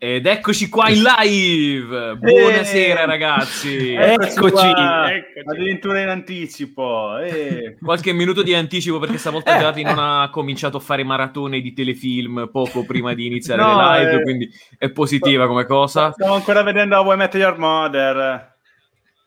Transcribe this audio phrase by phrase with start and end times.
[0.00, 2.16] Ed eccoci qua in live!
[2.18, 3.94] Buonasera Eh, ragazzi!
[3.94, 5.48] Eccoci, qua, eccoci.
[5.48, 7.18] addirittura in anticipo.
[7.18, 7.76] eh.
[7.82, 9.58] Qualche minuto di anticipo perché stavolta Eh.
[9.58, 13.98] Giardi non ha cominciato a fare maratone di telefilm poco prima di iniziare No, le
[13.98, 14.22] live, eh.
[14.22, 14.48] quindi
[14.78, 16.12] è positiva come cosa.
[16.12, 18.56] Stiamo ancora vedendo a Way Met Your Mother.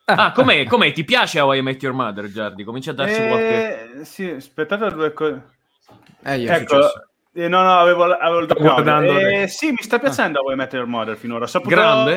[0.06, 0.66] Ah, com'è?
[0.66, 0.94] com'è?
[0.94, 2.64] Ti piace How I Met Your Mother, Giardi?
[2.64, 4.00] Comincia a darci qualche...
[4.00, 5.42] Eh, Sì, aspettate due cose.
[6.24, 7.10] Eh, Ecco, successo.
[7.34, 8.64] Eh, no, no, avevo, avevo il doppio.
[9.44, 11.48] Eh, sì, mi sta piacendo a Way Met Your Mother finora.
[11.48, 12.16] Saputo- Grande?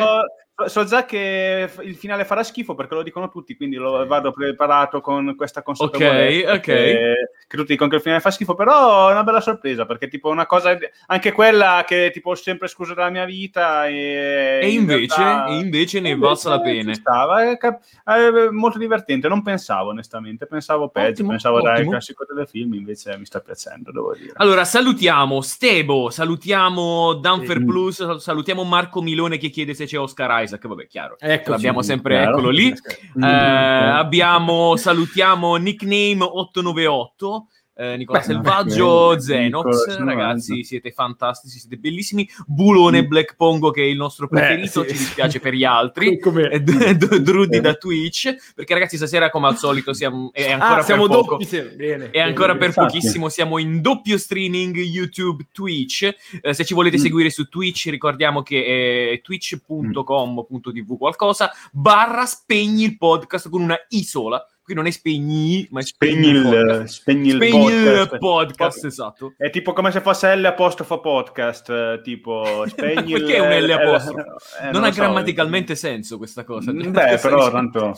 [0.67, 5.01] So, già che il finale farà schifo perché lo dicono tutti, quindi lo vado preparato
[5.01, 6.51] con questa consapevolezza.
[6.53, 6.61] Ok, ok.
[6.63, 7.15] Che,
[7.49, 10.29] che tutti dicono che il finale fa schifo, però è una bella sorpresa perché tipo
[10.29, 14.83] una cosa, anche quella che tipo ho sempre escluso dalla mia vita e, E in
[14.83, 16.95] invece, realtà- e invece ne valsa la pena.
[16.95, 19.27] stava, è è molto divertente.
[19.27, 21.09] Non pensavo, onestamente, pensavo peggio.
[21.15, 21.91] Ottimo, pensavo dai, il ottimo.
[21.91, 24.33] classico telefilm, invece mi sta piacendo, devo dire.
[24.37, 27.65] Allora, salutiamo Stebo, salutiamo Danfer Sì.
[27.65, 31.17] Plus, sal- salutiamo Marco Milone che chiede se c'è Oscar Isaac, vabbè, chiaro.
[31.19, 31.51] Eccoci.
[31.51, 32.31] L'abbiamo sempre, chiaro.
[32.33, 32.73] eccolo lì.
[33.19, 33.23] Mm.
[33.23, 37.47] Eh, abbiamo, salutiamo Nickname 898.
[37.77, 39.19] Eh, Nicola Beh, Selvaggio.
[39.21, 42.29] Zenox, Nicola ragazzi, siete fantastici, siete bellissimi.
[42.47, 43.07] Bulone Mm.
[43.07, 44.89] Black Pongo, che è il nostro Beh, preferito, sì.
[44.91, 46.19] ci dispiace per gli altri.
[46.21, 50.51] Come- E D- D- Drudy da Twitch, perché ragazzi, stasera, come al solito, siamo, è
[50.53, 51.31] ancora Ah, per siamo poco.
[51.33, 51.45] doppi.
[51.47, 52.11] sì, Bene.
[52.11, 52.95] E ancora bene, per infatti.
[52.97, 56.15] pochissimo siamo in doppio streaming YouTube Twitch.
[56.41, 57.01] Eh, se ci volete Mm.
[57.01, 64.03] seguire su Twitch, ricordiamo che è twitch.com.tv qualcosa barra spegni il podcast con una I
[64.05, 64.45] sola.
[64.65, 66.85] Qui non è spegni, ma è Spegni il, podcast.
[66.95, 68.17] spegni il Spegni podcast.
[68.17, 69.35] podcast, esatto.
[69.37, 73.23] È tipo come se fosse L apostrofo podcast, eh, tipo spegni il...
[73.25, 74.23] Perché un L apostrofo?
[74.63, 75.01] eh, non lo ha so.
[75.03, 76.73] grammaticalmente senso questa cosa.
[76.73, 77.93] Beh, però tanto...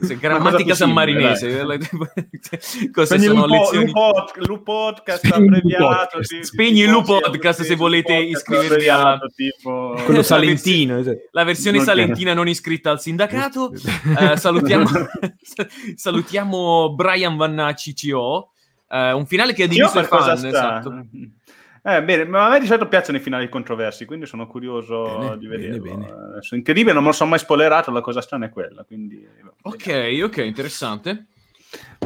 [0.00, 1.64] Se grammatica cosa sammarinese.
[2.92, 3.86] Queste Spegni sono lezioni.
[3.86, 6.18] lu pod- lu podcast Spegni il abbreviato.
[6.22, 9.94] Spegni il lu podcast se volete iscrivervi abbreviato, tipo...
[10.04, 10.98] Quello La salentino.
[10.98, 11.18] esatto.
[11.32, 13.72] La versione salentina non iscritta al sindacato.
[14.16, 14.86] Eh, salutiamo,
[16.04, 18.50] salutiamo Brian Vannacci CO.
[18.90, 20.38] Eh, un finale che ha Io diviso i per cosa fan.
[20.38, 20.48] sta?
[20.48, 21.06] Esatto.
[21.86, 25.38] Eh, bene, ma a me di solito piacciono i finali controversi, quindi sono curioso Bene,
[25.38, 25.82] di bene, vederlo.
[25.82, 26.06] bene.
[26.38, 29.26] Eh, Sono incredibile, non me lo sono mai spoilerato, la cosa strana è quella, quindi...
[29.62, 31.26] Ok, ok, interessante.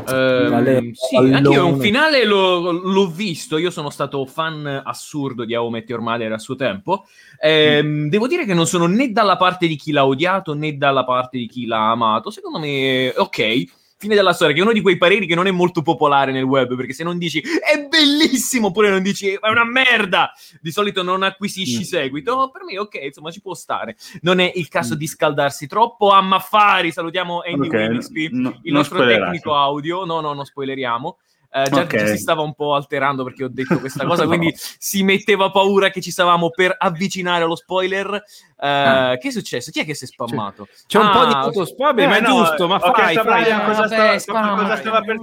[0.04, 3.58] Finale Ehm, sì, anche io un finale l'ho, l'ho visto.
[3.58, 7.04] Io sono stato fan assurdo di How Met Your Mother a suo tempo.
[7.38, 11.04] Ehm, Devo dire che non sono né dalla parte di chi l'ha odiato né dalla
[11.04, 12.30] parte di chi l'ha amato.
[12.30, 13.64] Secondo me, ok.
[14.00, 16.44] Fine della storia, che è uno di quei pareri che non è molto popolare nel
[16.44, 21.02] web, perché se non dici è bellissimo, oppure non dici è una merda, di solito
[21.02, 21.82] non acquisisci Mm.
[21.82, 22.50] seguito.
[22.52, 23.96] Per me, ok, insomma, ci può stare.
[24.20, 24.98] Non è il caso Mm.
[24.98, 26.10] di scaldarsi troppo.
[26.10, 30.04] A Maffari, salutiamo Andy Ok, Winsby, no- il nostro tecnico audio.
[30.04, 31.18] No, no, non spoileriamo.
[31.50, 31.86] Eh, già Ok.
[31.86, 35.88] che si stava un po' alterando perché ho detto questa cosa, quindi si metteva paura
[35.88, 38.22] che ci stavamo per avvicinare allo spoiler.
[38.60, 39.70] Eh, Che è successo?
[39.70, 40.66] Chi è che si è spammato?
[40.86, 43.50] C'è un Ah, po' di autospam, Eh, ma è no, giusto, ma ho fai, fai.
[43.50, 45.18] Ah, cosa vabbè, stava, cosa stava per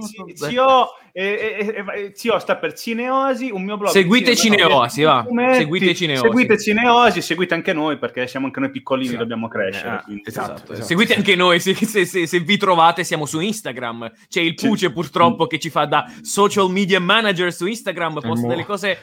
[0.48, 3.92] Cio, eh, eh, eh, Cio sta per Cineosi, un mio blog.
[3.92, 5.22] Seguite no, Cineosi, va.
[5.26, 5.56] fumetti.
[5.58, 6.22] Seguite Cineosi.
[6.22, 9.22] Seguite Cineosi, seguite anche noi perché siamo anche noi piccolini, Esatto.
[9.22, 9.88] dobbiamo crescere.
[9.90, 10.72] Ah, quindi- esatto.
[10.72, 10.82] Esatto.
[10.86, 14.12] Seguite anche noi, se, se- se- se vi trovate siamo su Instagram.
[14.28, 14.66] C'è il Sì.
[14.66, 18.98] Puce purtroppo che ci fa da social media manager su Instagram, posta delle cose...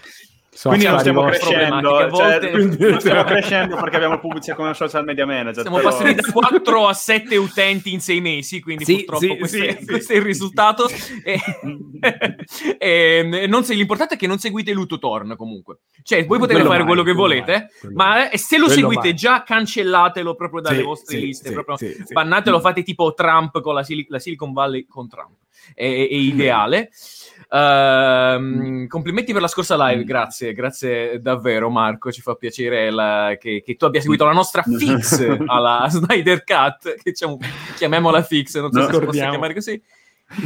[0.55, 4.55] Sono Quindi non stiamo crescendo, cioè, volte- quindi non stiamo crescendo perché abbiamo il pubblico
[4.55, 5.61] come social media manager.
[5.61, 9.37] Siamo però- passati da 4 a 7 utenti in 6 mesi, quindi Sì, purtroppo sì,
[9.37, 9.85] questo, sì, è, sì.
[9.85, 10.87] questo è il risultato.
[11.23, 11.39] E,
[12.77, 15.79] e non se- l'importante è che non seguite Lutotorn comunque.
[16.03, 18.57] Cioè, voi potete Quello fare mai, quello che quello volete, mai, quello ma eh, se
[18.57, 19.13] lo seguite mai.
[19.15, 21.47] già, cancellatelo proprio dalle Sì, vostre sì, liste.
[21.47, 22.13] sì, proprio sì, sì.
[22.13, 25.35] Bannatelo, fate tipo Trump con la, Sil- la Silicon Valley con Trump.
[25.73, 26.89] È, è- è ideale.
[27.55, 33.61] Ehm, complimenti per la scorsa live, grazie, grazie davvero Marco, ci fa piacere la- che,
[33.63, 37.37] che tu abbia seguito la nostra fix alla Snyder Cut, che diciamo,
[37.75, 38.85] chiamiamola fix, non so No.
[38.87, 39.81] se si possa chiamare così.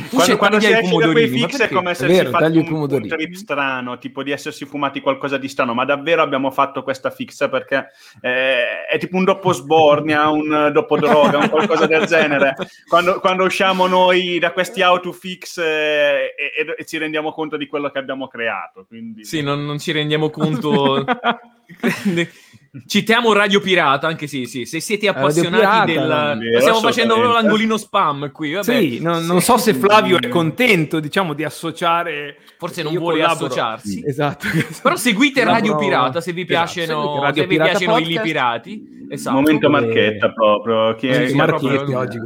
[0.10, 3.08] Quando, quando si esce da quei fix è come se vero, si fatto un, un
[3.08, 7.50] trip strano, tipo di essersi fumati qualcosa di strano, ma davvero abbiamo fatto questa fix
[7.50, 7.88] perché
[8.22, 12.56] eh, è tipo un dopo sbornia, un dopo droga, un qualcosa del genere.
[12.88, 17.68] Quando, quando usciamo noi da questi autofix eh, e, e- e ci rendiamo conto di
[17.68, 18.86] quello che abbiamo creato.
[18.88, 19.24] Quindi...
[19.24, 21.06] Sì, non, non ci rendiamo conto.
[22.86, 24.66] Citiamo Radio Pirata, anche sì, sì.
[24.66, 26.52] Se siete appassionati Pirata, del...
[26.54, 28.64] no, Stiamo facendo l'angolino spam qui, vabbè.
[28.80, 32.38] Sì, non, non so se Flavio è contento, diciamo, di associare.
[32.58, 34.04] Forse non Io vuole collaboro- associarsi.
[34.06, 34.48] Esatto.
[34.82, 38.84] Però seguite Radio Collaboro- Pirata se vi Esatto, piacciono, Radio se vi piacciono i pirati.
[39.10, 39.36] Esatto.
[39.36, 40.96] Momento Eh, marchetta proprio.
[40.96, 42.20] Chi è, Marchetti proprio- oggi.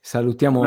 [0.00, 0.66] Salutiamo Mm.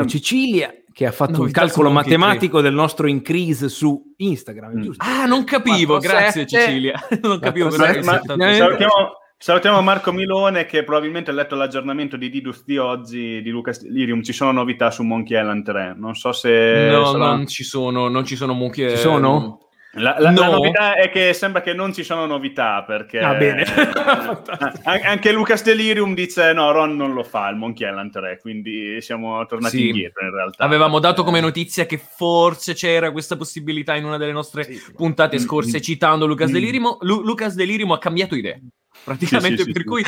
[1.00, 4.82] Che ha fatto il Novità calcolo Monkey matematico del nostro increase su Instagram, Mm.
[4.82, 5.02] giusto?
[5.08, 6.58] Ah, non capivo, Quattro, grazie sette.
[6.62, 6.92] Cecilia.
[7.22, 8.92] non capivo Quattro, cosa Ma- salutiamo,
[9.38, 14.22] salutiamo Marco Milone che probabilmente ha letto l'aggiornamento di Didus di oggi di Lucas Lirium.
[14.22, 15.94] Ci sono novità su Monkey Island 3.
[15.96, 18.86] Non so se No, sarà- non ci sono, non ci sono mucchi.
[18.90, 19.58] Ci sono?
[19.94, 20.52] La, la- la No.
[20.52, 23.64] novità è che sembra che non ci sono novità perché Ah, bene.
[24.84, 29.00] An- anche Lucas Delirium dice no, Ron non lo fa il Monkey Island 3, quindi
[29.00, 29.88] siamo tornati Sì.
[29.88, 30.62] indietro in realtà.
[30.64, 35.40] Avevamo dato come notizia che forse c'era questa possibilità in una delle nostre puntate Mm,
[35.40, 35.80] scorse, mm.
[35.80, 36.52] citando Lucas Mm.
[36.52, 36.98] Delirimo.
[37.00, 38.58] Lu- Lucas Delirimo ha cambiato idea.
[39.04, 39.88] Praticamente, Sì, per sì.
[39.88, 40.02] cui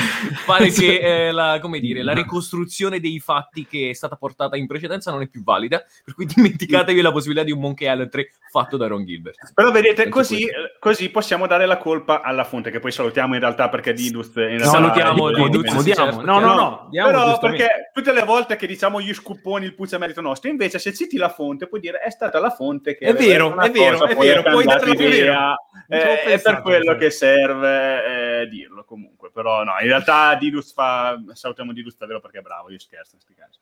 [0.46, 4.66] pare che eh, la, come dire, la ricostruzione dei fatti che è stata portata in
[4.66, 5.82] precedenza non è più valida.
[6.04, 9.52] Per cui dimenticatevi la possibilità di un Monkey Island 3 fatto da Ron Gilbert.
[9.54, 13.40] Però vedete, così, eh, così possiamo dare la colpa alla fonte, che poi salutiamo in
[13.40, 17.38] realtà perché Didus in realtà Salutiamo è- Didus, è- certo, No, no, no, diamo Però
[17.38, 21.16] perché tutte le volte che diciamo gli scupponi il puzza merito nostro, invece se citi
[21.16, 24.14] la fonte puoi dire è stata la fonte che È vero, è vero, cosa, è
[24.14, 25.56] poi vero, dirlo, è vero.
[25.88, 30.72] eh, è pensato, per quello che serve eh, dirlo comunque, però no, in realtà Didus
[30.72, 33.58] fa, salutiamo Didus davvero perché è bravo, io scherzo in sti casi.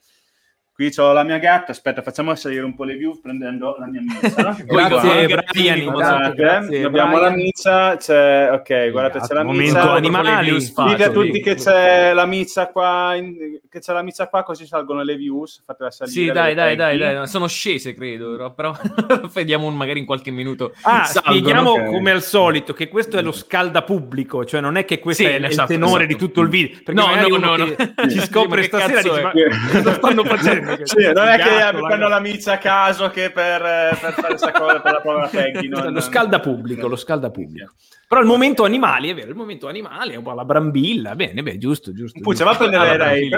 [0.80, 4.00] Qui ho la mia gatta, aspetta facciamo salire un po' le view prendendo la mia
[4.00, 4.56] mizza.
[4.64, 7.30] Grazie, Brian, guardate, grazie, abbiamo Brian.
[7.30, 9.92] la mizza, c'è, ok, guardate c'è la Momento mizza.
[9.92, 10.54] animali.
[10.56, 14.64] Dite a tutti che c'è la mizza qua, in- che c'è la mizza qua, così
[14.64, 15.62] salgono le views.
[15.66, 16.14] Fatela salire.
[16.18, 18.74] Sì, dai, dai, dai, dai, sono scese, credo, però
[19.34, 20.72] vediamo magari in qualche minuto.
[20.84, 21.34] Ah, salgono.
[21.36, 21.84] spieghiamo ok.
[21.90, 25.28] come al solito che questo è lo scalda pubblico, cioè non è che questo Sì,
[25.28, 26.06] è il esatto, tenore esatto.
[26.06, 26.78] di tutto il video.
[26.82, 28.08] Perché No, no, no, no.
[28.08, 29.22] ci scopre stasera dice, è?
[29.22, 29.32] ma
[29.72, 30.68] cosa stanno facendo?
[30.82, 34.26] Sì, non è che Gatto, prendono la- mizza a caso che per, eh, per fare
[34.28, 35.68] questa cosa per la povera Peggy.
[35.68, 37.72] non- lo scalda pubblico, lo scalda pubblico.
[38.10, 41.44] Però il momento animali, è vero, il momento animali è un po' la brambilla, bene,
[41.44, 42.18] beh, giusto, giusto.
[42.18, 42.56] Puccia, va Ah,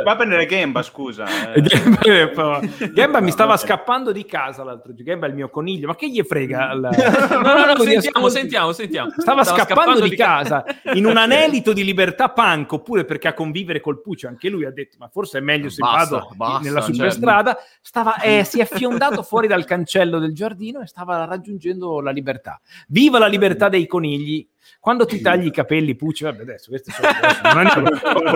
[0.03, 1.27] va a prendere Gemba, scusa.
[1.53, 1.61] eh.
[1.61, 2.59] Gemba,
[2.95, 5.11] Gemba mi stava scappando di casa l'altro giorno.
[5.11, 6.71] Gemba è il mio coniglio, ma che gli frega?
[6.71, 8.39] al- No, no, no, Così sentiamo, ascolti.
[8.39, 9.11] sentiamo, sentiamo.
[9.15, 10.65] Stava, scappando, di ca- casa
[10.95, 14.71] in un anelito di libertà punk, oppure perché a convivere col Puccio, anche lui ha
[14.71, 17.59] detto: Ma forse è meglio se Basta, vado basta, nella cioè, superstrada.
[17.83, 22.59] Stava, eh, si è fiondato fuori dal cancello del giardino e stava raggiungendo la libertà.
[22.89, 24.49] Viva la libertà dei conigli!
[24.81, 27.09] Quando ti tagli i capelli, Puccio, vabbè, adesso questi sono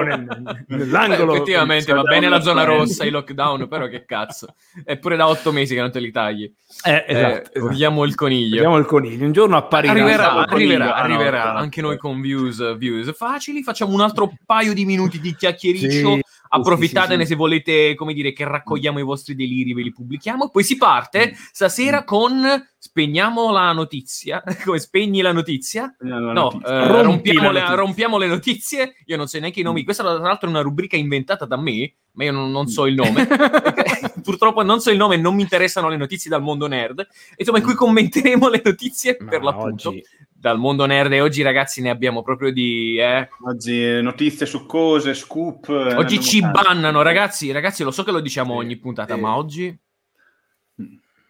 [0.05, 1.33] nel- nell'angolo.
[1.33, 4.55] Beh, effettivamente va bene la zona rossa, i lockdown, però che cazzo.
[4.85, 6.45] È pure da otto mesi che non te li tagli.
[6.85, 7.67] Eh, esatto, Eh, esatto.
[7.69, 8.55] Vediamo il coniglio.
[8.55, 9.25] Vediamo il coniglio.
[9.25, 9.93] Un giorno apparirà.
[9.93, 10.83] Arriverà, Pensavo arriverà, coniglio.
[10.83, 11.59] Ah, no, arriverà esatto.
[11.59, 13.63] anche noi con views, views facili.
[13.63, 16.15] Facciamo un altro paio di minuti di chiacchiericcio.
[16.15, 19.93] Sì, Approfittatene sì, sì, se volete, come dire, che raccogliamo i vostri deliri, ve li
[19.93, 20.49] pubblichiamo.
[20.51, 22.41] Poi si parte stasera con
[22.79, 24.43] spegniamo la notizia.
[24.65, 25.95] Come spegni la notizia?
[26.01, 27.75] No, eh, rompiamo, la le, notizia.
[27.75, 28.95] rompiamo le notizie.
[29.07, 29.85] Io non so neanche i nomi.
[29.85, 32.95] Questa, tra l'altro, è una rubrica inventata da me, ma io non, non so il
[32.95, 33.27] nome.
[34.23, 37.07] Purtroppo non so il nome, non mi interessano le notizie dal mondo nerd.
[37.37, 40.03] Insomma, in cui commenteremo le notizie Ma per l'appunto oggi-
[40.33, 41.13] dal mondo nerd.
[41.13, 42.97] E oggi, ragazzi, ne abbiamo proprio di.
[42.99, 43.29] eh.
[43.47, 45.69] Oggi eh, notizie su cose, scoop.
[45.69, 46.61] eh, Oggi ci tante.
[46.63, 47.51] bannano, ragazzi.
[47.53, 49.21] Ragazzi, lo so che lo diciamo Sì, ogni puntata, sì.
[49.21, 49.79] ma oggi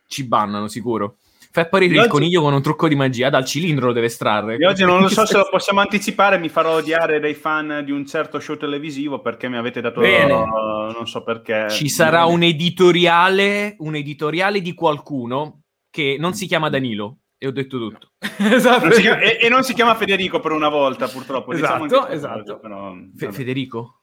[0.09, 1.19] ci bannano sicuro.
[1.57, 4.09] Fai apparire Io il oggi- coniglio con un trucco di magia, dal cilindro lo deve
[4.09, 4.57] estrarre.
[4.57, 7.93] Io oggi non lo so se lo possiamo anticipare, mi farò odiare dai fan di
[7.93, 10.35] un certo show televisivo perché mi avete dato Bene.
[10.35, 11.71] non so perché.
[11.71, 17.21] Ci sarà un editoriale, un editoriale di qualcuno che non si chiama Danilo.
[17.39, 18.11] E ho detto tutto.
[18.37, 18.89] esatto.
[18.89, 21.53] Non chiama- e, e non si chiama Federico per una volta, purtroppo.
[21.53, 22.07] Esatto, diciamo esatto.
[22.09, 23.33] questa cosa, però, Fe-.
[23.33, 24.03] Federico?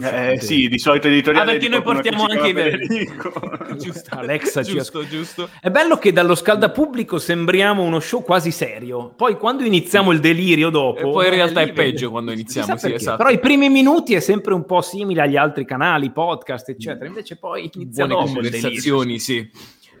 [0.00, 3.32] Eh, sì, di solito editoriale Ah, perché noi portiamo anche i Federico.
[3.76, 4.16] Giusto.
[4.16, 5.48] Alexa giusto, giusto.
[5.60, 9.12] È bello che dallo scaldapubblico sembriamo uno show quasi serio.
[9.16, 10.98] Poi quando iniziamo il delirio dopo...
[10.98, 13.16] E poi in eh, realtà lì è peggio quando iniziamo, sì, esatto.
[13.16, 17.06] Però i primi minuti è sempre un po' simile agli altri canali, podcast, eccetera.
[17.06, 18.60] Invece poi inizia Buone dopo il delirio.
[18.60, 19.50] conversazioni, sì.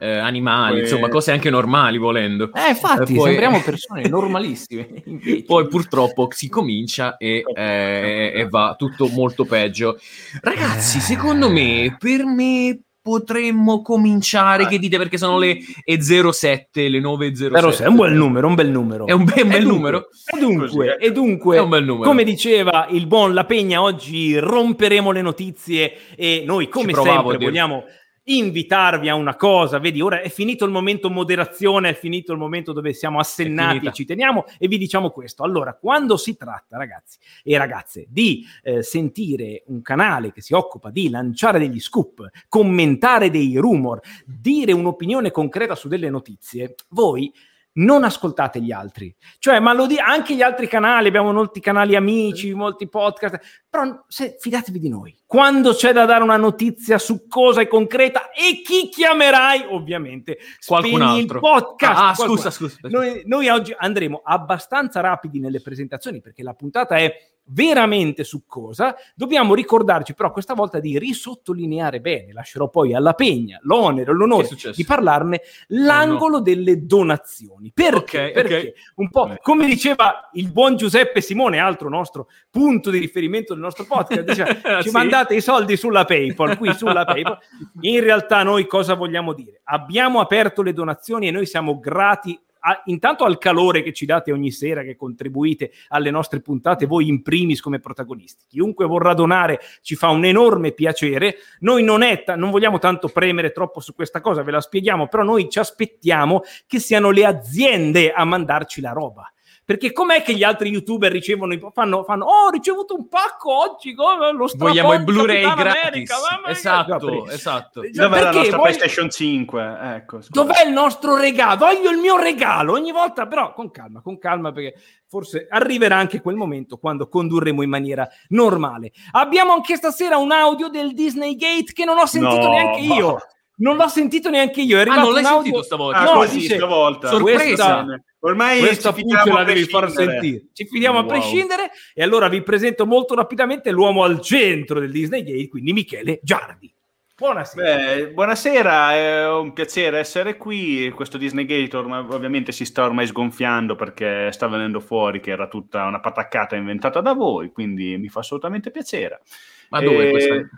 [0.02, 2.50] Eh, animali, Poi- insomma, cose anche normali volendo.
[2.54, 4.88] Eh, infatti, E poi- sembriamo persone normalissime.
[5.46, 9.98] Poi purtroppo si comincia e, eh, e va tutto molto peggio.
[10.40, 11.00] Ragazzi, Eh.
[11.00, 14.66] secondo me, per me potremmo cominciare.
[14.66, 14.96] Che dite?
[14.96, 17.50] Perché sono le e 07, le 9.07.
[17.50, 19.06] Però è un bel numero, un bel numero.
[19.06, 20.08] È un bel- bel E dunque- numero.
[20.34, 20.96] E dunque, Così, eh.
[20.98, 22.08] e dunque È un bel numero.
[22.08, 27.84] come diceva il buon La Pegna, oggi romperemo le notizie e noi, come sempre, vogliamo
[28.24, 29.78] invitarvi a una cosa.
[29.78, 33.92] Vedi, ora è finito il momento moderazione, è finito il momento dove siamo assennati e
[33.92, 35.42] ci teniamo e vi diciamo questo.
[35.42, 40.90] Allora, quando si tratta, ragazzi e ragazze, di eh, sentire un canale che si occupa
[40.90, 47.32] di lanciare degli scoop, commentare dei rumor, dire un'opinione concreta su delle notizie, voi
[47.74, 49.14] non ascoltate gli altri.
[49.38, 54.04] Cioè, ma lo di anche gli altri canali, abbiamo molti canali amici, molti podcast, però
[54.08, 55.16] se, fidatevi di noi.
[55.26, 61.02] Quando c'è da dare una notizia su cosa è concreta e chi chiamerai, ovviamente, qualcun
[61.02, 61.36] altro.
[61.36, 61.98] il podcast.
[61.98, 62.76] Ah, ah scusa, scusa.
[62.82, 67.12] Noi, noi oggi andremo abbastanza rapidi nelle presentazioni perché la puntata è
[67.52, 74.12] veramente succosa, dobbiamo ricordarci però questa volta di risottolineare bene, lascerò poi alla Pegna l'onere,
[74.12, 76.44] l'onore di parlarne, l'angolo oh no.
[76.44, 77.72] delle donazioni.
[77.74, 78.18] Perché?
[78.18, 78.72] Okay, Perché okay.
[78.96, 83.84] un po' come diceva il buon Giuseppe Simone, altro nostro punto di riferimento del nostro
[83.84, 84.94] podcast, diceva, ci sì.
[84.94, 87.38] mandate i soldi sulla PayPal, qui sulla PayPal.
[87.80, 89.60] In realtà noi cosa vogliamo dire?
[89.64, 94.32] Abbiamo aperto le donazioni e noi siamo grati a, intanto al calore che ci date
[94.32, 98.44] ogni sera, che contribuite alle nostre puntate, voi in primis come protagonisti.
[98.48, 101.36] Chiunque vorrà donare ci fa un enorme piacere.
[101.60, 105.22] Noi non, è non vogliamo tanto premere troppo su questa cosa, ve la spieghiamo, però
[105.22, 109.30] noi ci aspettiamo che siano le aziende a mandarci la roba.
[109.70, 113.94] Perché com'è che gli altri youtuber ricevono, fanno, fanno oh, ho ricevuto un pacco oggi,
[113.94, 116.10] lo Vogliamo i Blu-ray gratis.
[116.48, 117.80] esatto, esatto.
[117.88, 118.62] Dov'è la nostra voglio...
[118.62, 119.78] PlayStation 5?
[119.80, 121.58] Ecco, Dov'è il nostro regalo?
[121.58, 124.74] Voglio il mio regalo ogni volta, però con calma, con calma, perché
[125.06, 128.90] forse arriverà anche quel momento quando condurremo in maniera normale.
[129.12, 133.18] Abbiamo anche stasera un audio del Disney Gate che non ho sentito no, neanche io.
[133.60, 134.78] Non l'ho sentito neanche io.
[134.78, 135.42] È ah, non l'hai audio...
[135.42, 135.98] sentito stavolta?
[135.98, 137.08] Ah, no, così, dice, stavolta.
[137.08, 137.86] Sorpresa.
[138.22, 140.46] Ormai questa puzza la devi far sentire.
[140.52, 141.06] Ci fidiamo wow.
[141.06, 145.72] a prescindere e allora vi presento molto rapidamente l'uomo al centro del Disney Gate, quindi
[145.72, 146.72] Michele Giardi.
[147.16, 147.76] Buonasera.
[147.76, 150.90] Beh, buonasera, è un piacere essere qui.
[150.94, 155.84] Questo Disney Gate ovviamente si sta ormai sgonfiando perché sta venendo fuori che era tutta
[155.84, 159.20] una pataccata inventata da voi, quindi mi fa assolutamente piacere.
[159.68, 160.10] Ma dove e...
[160.10, 160.48] questa?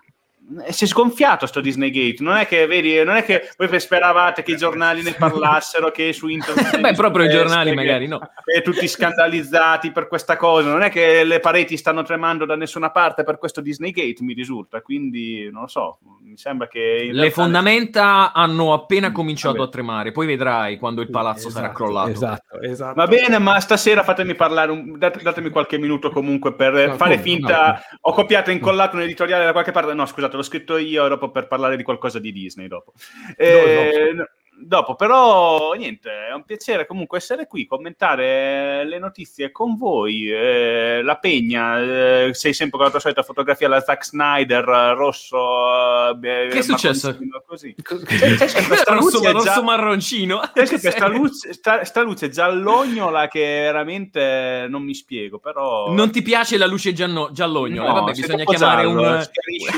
[0.67, 2.23] Eh, si è sgonfiato sto Disney Gate.
[2.23, 6.13] Non è che, vedi, non è che voi speravate che i giornali ne parlassero, che
[6.13, 6.79] su internet.
[6.81, 8.21] Beh, proprio i giornali, magari no.
[8.45, 10.71] E tutti scandalizzati per questa cosa.
[10.71, 14.35] Non è che le pareti stanno tremando da nessuna parte per questo Disney Gate, mi
[14.35, 14.81] risulta.
[14.81, 15.99] Quindi non lo so.
[16.23, 17.09] Mi sembra che.
[17.11, 18.41] Le fondamenta ne...
[18.41, 19.69] hanno appena mm, cominciato Vabbè.
[19.69, 20.13] a tremare.
[20.13, 22.11] Poi vedrai quando il palazzo esatto, sarà crollato.
[22.11, 22.95] Esatto, esatto.
[22.95, 24.99] Va bene, ma stasera fatemi parlare, un...
[24.99, 27.67] datemi qualche minuto comunque per no, fare finta.
[27.67, 27.99] No.
[28.03, 29.93] Ho copiato e incollato un editoriale da qualche parte.
[29.95, 32.93] No, scusate, l'ho scritto io dopo per parlare di qualcosa di Disney dopo.
[33.37, 34.29] Eh, no,
[34.63, 40.31] dopo, però niente, è un piacere comunque essere qui, commentare le notizie con voi.
[40.31, 44.65] Eh, la Pegna, eh, sei sempre con la tua solita fotografia la Zack Snyder,
[44.97, 46.11] rosso.
[46.21, 47.17] Eh, che è successo?
[47.47, 47.75] Così.
[47.83, 49.63] C'è, c'è rosso, luce rosso già...
[49.63, 50.41] marroncino.
[50.53, 55.93] C'è questa luce, sta, sta luce giallognola che veramente non mi spiego, però...
[55.93, 57.89] Non ti piace la luce giallo, giallognola?
[57.89, 59.29] No, vabbè, bisogna chiamare giallo, un...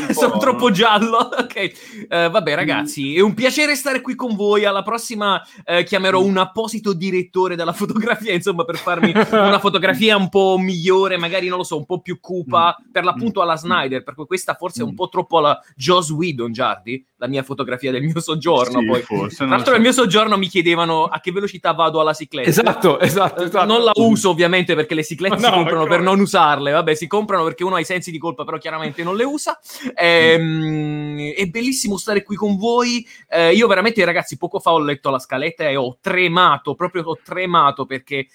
[0.08, 1.18] un Sono troppo giallo.
[1.36, 1.72] ok,
[2.08, 3.16] uh, vabbè ragazzi, mm.
[3.16, 7.72] è un piacere stare qui con voi alla prossima eh, chiamerò un apposito direttore della
[7.72, 12.00] fotografia, insomma, per farmi una fotografia un po' migliore, magari non lo so, un po'
[12.00, 12.90] più cupa, mm.
[12.90, 14.96] per l'appunto alla Snyder, perché questa forse è un mm.
[14.96, 18.80] po' troppo alla Joss Whedon, Giardi, la mia fotografia del mio soggiorno.
[18.80, 19.02] Sì, poi.
[19.02, 19.72] Forse, Tra l'altro, so.
[19.72, 22.48] nel mio soggiorno mi chiedevano a che velocità vado alla cicletta.
[22.48, 23.66] Esatto, esatto, esatto.
[23.66, 27.06] Non la uso ovviamente perché le ciclette no, si comprano per non usarle, vabbè, si
[27.06, 29.58] comprano perché uno ha i sensi di colpa, però chiaramente non le usa.
[29.94, 33.06] Ehm, è bellissimo stare qui con voi.
[33.28, 37.18] Eh, io veramente, ragazzi, poco fa ho letto la scaletta e ho tremato, proprio ho
[37.22, 38.26] tremato perché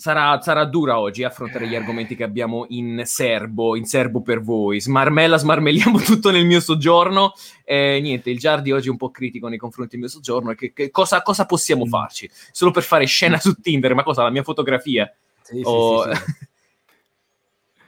[0.00, 4.80] sarà, sarà dura oggi affrontare gli argomenti che abbiamo in serbo, in serbo per voi.
[4.80, 7.34] Smarmella, smarmelliamo tutto nel mio soggiorno.
[7.64, 10.54] E niente, il Giardi oggi è un po' critico nei confronti del mio soggiorno.
[10.54, 11.88] Che, che cosa, cosa, possiamo mm.
[11.88, 12.30] farci?
[12.50, 13.94] Solo per fare scena su Tinder?
[13.94, 14.22] Ma cosa?
[14.22, 15.12] La mia fotografia?
[15.42, 16.04] Sì, oh...
[16.04, 16.34] sì, sì,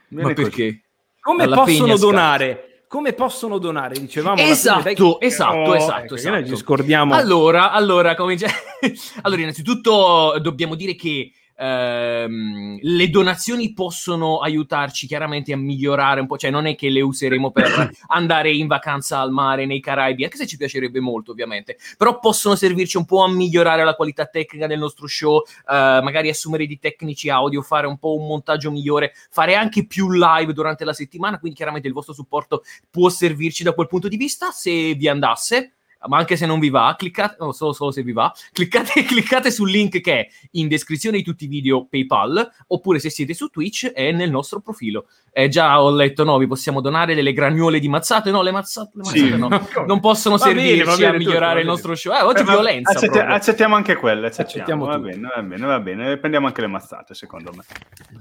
[0.21, 0.83] Ma perché?
[1.19, 2.66] Come Alla possono donare?
[2.92, 3.99] come possono donare?
[3.99, 6.47] Dicevamo esatto, esatto, esatto, esatto, esatto.
[6.47, 7.14] Ci scordiamo.
[7.14, 8.49] Allora, allora, comincia...
[9.23, 16.37] allora, innanzitutto dobbiamo dire che ehm, le donazioni possono aiutarci chiaramente a migliorare un po',
[16.37, 20.37] cioè non è che le useremo per andare in vacanza al mare nei Caraibi, anche
[20.37, 24.66] se ci piacerebbe molto ovviamente, però possono servirci un po' a migliorare la qualità tecnica
[24.66, 29.12] del nostro show, eh, magari assumere di tecnici audio, fare un po' un montaggio migliore,
[29.30, 33.73] fare anche più live durante la settimana, quindi chiaramente il vostro supporto può servirci da
[33.73, 35.75] quel punto di vista se vi andasse
[36.06, 39.50] ma anche se non vi va, cliccate, no, solo, solo se vi va, cliccate, cliccate,
[39.50, 43.49] sul link che è in descrizione di tutti i video PayPal, oppure se siete su
[43.49, 45.06] Twitch è nel nostro profilo.
[45.32, 48.90] Eh, già ho letto, no, vi possiamo donare delle granuole di mazzate, no, le mazzate,
[48.94, 49.37] le mazzate sì.
[49.37, 49.49] no,
[49.87, 52.14] non possono va servirci bene, bene, a migliorare il nostro show.
[52.14, 52.92] Eh, oggi eh, violenza.
[52.92, 56.66] Accetti- accettiamo anche quelle, accettiamo, accettiamo va, bene, va bene, va bene, prendiamo anche le
[56.66, 57.62] mazzate, secondo me.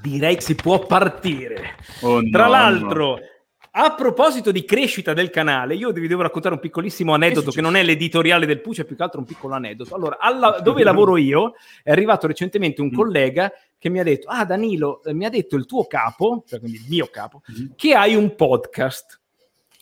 [0.02, 1.76] Direi che si può partire.
[2.02, 3.06] Oh, Tra no, l'altro...
[3.16, 3.31] No
[3.74, 7.78] A proposito di crescita del canale, io vi devo raccontare un piccolissimo aneddoto che non
[7.78, 9.96] è l'editoriale del Pucci, è più che altro un piccolo aneddoto.
[9.96, 12.94] Allora, alla, dove lavoro io, è arrivato recentemente un Mm.
[12.96, 16.60] collega che mi ha detto, ah Danilo, eh, mi ha detto il tuo capo, cioè
[16.60, 17.42] quindi il mio capo,
[17.78, 19.20] che hai un podcast.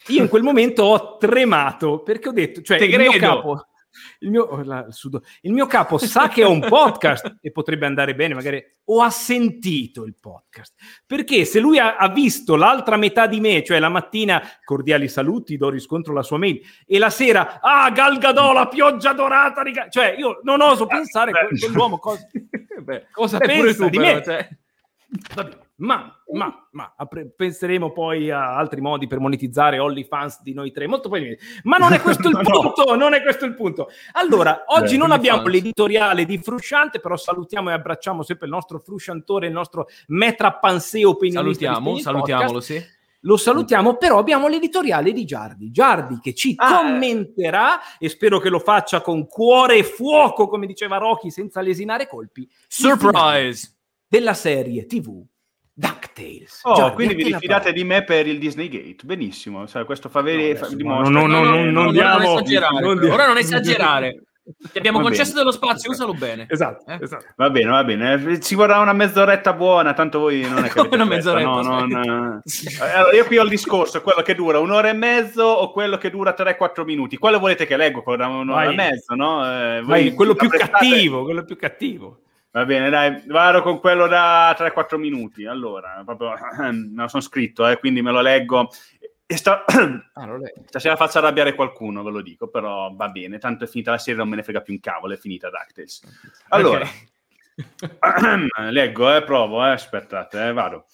[0.09, 3.25] Io in quel momento ho tremato perché ho detto, cioè Te il mio credo.
[3.25, 3.67] capo...
[4.19, 7.85] Il mio, oh, la- il il mio capo sa che ho un podcast e potrebbe
[7.85, 10.73] andare bene, magari o ha sentito il podcast.
[11.05, 15.57] Perché se lui ha, ha visto l'altra metà di me, cioè la mattina cordiali saluti,
[15.57, 19.89] do riscontro alla sua mail, e la sera, ah, Gal Gadot, la pioggia dorata, riga-"
[19.89, 21.47] cioè io non oso pensare beh.
[21.49, 22.27] que- quell'uomo cosa,
[22.81, 24.23] Beh, cosa pure pensa tu, di però, me.
[24.23, 24.49] cioè.
[25.79, 30.87] Ma, ma, ma apre- penseremo poi a altri modi per monetizzare OnlyFans di noi tre,
[30.87, 31.37] molto poi.
[31.63, 32.41] Ma non è questo il No.
[32.41, 33.87] punto, non è questo il punto.
[34.13, 35.61] Allora, oggi Beh, non abbiamo OnlyFans.
[35.63, 41.09] l'editoriale di Frusciante, però salutiamo e abbracciamo sempre il nostro Frusciantore, il nostro metra panseo
[41.11, 42.71] opinionista Salutiamo, salutiamolo, Podcast.
[42.73, 42.97] sì.
[43.23, 45.71] Lo salutiamo, però abbiamo l'editoriale di Giardi.
[45.71, 50.65] Giardi che ci Ah, commenterà e spero che lo faccia con cuore e fuoco, come
[50.65, 52.49] diceva Rocky, senza lesinare colpi.
[52.67, 53.75] Surprise!
[54.07, 55.21] Della serie TV
[55.79, 56.59] DuckTales.
[56.63, 58.97] Oh, Giardi, quindi vi te la rifidate di me per il Disney Gate.
[59.05, 59.65] Benissimo.
[59.67, 60.59] Cioè, questo fa vedere.
[60.77, 62.85] No, no, no, no, non ora diamo- non esagerare.
[63.09, 64.23] Ora non esagerare.
[64.71, 65.39] Ti abbiamo Va concesso bene.
[65.41, 66.47] dello spazio, usalo bene.
[66.49, 66.97] Esatto, Eh?
[67.01, 67.25] esatto.
[67.35, 68.39] Va bene, va bene.
[68.41, 71.99] Ci vorrà una mezz'oretta buona, tanto voi non è che una mezz'oretta, no, aspetta.
[72.03, 75.71] non- Eh, Allora, io qui ho il discorso, quello che dura un'ora e mezzo o
[75.71, 77.15] quello che dura 3-4 minuti.
[77.17, 78.01] Quale volete che leggo?
[78.01, 78.73] Quello da un'ora Vai.
[78.73, 79.45] e mezzo, no?
[79.45, 82.19] Eh, voi Vai, quello più cattivo, quello più cattivo.
[82.51, 85.45] Va bene, dai, vado con quello da 3-4 minuti.
[85.45, 86.33] Allora, proprio,
[86.71, 88.69] me lo sono scritto, eh, quindi me lo leggo.
[89.25, 89.63] E sta-
[90.13, 93.67] Ah, non è- Stasera faccio arrabbiare qualcuno, ve lo dico, però va bene, tanto è
[93.67, 96.01] finita la serie, non me ne frega più un cavolo, è finita DuckTales.
[96.49, 96.87] Allora,
[98.71, 100.85] leggo, eh, provo, eh, aspettate, eh, vado.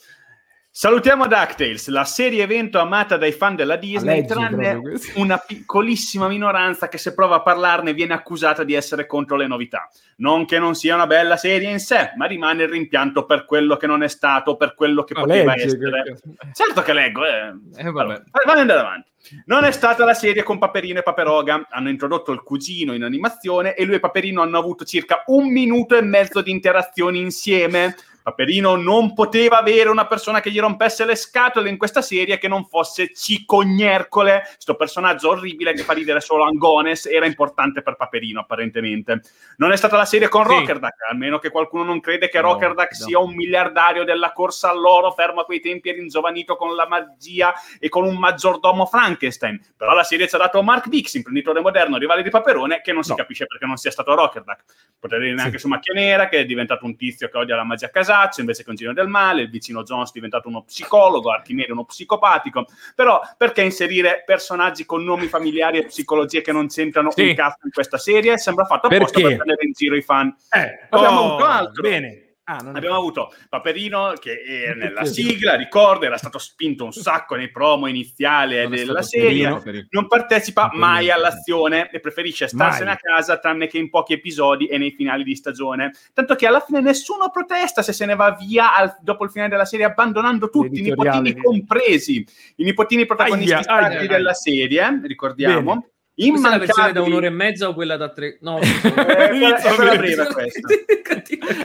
[0.78, 4.82] Salutiamo DuckTales, la serie evento amata dai fan della Disney, leggi tranne
[5.16, 9.90] una piccolissima minoranza che se prova a parlarne viene accusata di essere contro le novità.
[10.18, 13.78] Non che non sia una bella serie in sé, ma rimane il rimpianto per quello
[13.78, 16.04] che non è stato, per quello che Ma poteva leggi, essere.
[16.04, 16.18] che-
[16.52, 17.54] Certo che leggo, eh.
[17.78, 17.88] Eh.
[17.88, 19.10] Allora, fammi andare avanti.
[19.46, 21.68] Non è stata la serie con Paperino e Paperoga.
[21.70, 25.96] Hanno introdotto il cugino in animazione e lui e Paperino hanno avuto circa un minuto
[25.96, 27.96] e mezzo di interazioni insieme.
[28.26, 32.48] Paperino non poteva avere una persona che gli rompesse le scatole in questa serie che
[32.48, 38.40] non fosse Cicognercole, sto personaggio orribile che fa ridere solo Angones, era importante per Paperino
[38.40, 39.22] apparentemente.
[39.58, 40.56] Non è stata la serie con Sì.
[40.56, 43.06] Rockerduck, almeno che qualcuno non crede che No, Rockerduck no.
[43.06, 47.54] sia un miliardario della corsa all'oro, fermo a quei tempi e ringiovanito con la magia
[47.80, 49.62] e con un maggiordomo Frankenstein.
[49.78, 53.04] Però la serie ci ha dato Mark Dix, imprenditore moderno, rivale di Paperone, che non
[53.04, 53.18] si No.
[53.18, 54.64] capisce perché non sia stato Rockerduck.
[55.00, 57.86] Potete dire anche su Macchia Nera, che è diventato un tizio che odia la magia
[57.86, 61.32] a casaccio, invece che un genio del male, il vicino Jones è diventato uno psicologo,
[61.32, 62.66] Archimede uno psicopatico.
[62.96, 67.30] Però perché inserire personaggi con nomi familiari e psicologie che non c'entrano Sì.
[67.30, 68.38] un cazzo in questa serie?
[68.38, 69.28] Sembra fatto apposta Perché?
[69.28, 70.34] per prendere in giro i fan.
[70.50, 71.82] Eh, Abbiamo oh, avuto altro.
[71.82, 72.25] Bene.
[72.48, 77.50] Ah, Abbiamo avuto Paperino che è nella sigla, ricordo, era stato spinto un sacco nei
[77.50, 79.50] promo è della serie.
[79.50, 79.88] Paperino.
[79.90, 80.86] Non partecipa Paperino.
[80.86, 82.94] mai all'azione e preferisce starsene Mai.
[82.94, 85.92] a casa tranne che in pochi episodi e nei finali di stagione.
[86.14, 89.50] Tanto che alla fine nessuno protesta se se ne va via al- dopo il finale
[89.50, 92.24] della serie, abbandonando tutti, i nipotini compresi.
[92.58, 94.34] I nipotini protagonisti Aia, sacri aia, della aia.
[94.36, 95.74] serie, ricordiamo.
[95.74, 95.90] Bene.
[96.16, 98.38] È la versione da Immancabili- un'ora e mezza o quella da tre?
[98.42, 100.68] No, Eh, quella- è breve questa.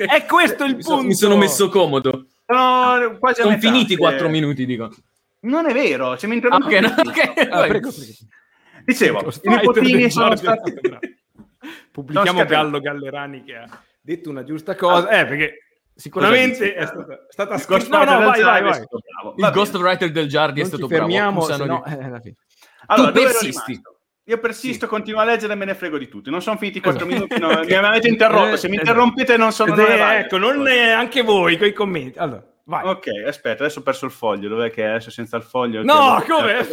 [0.06, 1.08] È questo il mi sono, punto.
[1.08, 2.26] mi sono messo comodo.
[2.46, 4.90] Sono quasi Sono finiti i Eh, quattro minuti, dico.
[5.42, 6.66] Non è vero, ci mi Ah, interrompo.
[6.66, 7.48] ok, no, ok.
[7.50, 7.90] Ah, prego, prego.
[8.84, 10.42] Dicevo, i nipotini sono Giorgio.
[10.42, 10.74] stati...
[11.92, 12.44] Pubblichiamo No.
[12.46, 13.68] Gallo Gallerani che ha
[14.00, 15.08] detto una giusta cosa.
[15.10, 15.54] Eh, perché
[15.94, 17.64] sicuramente è stata, è stata.
[17.66, 18.80] Ghost No, no, del vai, vai, Giardi è vai.
[18.80, 19.84] Il Va Ghost bene.
[19.84, 21.52] Writer del Giardi è stato fermiamo, bravo.
[21.52, 22.34] Accusano no, di- eh, alla fine.
[22.86, 23.80] Allora, Tu dove ero persisti.
[24.30, 26.30] Io persisto, continuo a leggere e me ne frego di tutto.
[26.30, 27.34] Non sono finiti i quattro Esatto.
[27.36, 28.56] minuti, no, mi avete interrotto.
[28.56, 29.74] Se mi Eh, interrompete non sono...
[29.76, 32.16] Eh, ecco, non è anche voi con i commenti.
[32.18, 32.40] Allora,
[32.70, 32.86] vai.
[32.86, 34.48] Ok, aspetta, adesso ho perso il foglio.
[34.48, 35.82] Dov'è che è adesso senza il foglio?
[35.82, 36.66] No, come?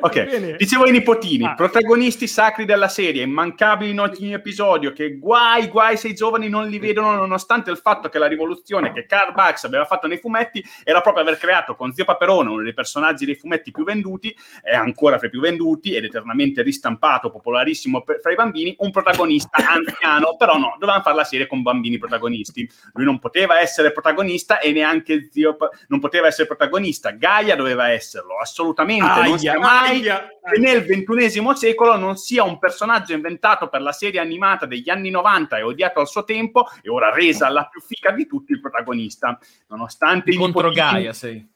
[0.00, 1.54] Ok, dicevo i nipotini, Ah.
[1.54, 6.66] protagonisti sacri della serie, immancabili in ogni episodio, che guai, guai se i giovani non
[6.68, 10.64] li vedono, nonostante il fatto che la rivoluzione che Karl Barks aveva fatto nei fumetti
[10.84, 14.34] era proprio aver creato con Zio Paperone, uno dei personaggi dei fumetti più venduti,
[14.64, 18.90] e ancora fra i più venduti, ed eternamente ristampato, popolarissimo per- fra i bambini, un
[18.90, 22.66] protagonista anziano, però no, dovevano fare la serie con bambini protagonisti.
[22.94, 27.10] Lui non poteva essere protagonista e neanche Zio Pa- non poteva essere protagonista.
[27.10, 32.44] Gaia doveva esserlo, assolutamente, non Aia, sia mai aia, che nel ventunesimo secolo non sia
[32.44, 36.66] un personaggio inventato per la serie animata degli anni 90 e odiato al suo tempo
[36.80, 39.38] e ora resa la più fica di tutti il protagonista.
[39.68, 41.46] Nonostante i Contro nipotini- Gaia sei.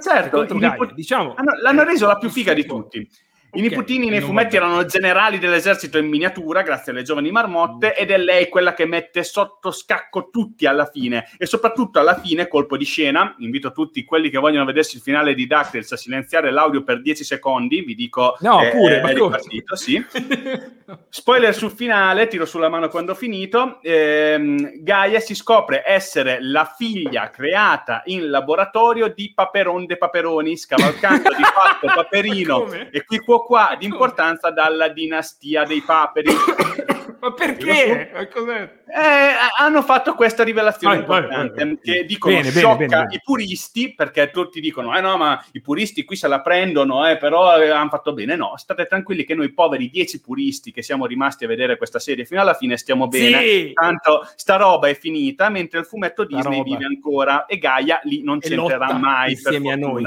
[0.00, 1.34] certo, contro i Gaia, diciamo.
[1.34, 3.08] Hanno- l'hanno reso la più figa di tutti.
[3.54, 7.94] I Ok, nipotini nei non fumetti erano generali dell'esercito in miniatura, grazie alle giovani marmotte,
[7.94, 11.28] ed è lei quella che mette sotto scacco tutti alla fine.
[11.36, 15.34] E soprattutto alla fine, colpo di scena, invito tutti quelli che vogliono vedersi il finale
[15.34, 18.36] di DuckTales a silenziare l'audio per 10 secondi, vi dico...
[18.40, 19.36] No, eh, pure, è ma come?
[19.36, 20.02] ripartito, sì.
[21.10, 23.80] Spoiler sul finale, tiro sulla mano quando ho finito.
[23.82, 31.34] Ehm, Gaia si scopre essere la figlia creata in laboratorio di Paperon de Paperoni, scavalcando
[31.36, 36.30] di fatto Paperino e qui qua qua di importanza dalla dinastia dei paperi.
[37.22, 38.10] Ma perché?
[38.10, 41.78] Eh, hanno fatto questa rivelazione Vai, importante vai, vai.
[41.80, 43.14] che dicono Bene, sciocca bene, bene.
[43.14, 47.16] i puristi perché tutti dicono eh no ma i puristi qui se la prendono eh,
[47.18, 51.06] però eh, hanno fatto bene no state tranquilli che noi poveri dieci puristi che siamo
[51.06, 53.72] rimasti a vedere questa serie fino alla fine stiamo bene Sì!
[53.72, 58.40] tanto sta roba è finita mentre il fumetto Disney vive ancora e Gaia lì non
[58.40, 60.02] c'entrerà mai per insieme a noi.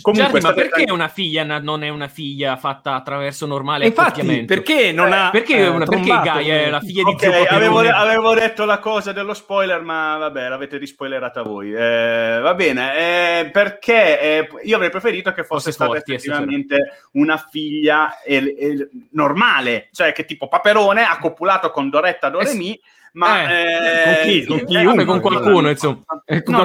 [0.00, 0.16] Fortuna.
[0.16, 4.44] Giardi, ma state perché una figlia na- non è una figlia fatta attraverso normale infatti,
[4.44, 6.08] perché non Eh, ha Perché, eh, una- perché?
[6.08, 10.16] Gaia è la figlia di Ok, zio avevo, avevo detto la cosa dello spoiler, ma
[10.16, 11.72] vabbè, l'avete rispoilerata voi.
[11.74, 17.36] Eh, va bene, eh, perché eh, io avrei preferito che fosse stata forti, effettivamente una
[17.50, 22.78] figlia el- el- normale, cioè che tipo Paperone ha copulato con Doretta Doremi,
[23.14, 24.44] ma Eh, con chi?
[24.46, 24.76] Con eh, chi?
[24.76, 26.02] Eh, vabbè, con qualcuno, insomma.
[26.24, 26.64] Eh, con No,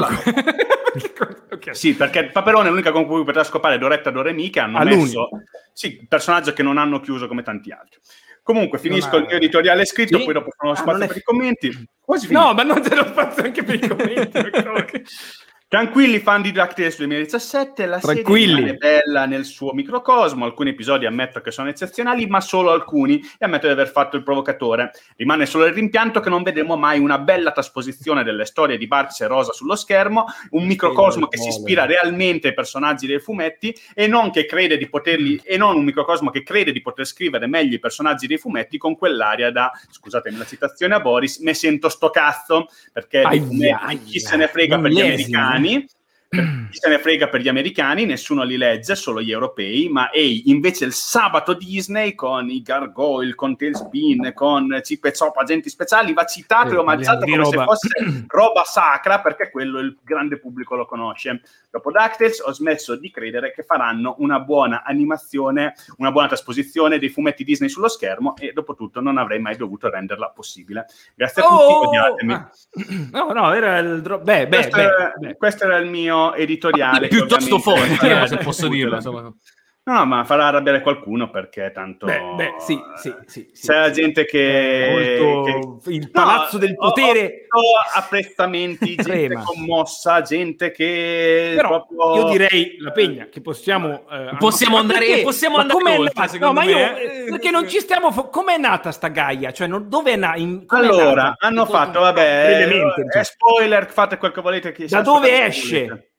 [1.16, 1.46] qualcuno.
[1.52, 1.76] Ok.
[1.76, 5.30] Sì, perché Paperone è l'unica con cui potrà scopare Doretta Doremi che hanno Ah, messo
[5.74, 8.00] sì, personaggio che non hanno chiuso come tanti altri.
[8.44, 10.24] Comunque finisco il mio editoriale scritto, Sì?
[10.24, 11.88] poi dopo sono Ah, spazio è- per i commenti.
[12.00, 12.46] Quasi finito.
[12.46, 14.30] No, ma non te lo faccio anche per i commenti.
[14.42, 15.04] perché-
[15.70, 18.54] Tranquilli fan di DuckTales 2017, la Tranquilli.
[18.54, 23.20] serie rimane bella nel suo microcosmo, alcuni episodi ammetto che sono eccezionali, ma solo alcuni,
[23.38, 24.92] e ammetto di aver fatto il provocatore.
[25.18, 29.20] Rimane solo il rimpianto che non vedremo mai una bella trasposizione delle storie di Barks
[29.20, 34.08] e Rosa sullo schermo, un microcosmo che si ispira realmente ai personaggi dei fumetti e
[34.08, 37.76] non che crede di poterli, e non un microcosmo che crede di poter scrivere meglio
[37.76, 42.10] i personaggi dei fumetti con quell'aria da, scusatemi la citazione a Boris, me sento sto
[42.10, 45.97] cazzo, perché dei fumetti aia, chi se ne frega per gli americani per-
[46.70, 50.50] chi se ne frega per gli americani, nessuno li legge, solo gli europei, ma ehi,
[50.50, 56.14] invece il sabato Disney con i Gargoyle, con Tailspin, con Chip e Chop, agenti speciali,
[56.14, 57.66] va citato Sì, e omaggiato come di se roba.
[57.66, 57.88] fosse
[58.28, 61.42] roba sacra, perché quello il grande pubblico lo conosce.
[61.70, 67.10] Dopo DuckTales ho smesso di credere che faranno una buona animazione, una buona trasposizione dei
[67.10, 70.86] fumetti Disney sullo schermo e dopo tutto non avrei mai dovuto renderla possibile.
[71.16, 71.88] Grazie a tutti, Oh!
[71.88, 72.34] odiatemi.
[72.34, 72.50] Ah.
[73.18, 75.36] No, no, era il dro- Beh, beh, questo, beh, era, beh.
[75.38, 77.08] questo era il mio editoriale.
[77.08, 79.36] che Piuttosto forte, se posso dirlo.
[79.88, 82.08] No, ma farà arrabbiare qualcuno perché tanto...
[82.08, 83.68] Beh, beh, sì, sì, sì, sì.
[83.68, 85.18] C'è la gente che...
[85.24, 87.46] Molto- che- il palazzo del ho- potere.
[87.48, 87.64] Ho, ho
[87.98, 91.54] apprezzamenti, gente commossa, gente che...
[91.56, 95.22] Però proprio- io direi la pegna che possiamo eh, Possiamo andare- perché?
[95.24, 96.28] possiamo Ma andare oltre, nata?
[96.28, 99.68] secondo no, ma io eh, perché non ci stiamo fo- com'è nata sta Gaia cioè
[99.68, 101.48] non- dove è nata in- Allora, nata?
[101.48, 102.68] hanno Tipo, fatto, vabbè,
[103.08, 104.74] è spoiler, fate quel che volete.
[104.74, 106.12] Che Da dove esce?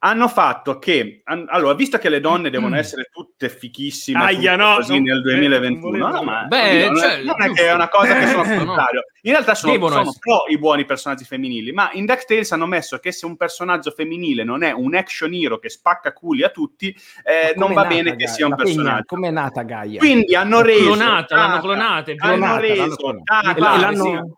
[0.00, 4.56] Hanno fatto che, an- allora, visto che le donne devono essere tutte fichissime, Aia, tutte
[4.64, 7.50] no, così non- nel eh, 2021, non no, ma Beh, non, cioè, è, non è
[7.52, 8.64] che è una cosa che sono Eh, no.
[8.64, 9.02] contrario.
[9.22, 10.18] In realtà sono, Devono sono essere.
[10.20, 14.44] pro i buoni personaggi femminili, ma in DuckTales hanno messo che se un personaggio femminile
[14.44, 18.16] non è un action hero che spacca culi a tutti, eh, non va bene che
[18.18, 18.28] Gaia?
[18.28, 19.04] sia un personaggio.
[19.06, 23.40] com'è nata Gaia Quindi hanno reso clonata, l'hanno clonata, è hanno reso l'hanno clonata.
[23.42, 24.36] Tata, E- l'hanno- sì.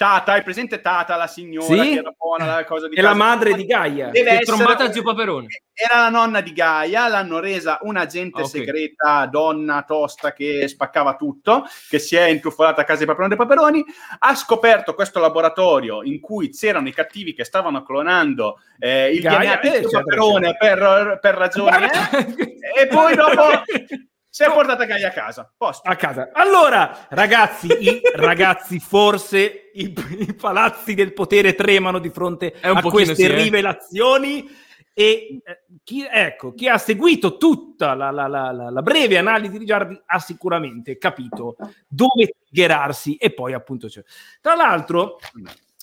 [0.00, 1.92] Tata, hai presente Tata, la signora Sì?
[1.92, 3.18] che era buona, la cosa di è la casa?
[3.18, 5.46] madre di Gaia Deve Che essere- trombata a zio Paperone.
[5.74, 8.48] Era la nonna di Gaia, l'hanno resa un'agente Ok.
[8.48, 13.46] segreta, donna tosta che spaccava tutto, che si è intuffolata a casa di Paperone dei
[13.46, 13.84] Paperoni,
[14.20, 19.56] ha scoperto questo laboratorio in cui c'erano i cattivi che stavano clonando eh, il Gaia,
[19.56, 21.76] DNA di eh, certo, Paperone per, per ragioni...
[21.84, 23.42] eh, e poi dopo
[24.30, 25.52] si è portata Gaia a casa.
[25.56, 25.88] Posto.
[25.88, 26.30] a casa.
[26.32, 33.14] Allora, ragazzi, i ragazzi, forse i, i palazzi del potere tremano di fronte a queste
[33.16, 33.34] sì, eh.
[33.34, 34.48] rivelazioni.
[34.92, 39.56] E eh, chi, ecco, chi ha seguito tutta la, la- la- la- la breve analisi
[39.58, 41.56] di Giardi ha sicuramente capito
[41.88, 44.02] dove triggerarsi e poi appunto c'è.
[44.40, 45.18] Tra l'altro,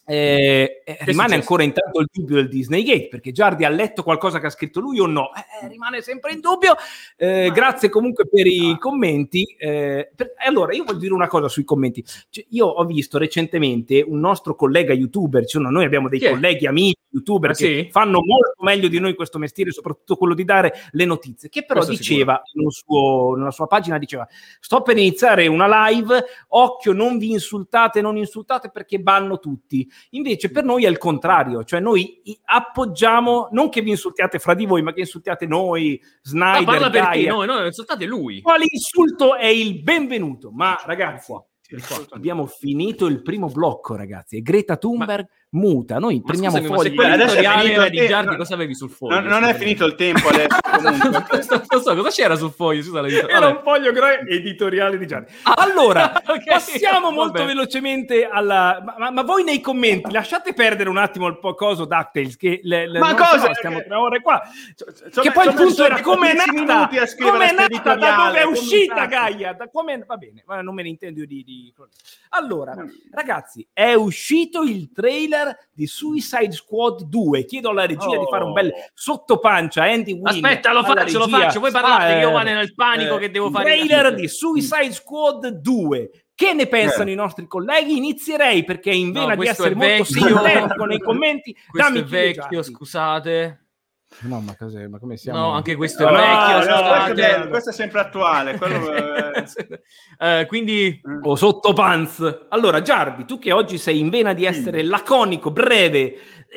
[0.10, 4.46] eh, rimane ancora intanto il dubbio del Disney Gate perché Giardi ha letto qualcosa che
[4.46, 5.32] ha scritto lui o no?
[5.36, 6.76] Eh, eh, rimane sempre in dubbio.
[7.18, 9.44] Eh, grazie comunque per i commenti.
[9.58, 12.04] Eh, per- allora, io voglio dire una cosa sui commenti.
[12.30, 16.30] Cioè, io ho visto recentemente un nostro collega youtuber, cioè, noi abbiamo dei Chi è?
[16.30, 17.88] colleghi amici youtuber Ah, che sì?
[17.92, 21.80] fanno molto meglio di noi questo mestiere, soprattutto quello di dare le notizie, che però
[21.84, 24.28] Questo diceva suo- nella sua pagina diceva
[24.60, 29.90] sto per iniziare una live, occhio non vi insultate, non insultate perché banno tutti.
[30.12, 34.66] Invece per noi è il contrario, cioè noi appoggiamo non che vi insultiate fra di
[34.66, 37.32] voi, ma che insultiate noi, Snyder, Ma parla per te, Gaia.
[37.34, 38.42] no, no, insultate lui.
[38.42, 40.52] Quale insulto è il benvenuto?
[40.52, 41.34] Ma ragazzi,
[42.12, 44.38] abbiamo finito il primo blocco, ragazzi.
[44.38, 45.98] E Greta Thunberg muta.
[45.98, 47.14] Noi Ma prendiamo scusami, finito era
[47.86, 48.36] il di Giardi, no.
[48.38, 49.20] cosa avevi sul foglio?
[49.22, 50.58] Non, non è finito il tempo adesso.
[50.62, 51.46] comunque.
[51.70, 52.82] non so, cosa c'era sul foglio?
[52.84, 53.46] Scusa, Era vabbè.
[53.58, 55.26] un foglio gra- editoriale di Gianni.
[55.44, 57.46] Allora, Ok, passiamo molto vabbè.
[57.46, 58.82] velocemente alla...
[58.84, 62.60] Ma, ma- ma voi nei commenti lasciate perdere un attimo il po' coso DuckTales, che
[62.64, 63.54] le, le- Ma non so, cosa?
[63.54, 64.42] stiamo tre ore qua.
[64.76, 64.84] Ci
[65.18, 68.40] ho che poi il punto era come è 10 nata, come è nata, da dove
[68.40, 70.04] è uscita Gaia, da come...
[70.06, 71.44] va bene, ma non me ne intendo di...
[71.44, 71.74] di-
[72.30, 72.76] Allora,
[73.12, 75.36] ragazzi, è uscito il trailer
[75.72, 77.46] di Suicide Squad 2.
[77.46, 80.44] Chiedo alla regia di fare un bel sottopancia a Andy Wynn.
[80.44, 81.38] Aspetta, lo faccio, lo regia.
[81.40, 81.60] faccio.
[81.60, 83.66] Voi parlate che io Eh, vado nel panico eh, che devo fare.
[83.66, 86.10] Trailer di Suicide Squad 2.
[86.36, 87.14] Che ne pensano Eh.
[87.14, 87.98] i nostri colleghi?
[87.98, 91.56] Inizierei perché in No, vena di questo essere è molto sintetico nei commenti.
[91.68, 93.67] Questo dammi è chi vecchio, scusate.
[94.22, 94.88] No, ma, cos'è?
[94.88, 95.38] ma come siamo?
[95.38, 97.14] No, anche questo No, è no, vecchio, no, scusate.
[97.14, 98.58] questo, è, questo è sempre attuale.
[98.58, 99.46] Quello, eh,
[100.20, 102.46] Eh, quindi O sottopanz.
[102.50, 106.16] Allora, Giardi, tu che oggi sei in vena di essere laconico, breve,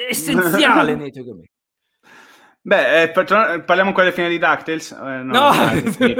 [0.08, 1.48] essenziale nei tuoi commenti.
[2.62, 4.90] Beh, eh, parliamo ancora del fine di DuckTales?
[4.92, 5.48] Eh, No.
[5.50, 6.14] Vabbè.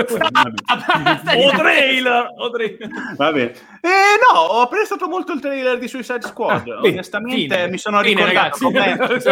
[1.37, 2.89] o trailer, o trailer.
[3.17, 3.51] Va bene.
[3.83, 6.67] Eh, no, ho apprezzato molto il trailer di Suicide Squad.
[6.69, 7.69] Ah, Onestamente fine.
[7.69, 9.31] mi sono Fine, ricordato ragazzi.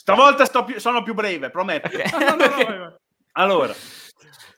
[0.00, 1.88] Stavolta sto più- sono più breve, prometto.
[1.88, 2.98] Ok.
[3.32, 3.72] Allora,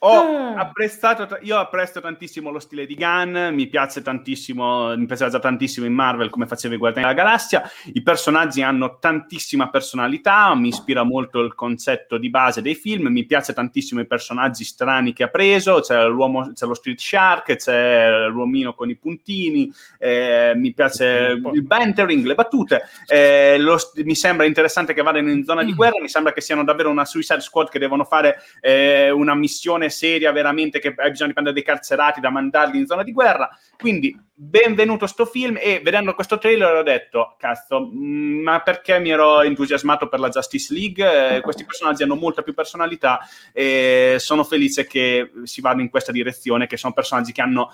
[0.05, 0.55] ho Ah.
[0.57, 5.87] apprezzato, io apprezzo tantissimo lo stile di Gunn, mi piace tantissimo, mi piace già tantissimo
[5.87, 7.63] in Marvel come faceva i Guardiani della Galassia,
[7.93, 13.25] i personaggi hanno tantissima personalità, mi ispira molto il concetto di base dei film, mi
[13.25, 18.27] piace tantissimo i personaggi strani che ha preso, c'è, l'uomo, c'è lo Street Shark, c'è
[18.27, 24.47] l'uomino con i puntini, eh, mi piace il bantering, le battute, eh, lo mi sembra
[24.47, 27.69] interessante che vadano in zona di guerra, mi sembra che siano davvero una Suicide Squad
[27.69, 32.19] che devono fare eh, una missione seria veramente che hai bisogno di prendere dei carcerati
[32.19, 33.49] da mandarli in zona di guerra.
[33.77, 39.11] Quindi benvenuto sto film e vedendo questo trailer ho detto cazzo mh, ma perché mi
[39.11, 41.37] ero entusiasmato per la Justice League?
[41.37, 43.21] Eh, questi personaggi hanno molta più personalità
[43.53, 47.71] e sono felice che si vada in questa direzione che sono personaggi che hanno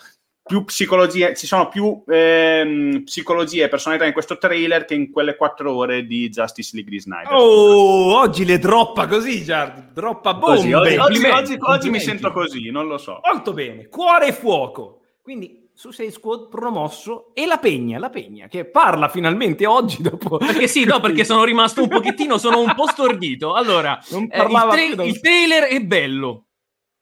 [0.48, 5.36] più psicologie, ci sono più ehm, psicologie e personalità in questo trailer che in quelle
[5.36, 7.32] quattro ore di Justice League di Snyder.
[7.32, 9.92] Oh, oggi le droppa così, Giardi.
[9.92, 10.56] Droppa bombe.
[10.56, 13.20] Così, oggi, oggi- oggi- oggi mi sento così, non lo so.
[13.22, 15.02] Molto bene, cuore e fuoco.
[15.22, 20.66] Quindi Suicide Squad promosso e la Pegna, la Pegna che parla finalmente oggi dopo Perché
[20.66, 23.52] sì, no, perché sono rimasto un pochettino, sono un po' stordito.
[23.52, 26.46] Allora, Non eh, il, tra- il trailer è bello.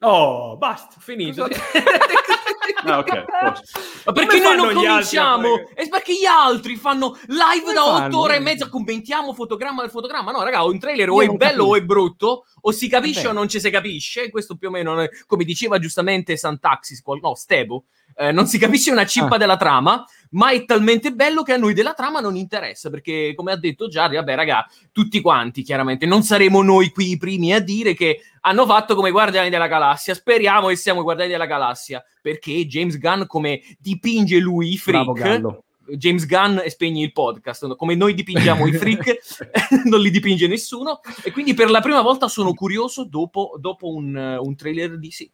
[0.01, 1.47] Oh, basta, Finito.
[2.93, 3.25] Ah, ok.
[4.05, 5.41] Ma perché Come noi non altri cominciamo?
[5.57, 8.05] fare- È perché gli altri fanno live Come da fanno?
[8.05, 10.31] otto ore e mezza, commentiamo fotogramma del fotogramma.
[10.31, 11.63] No, raga, un trailer o è bello capisco.
[11.63, 13.33] o è brutto, o si capisce Vabbè.
[13.35, 14.29] o non ci si capisce.
[14.29, 17.85] Questo più o meno, è- come diceva giustamente Santaxis, qual- no, Stebo,
[18.17, 19.37] eh, non si capisce una cippa Ah.
[19.37, 23.51] della trama, ma è talmente bello che a noi della trama non interessa, perché come
[23.51, 27.59] ha detto Giardi, vabbè raga, tutti quanti chiaramente, non saremo noi qui i primi a
[27.59, 31.45] dire che hanno fatto come i Guardiani della Galassia, speriamo che siamo i Guardiani della
[31.45, 35.63] Galassia, perché James Gunn come dipinge lui i Bravo freak, Gallo.
[35.89, 39.19] James Gunn e spegni il podcast, come noi dipingiamo i freak,
[39.85, 44.37] non li dipinge nessuno, e quindi per la prima volta sono curioso dopo, dopo un,
[44.41, 45.31] un trailer di sì.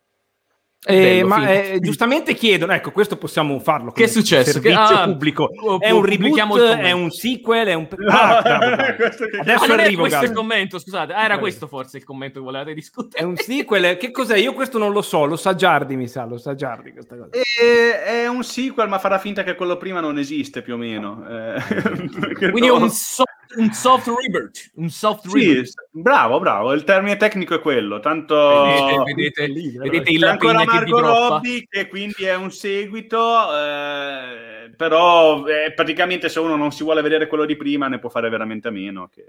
[0.86, 3.92] È Eh, bello, ma eh, giustamente chiedono, ecco, questo possiamo farlo.
[3.92, 4.60] Che è successo?
[4.60, 5.50] Che- Servizio ah, pubblico.
[5.50, 7.88] pu- È un il reboot, è un sequel, è un...
[8.10, 8.38] Ah,
[9.40, 10.34] Adesso Ah, arrivo, questo il Gallo.
[10.42, 11.14] commento, scusate.
[11.14, 13.24] Ah, era questo forse il commento che volevate È discutere.
[13.26, 14.38] un sequel, che cos'è?
[14.38, 17.30] Io questo non lo so, lo sa Giardi, mi sa, lo sa Giardi questa cosa.
[17.32, 21.24] E- è un sequel, ma farà finta che quello prima non esiste più o meno.
[21.30, 21.62] Eh,
[22.52, 24.72] Quindi è un soft, un soft rebirth.
[24.76, 25.66] Un soft Sì, rebirth.
[25.68, 26.74] s- bravo, bravo.
[26.74, 28.00] Il termine tecnico è quello.
[28.00, 29.04] Tanto Vedete,
[29.48, 31.28] vedete, vedete il c'è ancora droppa.
[31.28, 33.18] Robbie, che quindi è un seguito.
[33.56, 38.10] eh, però eh, praticamente se uno non si vuole vedere quello di prima, ne può
[38.10, 39.10] fare veramente a meno.
[39.14, 39.24] Che...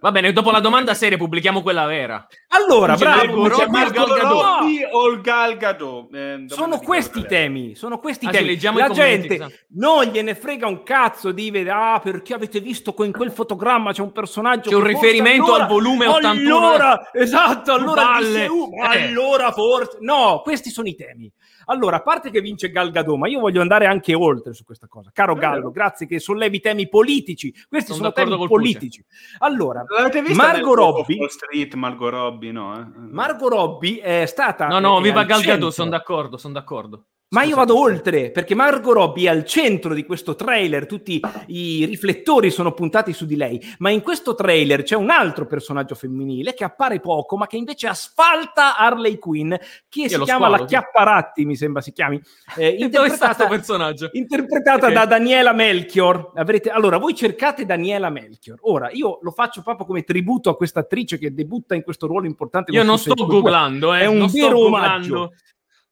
[0.00, 2.26] Va bene, dopo la domanda seria pubblichiamo quella vera.
[2.48, 4.42] Allora, bravo, Robbie o Margot Gal Gadot?
[4.42, 6.14] Robbie o il Gal Gadot?
[6.14, 8.48] Eh, Sono questi temi, sono questi i Ah, sì, temi.
[8.50, 9.52] leggiamo La i commenti, gente esatto.
[9.74, 13.92] non gliene frega un cazzo di vedere, ah, perché avete visto che in quel fotogramma
[13.92, 16.56] c'è un personaggio C'è un riferimento allora- al volume 81.
[16.56, 18.16] Allora, esatto, allora.
[18.20, 18.86] DCU, Eh.
[19.06, 19.98] allora forse...
[20.00, 21.30] No, questi sono i temi.
[21.70, 24.88] Allora, a parte che vince Gal Gadot, ma io voglio andare anche oltre su questa
[24.88, 25.10] cosa.
[25.12, 25.46] Caro Vero.
[25.50, 27.52] Gallo, grazie che sollevi temi politici.
[27.68, 29.04] Questi Sono sono temi politici.
[29.38, 32.76] Allora, L'avete vista Margot Robbie- Wall Street, Margot Robbie, no?
[32.76, 32.86] eh?
[33.10, 37.04] Margot Robbie è stata No, no, è viva al Gal Gadot, sono d'accordo, sono d'accordo.
[37.32, 41.84] Ma io vado oltre, perché Margot Robbie è al centro di questo trailer, tutti i
[41.84, 46.54] riflettori sono puntati su di lei, ma in questo trailer c'è un altro personaggio femminile
[46.54, 49.54] che appare poco, ma che invece asfalta Harley Quinn,
[49.88, 50.64] che si chiama squalo, la sì.
[50.64, 52.20] Chiapparatti, mi sembra si chiami,
[52.56, 54.08] eh, interpretata, personaggio?
[54.10, 54.92] interpretata Ok.
[54.92, 56.32] da Daniela Melchior.
[56.34, 58.58] Avrete, allora, voi cercate Daniela Melchior.
[58.62, 62.26] Ora, io lo faccio proprio come tributo a questa attrice che debutta in questo ruolo
[62.26, 62.72] importante.
[62.72, 64.00] Io non sto googlando, eh.
[64.00, 65.32] È un non sto vero omaggio.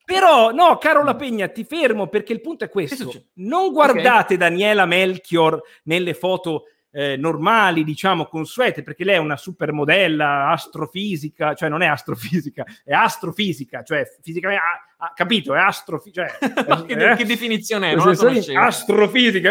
[0.09, 3.27] Però, no, caro La Pegna, ti fermo perché il punto è questo.
[3.35, 10.49] Non guardate Daniela Melchior nelle foto eh, normali, diciamo, consuete, perché lei è una supermodella
[10.49, 16.27] astrofisica, cioè non è astrofisica, è astrofisica, cioè fisicamente, ha, ha capito, è astrofisica.
[16.27, 17.15] Cioè, Ma che, eh?
[17.15, 17.95] che definizione è?
[17.95, 18.61] Non astrofisica.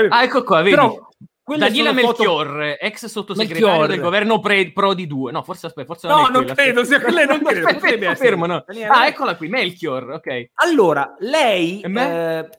[0.09, 0.75] Ah, ecco qua, vedi.
[0.75, 1.07] Però,
[1.47, 3.87] quelle Daniela sono foto- ex sottosegretario Melchior.
[3.87, 5.31] del governo pre- Prodi 2.
[5.31, 6.53] No, forse aspetta, forse No, non è non quella.
[6.55, 8.65] credo, sia quella, non credo, Aspetta, aspetta, fermo, no.
[8.89, 10.49] Ah, eccola qui, Melchior, ok.
[10.55, 12.49] Allora, lei, eh,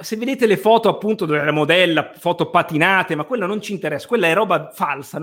[0.00, 4.26] se vedete le foto appunto della modella, foto patinate, ma quello non ci interessa, quella
[4.26, 5.18] è roba falsa.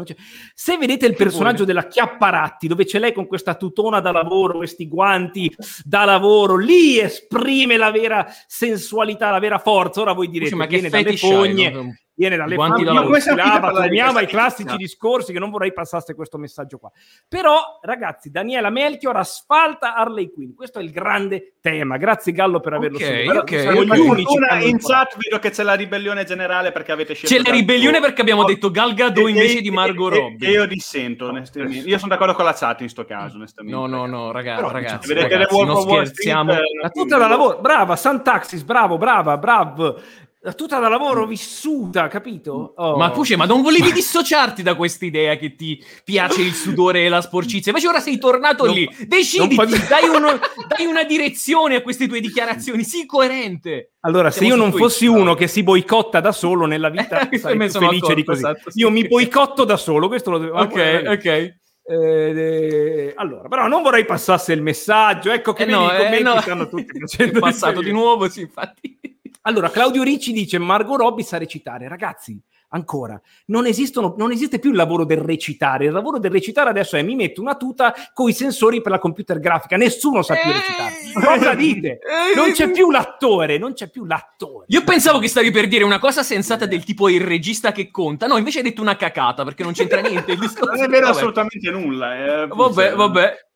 [0.56, 4.88] Se vedete il personaggio della Chiapparatti, dove c'è lei con questa tutona da lavoro, questi
[4.88, 10.02] guanti da lavoro, lì esprime la vera sensualità, la vera forza.
[10.02, 11.96] Ora voi direte, Scusi, ma che viene dalle fogne, no?
[12.18, 14.76] Viene dalle Guanti come si lava, torniamo ai classici fissa?
[14.76, 16.92] discorsi che non vorrei passasse questo messaggio qua.
[17.28, 20.56] Però, ragazzi, Daniela Melchior asfalta Harley Quinn.
[20.56, 21.98] Questo è il grande tema.
[21.98, 23.40] Grazie Gallo per averlo Ok, sollevato.
[23.40, 24.36] ok, Siamo gli unici
[24.68, 28.22] in chat vedo che c'è la ribellione generale perché avete scelto C'è la ribellione perché
[28.22, 30.48] abbiamo detto Gal Gadot E- invece e- di Margot Robbie.
[30.48, 31.88] E io dissento, onestamente.
[31.88, 33.78] Io sono d'accordo con la chat in sto caso, onestamente.
[33.78, 36.52] No, no, no, raga- Però, ragazzi, vedete ragazzi, The Wolf non scherziamo.
[36.54, 40.02] Street, eh, La tuta da lavoro, brava, Santaxis, bravo, brava, brav.
[40.48, 42.72] La tuta da lavoro vissuta, capito?
[42.78, 42.96] Oh.
[42.96, 47.20] Ma Puce, ma non volevi dissociarti da quest'idea che ti piace il sudore e la
[47.20, 47.72] sporcizia?
[47.74, 48.90] Invece ora sei tornato Non- lì.
[49.08, 52.86] Deciditi, non dai, uno- dai una direzione a queste tue dichiarazioni.
[52.86, 53.96] Sii coerente.
[54.06, 55.14] Allora, se Siamo io su non fossi no?
[55.20, 58.32] uno che si boicotta da solo nella vita, Eh, sarei più sono felice di accorto,
[58.32, 58.40] così.
[58.46, 58.80] esatto, sì.
[58.80, 60.60] Io mi boicotto da solo, questo lo devo...
[60.60, 61.26] Ok, ok.
[61.26, 61.56] Eh,
[61.90, 65.30] eh, allora, però non vorrei passasse il messaggio.
[65.30, 66.40] Ecco che Eh no, i eh, commenti no.
[66.40, 68.98] stanno tutti È facendo passato di nuovo, sì, infatti.
[69.42, 71.88] Allora, Claudio Ricci dice: Margot Robbie sa recitare.
[71.88, 75.86] Ragazzi, ancora, non, esistono, non esiste più il lavoro del recitare.
[75.86, 79.00] Il lavoro del recitare adesso è mi metto una tuta con i sensori per la
[79.00, 79.78] computer grafica.
[79.78, 80.96] Nessuno sa più recitare.
[81.38, 82.00] Cosa dite?
[82.36, 84.66] Non c'è più l'attore, non c'è più l'attore.
[84.70, 88.28] Io pensavo che stavi per dire una cosa sensata del tipo il regista che conta.
[88.28, 90.34] No, invece hai detto una cacata perché non c'entra niente.
[90.34, 90.74] Il discorso.
[90.76, 91.18] Non è vero Vabbè.
[91.18, 92.44] assolutamente nulla.
[92.44, 92.48] eh.
[92.48, 93.47] Vabbè, vabbè.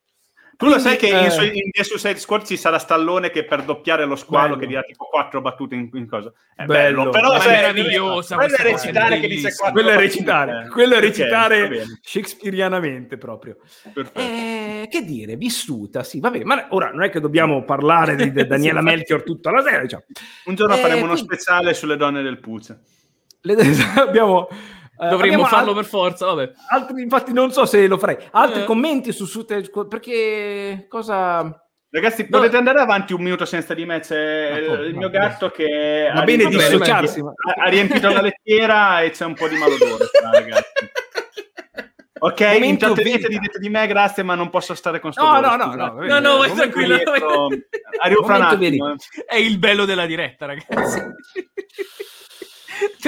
[0.61, 3.31] Tu lo sai che Quindi, in, eh, su- in The Suicide Squad ci sarà Stallone
[3.31, 4.59] che per doppiare lo squalo Bello.
[4.59, 6.31] che dirà tipo quattro battute in, in cosa.
[6.55, 7.05] È Bello.
[7.05, 10.99] bello, però è meravigliosa Quello è recitare che dice quattro quello è recitare, quello è
[10.99, 13.57] recitare bene, shakespearianamente proprio.
[14.13, 18.45] Eh, che dire, vissuta, sì, vabbè, ma ora non è che dobbiamo parlare di, di
[18.45, 20.03] Daniela Melchior tutta la sera, diciamo.
[20.45, 22.79] Un giorno eh, faremo uno quindi- speciale sulle donne del Puce.
[23.41, 23.55] Le-
[23.97, 24.55] abbiamo, eh,
[25.09, 26.51] Dovremmo abbiamo farlo al- per forza, vabbè.
[26.69, 28.17] altri, infatti non so se lo farei.
[28.31, 28.65] Altri Eh.
[28.65, 31.55] commenti su Squad, perché cosa...
[31.93, 32.37] Ragazzi, No.
[32.37, 33.99] potete andare avanti un minuto senza di me.
[33.99, 37.33] C'è Ma il, No, mio gatto che Va ha bene riempito- dissociarsi, ma-
[37.63, 40.05] ha, riempito la lettiera e c'è un po' di malodore.
[42.23, 43.39] Ok, Momento intrattenete vita.
[43.57, 46.05] di, di me, grazie, ma non posso stare con sto No, loro, no, no, no,
[46.05, 46.95] No, no, vai tranquillo.
[46.95, 47.47] dietro.
[47.99, 48.91] Arrivo fra un attimo.
[48.91, 48.95] eh.
[49.25, 50.99] È il bello della diretta, ragazzi.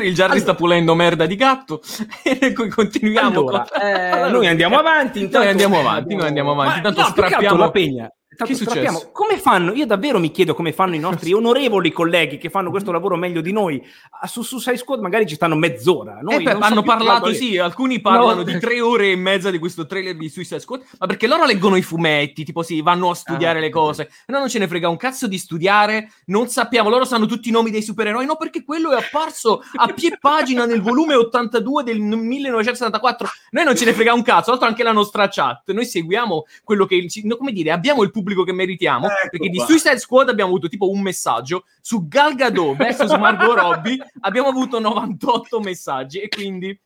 [0.01, 1.81] Il Jarry sta pulendo merda di gatto
[2.23, 3.39] e con- continuiamo.
[3.39, 5.19] Allora, con- eh, noi andiamo avanti.
[5.19, 6.75] Noi intanto- andiamo avanti, noi andiamo avanti.
[6.77, 7.57] Ma- Tanto no, strappiamo.
[7.57, 8.09] la pegna.
[8.36, 9.10] Tanto Che successo?
[9.12, 9.74] Come fanno?
[9.74, 13.41] Io davvero mi chiedo come fanno i nostri onorevoli colleghi che fanno questo lavoro meglio
[13.41, 13.82] di noi.
[14.22, 16.19] Ah, Su Suicide Squad magari ci stanno mezz'ora.
[16.22, 18.43] Noi Eh, beh, non so hanno che parlato, sì, alcuni parlano No.
[18.43, 21.76] di tre ore e mezza di questo trailer di Suicide Squad, ma perché loro leggono
[21.76, 24.10] i fumetti, tipo sì, vanno a studiare Ah, le cose.
[24.28, 27.52] Noi non ce ne frega un cazzo di studiare, non sappiamo, loro sanno tutti i
[27.52, 32.00] nomi dei supereroi, no, perché quello è apparso a pie pagina nel volume 82 del
[32.00, 33.28] 1974.
[33.52, 36.46] Noi non ce ne frega un cazzo, tra l'altro anche la nostra chat, noi seguiamo
[36.63, 39.65] quello che, no, come dire, abbiamo il pubblico che meritiamo, Ecco perché di qua.
[39.65, 44.79] Suicide Squad abbiamo avuto tipo un messaggio, su Gal Gadot versus Margot Robbie abbiamo avuto
[44.79, 46.79] 98 messaggi e quindi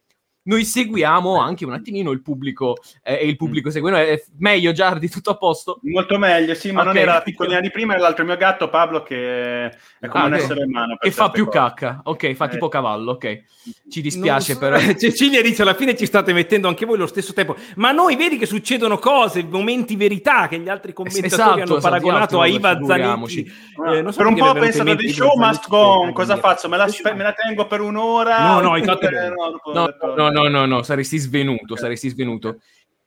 [0.48, 4.06] noi seguiamo anche un attimino il pubblico eh, e il pubblico segue noi.
[4.08, 5.80] È meglio Giardi, tutto a posto?
[5.84, 6.88] Molto meglio, sì, ma Ok.
[6.88, 10.28] non era la piccolina di prima, era l'altro mio gatto Pablo che è come Ah,
[10.28, 10.40] un ok.
[10.40, 10.96] essere umano.
[10.98, 11.58] Che fa più cose.
[11.58, 12.02] cacca.
[12.04, 12.50] Ok, fa Eh.
[12.50, 13.44] tipo cavallo, ok.
[13.90, 14.78] Ci dispiace so- però.
[14.98, 18.38] Cecilia dice alla fine ci state mettendo anche voi lo stesso tempo ma noi vedi
[18.38, 22.80] che succedono cose momenti verità che gli altri commentatori Esatto, hanno esatto, paragonato a Iva.
[22.82, 26.38] Zanetti Eh, non so per un po' mente di show must go on, per cosa
[26.38, 26.70] faccio?
[26.70, 28.40] Me la, me la tengo per un'ora?
[28.54, 29.30] No, no, fatto bene.
[29.30, 32.60] no, No, dopo- no, no, no, no, saresti svenuto, saresti svenuto.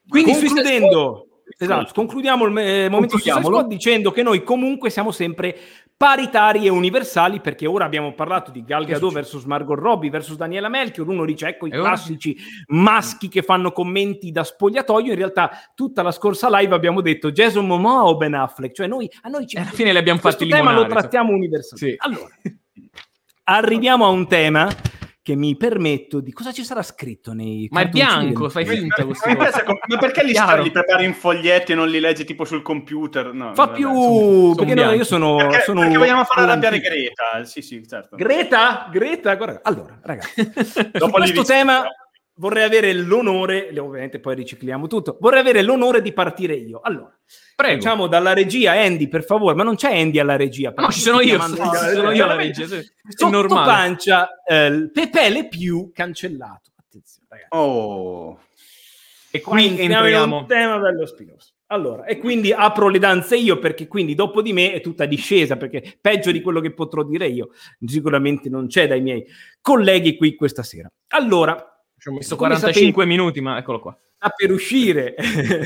[0.08, 1.26] Quindi concludendo
[1.58, 3.18] esatto, concludiamo il eh, momento.
[3.18, 5.56] Squad dicendo che noi comunque siamo sempre
[6.00, 10.70] paritari e universali perché ora abbiamo parlato di Gal Gadot versus Margot Robbie versus Daniela
[10.70, 12.34] Melchior uno dice ecco i classici
[12.68, 17.66] maschi che fanno commenti da spogliatoio in realtà tutta la scorsa live abbiamo detto Jason
[17.66, 20.72] Momoa o Ben Affleck cioè noi, a noi ci alla fine li abbiamo fatti tema
[20.72, 21.00] lo limonare.
[21.00, 22.10] trattiamo universalmente Sì.
[22.10, 22.34] allora
[23.44, 24.74] arriviamo a un tema
[25.22, 29.14] che mi permetto di cosa ci sarà scritto nei Ma è bianco, fai finta com-
[29.86, 30.62] ma perché li, Chiaro.
[30.62, 33.32] li prepari in foglietti e non li leggi tipo sul computer?
[33.32, 34.96] No, fa vabbè, più son perché no, bianchi.
[34.96, 36.78] io sono, Perché, sono perché vogliamo far sono arrabbiare.
[36.80, 37.44] Greta?
[37.44, 38.16] Sì, sì, certo.
[38.16, 40.50] Greta Greta guarda allora ragazzi
[40.92, 41.84] Dopo questo tema
[42.40, 47.14] vorrei avere l'onore ovviamente poi ricicliamo tutto vorrei avere l'onore di partire io allora
[47.54, 47.82] Prego.
[47.82, 50.72] Facciamo dalla regia Andy, per favore, ma non c'è Andy alla regia.
[50.74, 51.56] No, ci sono io, ci
[51.92, 52.82] sono io alla regia, sì.
[53.06, 53.66] Sotto normale.
[53.66, 56.70] pancia, eh, Pepe Le Pew cancellato.
[56.74, 57.48] Attenzione, ragazzi.
[57.50, 58.40] Oh.
[59.30, 61.50] E qui entriamo in un tema bello spinoso.
[61.66, 65.56] Allora, e quindi apro le danze io perché quindi dopo di me è tutta discesa
[65.56, 67.50] perché peggio di quello che potrò dire io
[67.86, 69.24] sicuramente non c'è dai miei
[69.60, 70.90] colleghi qui questa sera.
[71.08, 71.69] Allora,
[72.08, 73.98] ho messo come 45 minuti, ma eccolo qua.
[74.16, 75.14] sta per uscire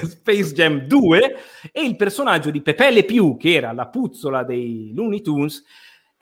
[0.03, 1.37] Space Jam 2
[1.72, 5.64] e il personaggio di Pepe Le Pew, che era la puzzola dei Looney Tunes,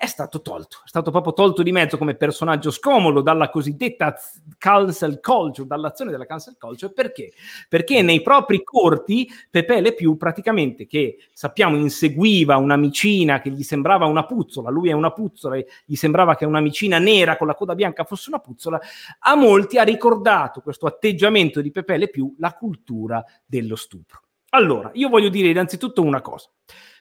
[0.02, 4.16] è stato tolto, è stato proprio tolto di mezzo come personaggio scomodo dalla cosiddetta
[4.58, 7.32] cancel culture, dall'azione della cancel culture, perché?
[7.68, 14.06] Perché nei propri corti Pepe Le Pew praticamente che sappiamo inseguiva un'amicina che gli sembrava
[14.06, 17.76] una puzzola, lui è una puzzola e gli sembrava che un'amicina nera con la coda
[17.76, 18.80] bianca fosse una puzzola,
[19.20, 24.22] a molti ha ricordato questo atteggiamento di Pepe Le Pew la cultura dello stupro.
[24.48, 26.50] Allora, io voglio dire innanzitutto una cosa.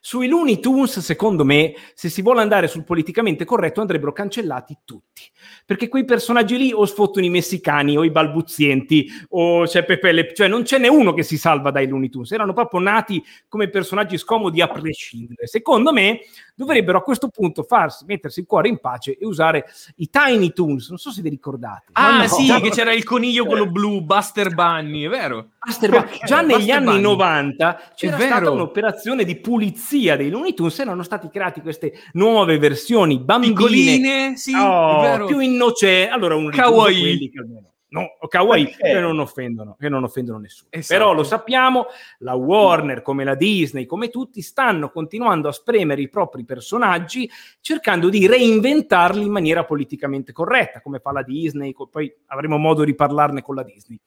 [0.03, 5.21] Sui Looney Tunes, secondo me, se si vuole andare sul politicamente corretto, andrebbero cancellati tutti.
[5.63, 10.33] Perché quei personaggi lì o sfottono i messicani o i balbuzienti o c'è Pepe Le
[10.33, 12.31] cioè non ce n'è uno che si salva dai Looney Tunes.
[12.31, 15.45] Erano proprio nati come personaggi scomodi a prescindere.
[15.45, 16.21] Secondo me,
[16.55, 19.65] dovrebbero a questo punto farsi, mettersi il cuore in pace e usare
[19.97, 20.89] i Tiny Toons.
[20.89, 21.89] Non so se vi ricordate.
[21.91, 25.49] Ah, No, sì, già- che c'era il coniglio quello blu, Buster Bunny, è vero?
[25.63, 26.19] Buster Bunny.
[26.25, 27.01] Già negli Buster anni Bunny.
[27.01, 33.19] 90 c'era stata un'operazione di pulizia dei Looney Tunes, erano stati creati queste nuove versioni
[33.19, 36.11] bambine, Piccoline, sì, oh, più innocenti.
[36.11, 36.99] Allora, un Kawaii.
[36.99, 40.69] quelli che almeno No, kawaii che non offendono, che non offendono nessuno.
[40.71, 40.97] Esatto.
[40.97, 41.87] Però lo sappiamo,
[42.19, 47.29] la Warner, come la Disney, come tutti, stanno continuando a spremere i propri personaggi
[47.59, 52.95] cercando di reinventarli in maniera politicamente corretta, come fa la Disney, poi avremo modo di
[52.95, 53.99] parlarne con la Disney.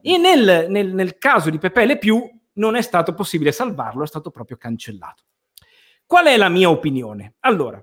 [0.00, 4.06] E nel, nel- nel caso di Pepe Le Pew non è stato possibile salvarlo, è
[4.06, 5.24] stato proprio cancellato.
[6.06, 7.34] Qual è la mia opinione?
[7.40, 7.82] Allora,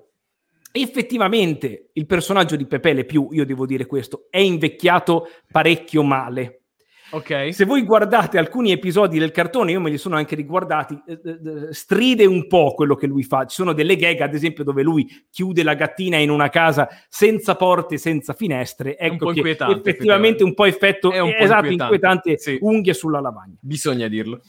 [0.71, 6.59] effettivamente il personaggio di Pepe Le Pew, io devo dire questo, è invecchiato parecchio male.
[7.13, 7.53] Ok.
[7.53, 11.73] Se voi guardate alcuni episodi del cartone, io me li sono anche riguardati, eh, eh,
[11.73, 13.45] stride un po' quello che lui fa.
[13.45, 17.55] Ci sono delle gag, ad esempio, dove lui chiude la gattina in una casa senza
[17.55, 18.97] porte, senza finestre.
[18.99, 22.37] un Ecco po' che inquietante, effettivamente un po' effetto È un po' esatto, inquietante, inquietante,
[22.37, 22.57] sì.
[22.61, 23.57] unghie sulla lavagna.
[23.61, 24.41] Bisogna dirlo.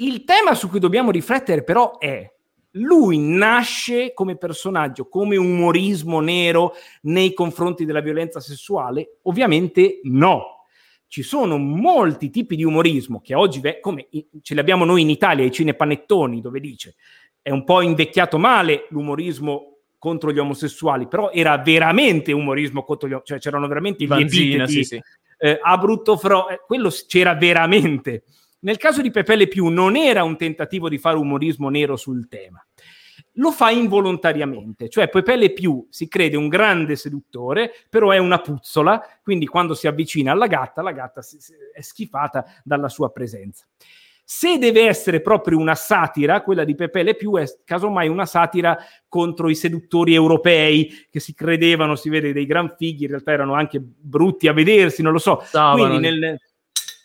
[0.00, 2.30] Il tema su cui dobbiamo riflettere però è
[2.74, 9.16] lui nasce come personaggio, come umorismo nero nei confronti della violenza sessuale?
[9.22, 10.64] Ovviamente no.
[11.06, 15.10] Ci sono molti tipi di umorismo che oggi, come i- ce li abbiamo noi in
[15.10, 16.94] Italia, i cinepanettoni, dove dice
[17.42, 23.12] è un po' invecchiato male l'umorismo contro gli omosessuali, però era veramente umorismo contro gli
[23.12, 25.02] omosessuali, cioè c'erano veramente gli Vanzina, epiteti, sì, sì.
[25.38, 28.22] eh, a brutto fro, eh, quello c'era veramente.
[28.60, 32.28] Nel caso di Pepe Le Pew non era un tentativo di fare umorismo nero sul
[32.28, 32.64] tema.
[33.34, 38.40] Lo fa involontariamente, cioè Pepe Le Pew si crede un grande seduttore, però è una
[38.40, 41.22] puzzola, quindi quando si avvicina alla gatta, la gatta
[41.72, 43.66] è schifata dalla sua presenza.
[44.24, 48.78] Se deve essere proprio una satira, quella di Pepe Le Pew è casomai una satira
[49.08, 53.54] contro i seduttori europei che si credevano, si vede, dei gran fighi, in realtà erano
[53.54, 55.40] anche brutti a vedersi, non lo so.
[55.42, 56.38] Stavano Quindi nel,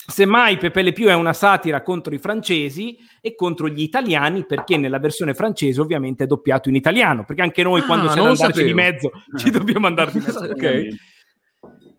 [0.07, 4.77] Semmai Pepe Le Pew è una satira contro i francesi e contro gli italiani, perché
[4.77, 8.21] nella versione francese ovviamente è doppiato in italiano, perché anche noi Ah, quando c'è da
[8.21, 10.43] non lo andarci di mezzo ci dobbiamo andare di mezzo.
[10.45, 10.87] Ok.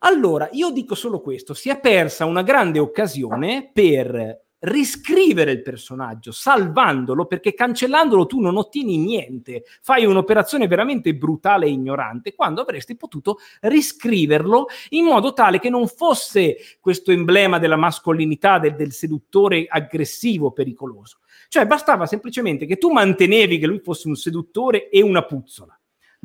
[0.01, 6.33] Allora, io dico solo questo, si è persa una grande occasione per riscrivere il personaggio,
[6.33, 12.97] salvandolo, perché cancellandolo tu non ottieni niente, fai un'operazione veramente brutale e ignorante, quando avresti
[12.97, 19.67] potuto riscriverlo in modo tale che non fosse questo emblema della mascolinità, del, del seduttore
[19.69, 21.19] aggressivo, pericoloso.
[21.49, 25.76] Cioè bastava semplicemente che tu mantenevi che lui fosse un seduttore e una puzzola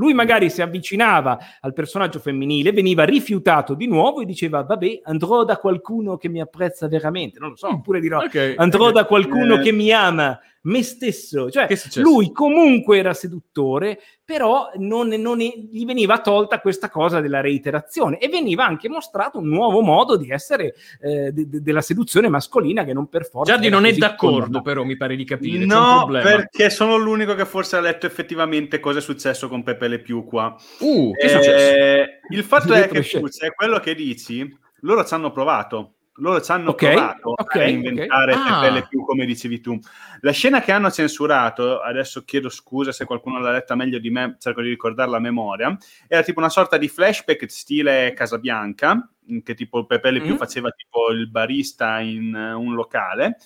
[0.02, 5.43] lui magari si avvicinava al personaggio femminile, veniva rifiutato di nuovo e diceva: Vabbè, andrò
[5.43, 7.38] da qualcuno che mi apprezza veramente.
[7.39, 8.93] Non lo so, oppure dirò: okay, Andrò okay.
[8.93, 9.60] da qualcuno eh.
[9.60, 11.49] che mi ama me stesso.
[11.49, 18.18] Cioè, lui comunque era seduttore, però non, non gli veniva tolta questa cosa della reiterazione
[18.18, 22.84] e veniva anche mostrato un nuovo modo di essere eh, de- de- della seduzione mascolina
[22.84, 23.53] che non per forza.
[23.53, 24.64] Giardi non è d'accordo, condannato.
[24.64, 25.66] però mi pare di capire.
[25.66, 29.99] No, perché sono l'unico che forse ha letto effettivamente cosa è successo con Pepe Le
[29.99, 30.55] Più qua.
[30.80, 34.47] Uh, eh, il fatto è che è quello che dici,
[34.82, 38.78] loro ci hanno provato loro ci hanno okay, provato okay, a inventare okay.
[38.78, 38.88] Ah.
[38.88, 39.80] più come dicevi tu.
[40.22, 44.36] La scena che hanno censurato, adesso chiedo scusa se qualcuno l'ha letta meglio di me,
[44.39, 45.76] cerco di ricordarla a memoria,
[46.07, 49.09] era tipo una sorta di flashback stile Casabianca,
[49.43, 50.38] che tipo Pepe Le Più mm.
[50.38, 53.38] faceva tipo il barista in uh, un locale.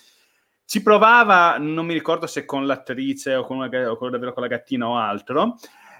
[0.64, 4.42] Ci provava, non mi ricordo se con l'attrice o con, una, o con davvero con
[4.42, 5.56] la gattina o altro,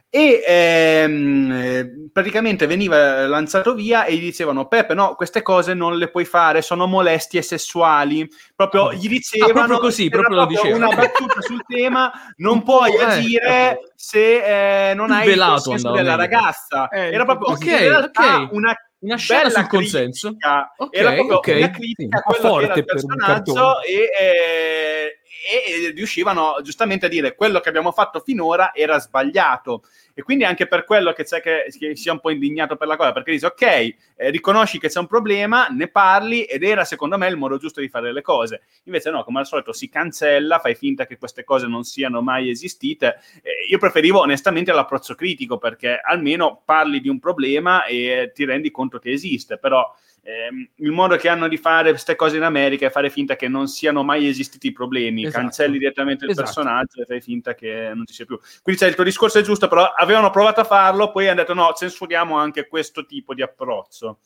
[0.08, 6.08] e ehm, praticamente veniva lanciato via e gli dicevano Peppe no queste cose non le
[6.08, 8.26] puoi fare sono molestie sessuali.
[8.54, 8.92] Proprio oh.
[8.94, 13.70] gli dicevano ah, proprio così proprio, proprio una battuta sul tema non puoi eh, agire
[13.70, 16.88] eh, se eh, non hai il consenso della ragazza.
[16.88, 18.48] Eh, era proprio okay, okay.
[18.52, 20.36] una una scena sul consenso.
[20.76, 21.58] okay, era proprio okay.
[21.58, 27.34] una critica a quello che era il personaggio e, eh, e, riuscivano giustamente a dire
[27.34, 29.84] quello che abbiamo fatto finora era sbagliato.
[30.14, 32.96] E quindi anche per quello che c'è che, che sia un po' indignato per la
[32.96, 33.94] cosa perché dice ok eh,
[34.30, 37.88] riconosci che c'è un problema ne parli ed era secondo me il modo giusto di
[37.88, 38.62] fare le cose.
[38.84, 42.48] Invece no come al solito si cancella fai finta che queste cose non siano mai
[42.48, 43.20] esistite.
[43.42, 48.70] Eh, io preferivo onestamente l'approccio critico perché almeno parli di un problema e ti rendi
[48.70, 49.94] conto che esiste però
[50.26, 53.46] eh, il modo che hanno di fare queste cose in America è fare finta che
[53.46, 55.44] non siano mai esistiti i problemi, esatto.
[55.44, 56.46] cancelli direttamente il esatto.
[56.46, 58.36] personaggio e fai finta che non ci sia più.
[58.60, 61.54] Quindi cioè, il tuo discorso è giusto, però avevano provato a farlo, poi hanno detto
[61.54, 64.18] no, censuriamo anche questo tipo di approccio.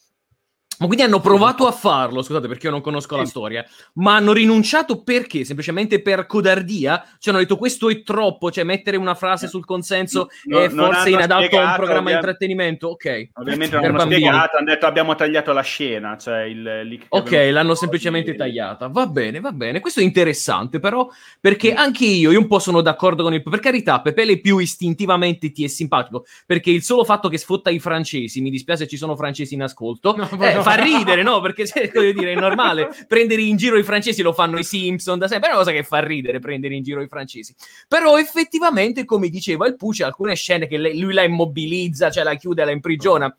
[0.81, 3.21] Ma quindi hanno provato a farlo, scusate perché io non conosco sì.
[3.21, 5.45] la storia, ma hanno rinunciato perché?
[5.45, 7.05] Semplicemente per codardia?
[7.19, 11.11] Cioè hanno detto questo è troppo, cioè mettere una frase sul consenso no, è forse
[11.11, 12.13] inadatto a un programma ovvia...
[12.13, 12.89] di intrattenimento?
[12.89, 13.29] Ok.
[13.35, 18.35] Ovviamente non hanno spiegato, hanno detto abbiamo tagliato la scena, cioè il Ok, l'hanno semplicemente
[18.35, 18.89] tagliata.
[18.89, 19.81] Va bene, va bene.
[19.81, 21.07] Questo è interessante però,
[21.41, 23.43] perché anche io, io un po' sono d'accordo con il...
[23.43, 27.69] Per carità, Pepe Le più istintivamente ti è simpatico, perché il solo fatto che sfotta
[27.69, 31.41] i francesi, mi dispiace ci sono francesi in ascolto, no, eh, no fa ridere, no?
[31.41, 31.65] Perché
[31.95, 35.49] voglio dire, è normale prendere in giro i francesi, lo fanno i Simpson da sempre,
[35.49, 37.55] è una cosa che fa ridere prendere in giro i francesi.
[37.89, 42.65] Però effettivamente, come diceva il Pucci, alcune scene che lui la immobilizza, cioè la chiude,
[42.65, 43.35] la imprigiona.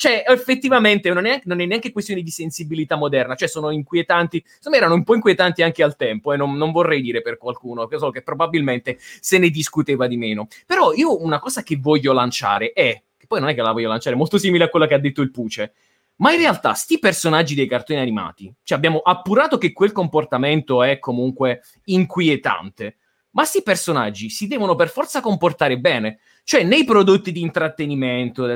[0.00, 4.76] Cioè, effettivamente non è, non è, neanche questione di sensibilità moderna, cioè sono inquietanti, insomma
[4.76, 7.86] erano un po' inquietanti anche al tempo, e eh, non, non, vorrei dire per qualcuno,
[7.86, 10.48] che so che probabilmente se ne discuteva di meno.
[10.64, 13.90] Però io una cosa che voglio lanciare è, che poi non è che la voglio
[13.90, 15.74] lanciare, molto simile a quello che ha detto il Puce,
[16.20, 20.98] ma in realtà, sti personaggi dei cartoni animati, cioè abbiamo appurato che quel comportamento è
[20.98, 22.98] comunque inquietante,
[23.30, 26.20] ma sti personaggi si devono per forza comportare bene.
[26.44, 28.46] Cioè, nei prodotti di intrattenimento,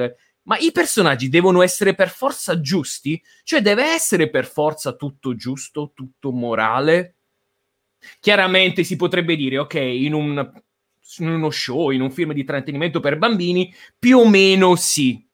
[0.43, 3.23] ma i personaggi devono essere per forza giusti?
[3.45, 7.15] Cioè, deve essere per forza tutto giusto, tutto morale?
[8.21, 10.53] Chiaramente si potrebbe dire, ok, in, un,
[11.19, 15.25] in uno show, in un film di intrattenimento per bambini, più o meno sì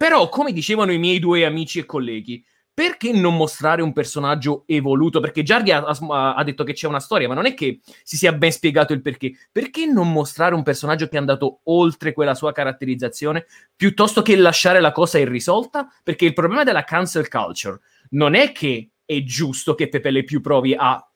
[0.00, 2.42] però, come dicevano i miei due amici e colleghi,
[2.72, 5.20] perché non mostrare un personaggio evoluto?
[5.20, 8.32] Perché Giardi ha, ha, detto che c'è una storia, ma non è che si sia
[8.32, 9.32] ben spiegato il perché.
[9.52, 13.44] Perché non mostrare un personaggio che è andato oltre quella sua caratterizzazione,
[13.76, 15.86] piuttosto che lasciare la cosa irrisolta?
[16.02, 17.80] Perché il problema della cancel culture
[18.12, 21.09] non è che è giusto che Pepe Le più provi a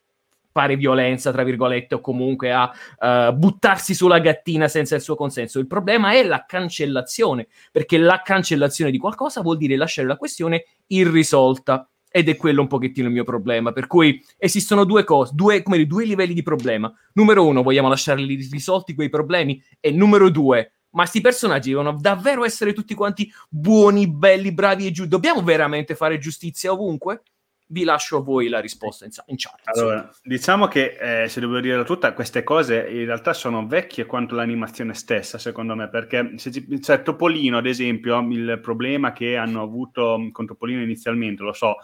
[0.54, 5.58] fare violenza, tra virgolette, o comunque a uh, buttarsi sulla gattina senza il suo consenso.
[5.58, 10.64] Il problema è la cancellazione, perché la cancellazione di qualcosa vuol dire lasciare la questione
[10.86, 11.88] irrisolta.
[12.08, 13.72] Ed è quello un pochettino il mio problema.
[13.72, 16.92] Per cui esistono due cose, due, come dire, due livelli di problema.
[17.14, 19.60] Numero uno, vogliamo lasciarli risolti quei problemi.
[19.80, 24.92] E numero due, ma questi personaggi devono davvero essere tutti quanti buoni, belli, bravi e
[24.92, 25.10] giusti.
[25.10, 27.22] Dobbiamo veramente fare giustizia ovunque?
[27.66, 29.60] Vi lascio a voi la risposta in, in chat.
[29.64, 34.34] Allora, diciamo che eh, se devo dire tutta, queste cose in realtà sono vecchie quanto
[34.34, 39.62] l'animazione stessa, secondo me, perché se ci, cioè, Topolino, ad esempio, il problema che hanno
[39.62, 41.76] avuto con Topolino inizialmente, lo so,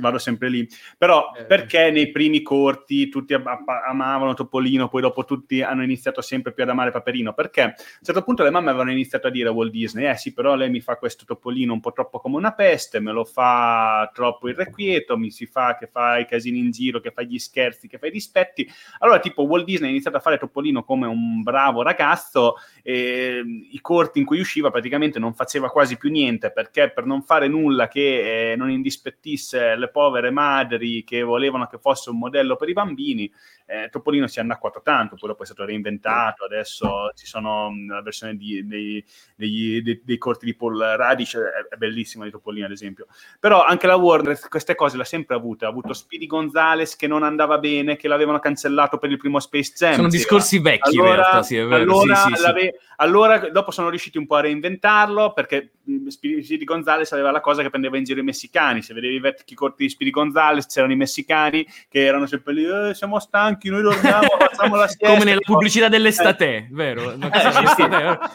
[0.00, 0.68] vado sempre lì,
[0.98, 6.52] però eh, perché nei primi corti tutti amavano Topolino, poi dopo tutti hanno iniziato sempre
[6.52, 7.34] più ad amare Paperino?
[7.34, 10.16] Perché a un certo punto le mamme avevano iniziato a dire a Walt Disney, eh
[10.16, 13.24] sì, però lei mi fa questo Topolino un po' troppo come una peste, me lo
[13.24, 17.38] fa troppo irrequieto, mi si fa che fa i casini in giro, che fa gli
[17.38, 18.68] scherzi, che fa i dispetti.
[18.98, 23.80] Allora, tipo, Walt Disney ha iniziato a fare Topolino come un bravo ragazzo, e i
[23.80, 27.88] corti in cui usciva praticamente non faceva quasi più niente perché per non fare nulla
[27.88, 32.72] che eh, non indispettisse le povere madri che volevano che fosse un modello per i
[32.72, 33.30] bambini,
[33.70, 38.02] eh, Topolino si è annacquato tanto, poi è stato reinventato, adesso ci sono mm, la
[38.02, 39.04] versione di, dei,
[39.36, 43.06] dei, dei, dei, corti di Paul Radish, è, bellissima di Topolino ad esempio,
[43.38, 47.24] però anche la Warner queste cose l'ha sempre avute, ha avuto Speedy Gonzales che non
[47.24, 49.94] andava bene, che l'avevano cancellato per il primo Space Jam.
[49.94, 50.70] Sono discorsi va.
[50.70, 51.82] vecchi allora, in realtà, sì, è vero.
[51.82, 52.72] Allora, sì, sì, sì.
[52.96, 55.72] allora, dopo sono riusciti un po' a reinventarlo perché
[56.08, 59.54] Speedy Gonzales aveva la cosa che prendeva in giro i messicani, se vedevi i vecchi
[59.54, 63.82] corti di Speedy Gonzales c'erano i messicani che erano sempre lì, eh, siamo stanchi, noi
[63.82, 65.08] dormiamo, facciamo la siesta.
[65.08, 66.68] Come nella pubblicità dell'estate, eh.
[66.70, 67.14] vero?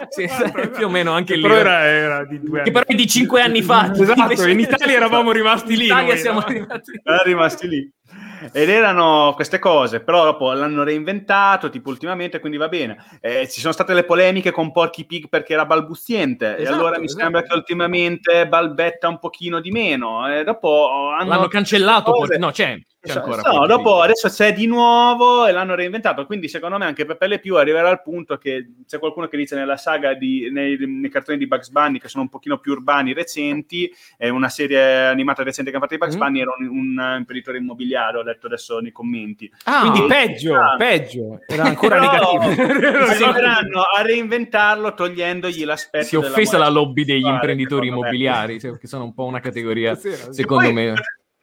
[0.10, 1.42] sì, sì, più o meno anche lì.
[1.42, 2.66] Però era, era di due anni.
[2.66, 3.94] Che però è di cinque anni fa.
[3.94, 5.86] Esatto, in Italia eravamo rimasti lì.
[5.86, 6.65] In Italia noi, siamo no?
[7.04, 7.24] rimasti...
[7.24, 7.94] rimasti lì.
[8.52, 12.98] Ed erano queste cose, però dopo l'hanno reinventato, tipo ultimamente, quindi va bene.
[13.20, 17.00] Eh, ci sono state le polemiche con Porky Pig perché era balbuziente, esatto, e allora
[17.00, 17.22] mi esatto.
[17.22, 20.32] sembra che ultimamente balbetta un pochino di meno.
[20.32, 22.38] E dopo hanno l'hanno cancellato, cose...
[22.38, 22.76] no, c'è.
[22.76, 26.26] c'è ancora no, dopo adesso c'è di nuovo e l'hanno reinventato.
[26.26, 29.56] Quindi, secondo me, anche Pepe Le Più arriverà al punto che c'è qualcuno che dice
[29.56, 33.14] nella saga di, nei, nei, cartoni di Bugs Bunny, che sono un pochino più urbani,
[33.14, 36.20] recenti, è una serie animata recente che ha fatto di Bugs mm.
[36.20, 39.50] Bunny, era un, un imprenditore immobiliare detto adesso nei commenti.
[39.64, 42.44] Ah, quindi peggio, ah, peggio, era ancora negativo.
[43.06, 46.06] Arriveranno a reinventarlo togliendogli l'aspetto.
[46.06, 48.78] Si è offesa la lobby degli imprenditori immobiliari, me.
[48.78, 50.94] che sono un po' una categoria, secondo poi, me.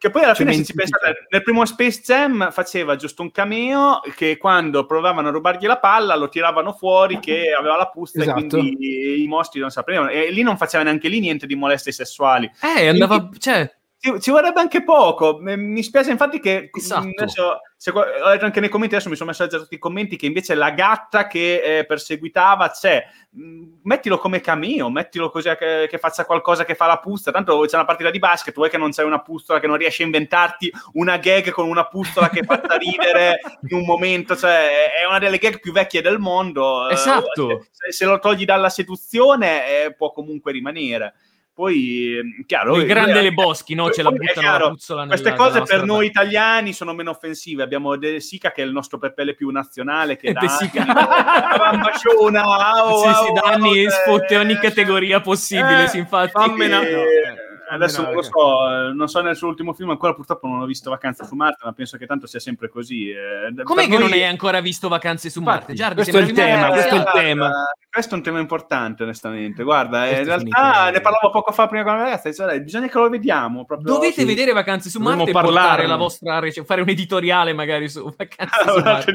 [0.03, 4.00] Che poi alla fine, se ci pensate, nel primo Space Jam faceva giusto un cameo
[4.16, 8.40] che quando provavano a rubargli la palla lo tiravano fuori che aveva la pusta esatto.
[8.40, 10.09] e quindi i mostri non sapevano.
[10.09, 12.50] E lì non faceva neanche lì niente di molestie sessuali.
[12.61, 13.18] Eh, andava...
[13.18, 13.72] Quindi, cioè
[14.03, 15.38] ci, ci, vorrebbe anche poco.
[15.40, 17.09] Mi spiace infatti che esatto.
[17.16, 19.78] adesso, se, ho letto anche nei commenti, adesso mi sono messo a leggere tutti i
[19.78, 23.07] commenti che invece la gatta che eh, perseguitava c'è.
[23.38, 27.30] Mm, mettilo come cameo, mettilo così che, che, faccia qualcosa che fa la puzza.
[27.30, 30.03] Tanto c'è una partita di basket, vuoi che non c'è una pustola che non riesci
[30.03, 33.38] a inventarti una gag con una pustola che fa ridere
[33.70, 36.88] in un momento, cioè è una delle gag più vecchie del mondo.
[36.88, 37.66] Esatto.
[37.70, 41.14] Se, se lo togli dalla seduzione eh, può comunque rimanere.
[41.55, 43.90] Poi, ehm, chiaro, il grande eh, Le Boschi, no?
[43.90, 47.62] Ce la buttano chiaro, la puzzola Queste nella, cose per noi italiani sono meno offensive.
[47.62, 50.84] Abbiamo De Sica, che è il nostro Peppele più nazionale, che De Sica.
[50.84, 52.42] Bambasciona,
[52.86, 56.30] oh, sì, sì, da anni sfotte ogni categoria possibile, eh, sì, infatti.
[56.32, 60.47] Fammela, no, eh adesso non lo so, non so nel suo ultimo film, ancora purtroppo
[60.47, 63.11] non ho visto Vacanze su Marte, ma penso che tanto sia sempre così.
[63.11, 64.01] Eh, Com'è che noi...
[64.01, 65.75] non hai ancora visto Vacanze su Marte?
[65.75, 67.51] Giardi, questo è il tema, questo è il tema.
[67.93, 69.62] Questo è un tema importante, onestamente.
[69.62, 72.99] Guarda, eh, in realtà ne parlavo poco fa prima con la ragazza, cioè, bisogna che
[72.99, 73.66] lo vediamo.
[73.81, 74.25] Dovete sì.
[74.25, 78.81] vedere Vacanze su Marte e portare la vostra, fare un editoriale magari su Vacanze su
[78.81, 79.12] Marte.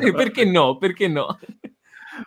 [0.00, 0.76] Sì, perché no?
[0.76, 1.38] Perché no?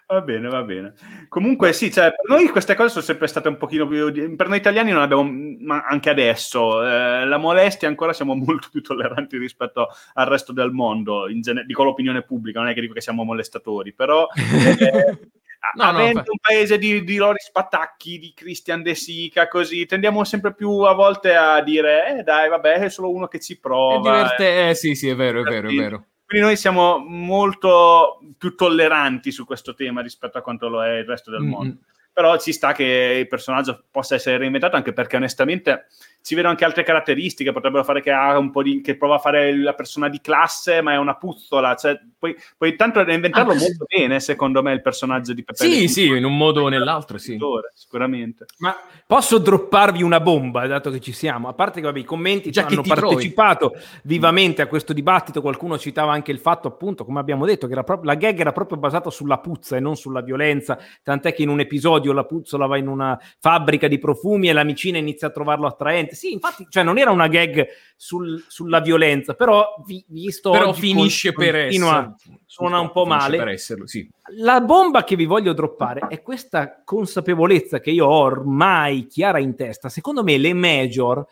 [0.07, 0.93] Va bene, va bene.
[1.29, 4.35] Comunque sì, cioè, per noi queste cose sono sempre state un pochino più...
[4.35, 5.29] Per noi italiani non abbiamo,
[5.59, 10.71] ma anche adesso, eh, la molestia ancora siamo molto più tolleranti rispetto al resto del
[10.71, 14.27] mondo, in gene- dico l'opinione pubblica, non è che dico che siamo molestatori, però...
[15.63, 19.85] Eh, no, avendo no, un paese di, di Lori Spatacchi, di Christian De Sica, così
[19.85, 23.57] tendiamo sempre più a volte a dire, eh dai, vabbè, è solo uno che ci
[23.57, 23.95] prova.
[23.95, 24.69] È diverte- eh.
[24.71, 26.05] eh sì, sì, è vero, è vero, è vero.
[26.33, 31.05] Quindi noi siamo molto più tolleranti su questo tema rispetto a quanto lo è il
[31.05, 31.49] resto del mm-hmm.
[31.49, 31.77] mondo.
[32.11, 35.85] Però ci sta che il personaggio possa essere reinventato anche perché onestamente
[36.23, 39.19] si vedono anche altre caratteristiche, potrebbero fare che ha un po' di che prova a
[39.19, 43.57] fare la persona di classe, ma è una puzzola, cioè poi, poi tanto reinventarlo ah,
[43.57, 45.65] molto bene, secondo me il personaggio di Pepe.
[45.65, 47.37] Sì, sì, in un modo o nell'altro, sì.
[47.73, 48.45] Sicuramente.
[48.59, 48.73] Ma
[49.05, 52.67] posso dropparvi una bomba, dato che ci siamo, a parte che vabbè, i commenti Già
[52.67, 53.85] hanno partecipato trovi.
[54.03, 57.99] vivamente a questo dibattito, qualcuno citava anche il fatto, appunto, come abbiamo detto, che pro-
[58.01, 61.59] la gag era proprio basata sulla puzza e non sulla violenza, tant'è che in un
[61.59, 66.12] episodio la puzzola va in una fabbrica di profumi e l'amicina inizia a trovarlo attraente
[66.13, 71.33] sì, infatti, cioè non era una gag sul, sulla violenza, però vi, visto però finisce
[71.33, 73.37] con, per essere suona un po' male.
[73.37, 74.09] Per esserlo, sì.
[74.37, 79.55] La bomba che vi voglio droppare è questa consapevolezza che io ho ormai chiara in
[79.55, 79.89] testa.
[79.89, 81.25] Secondo me le major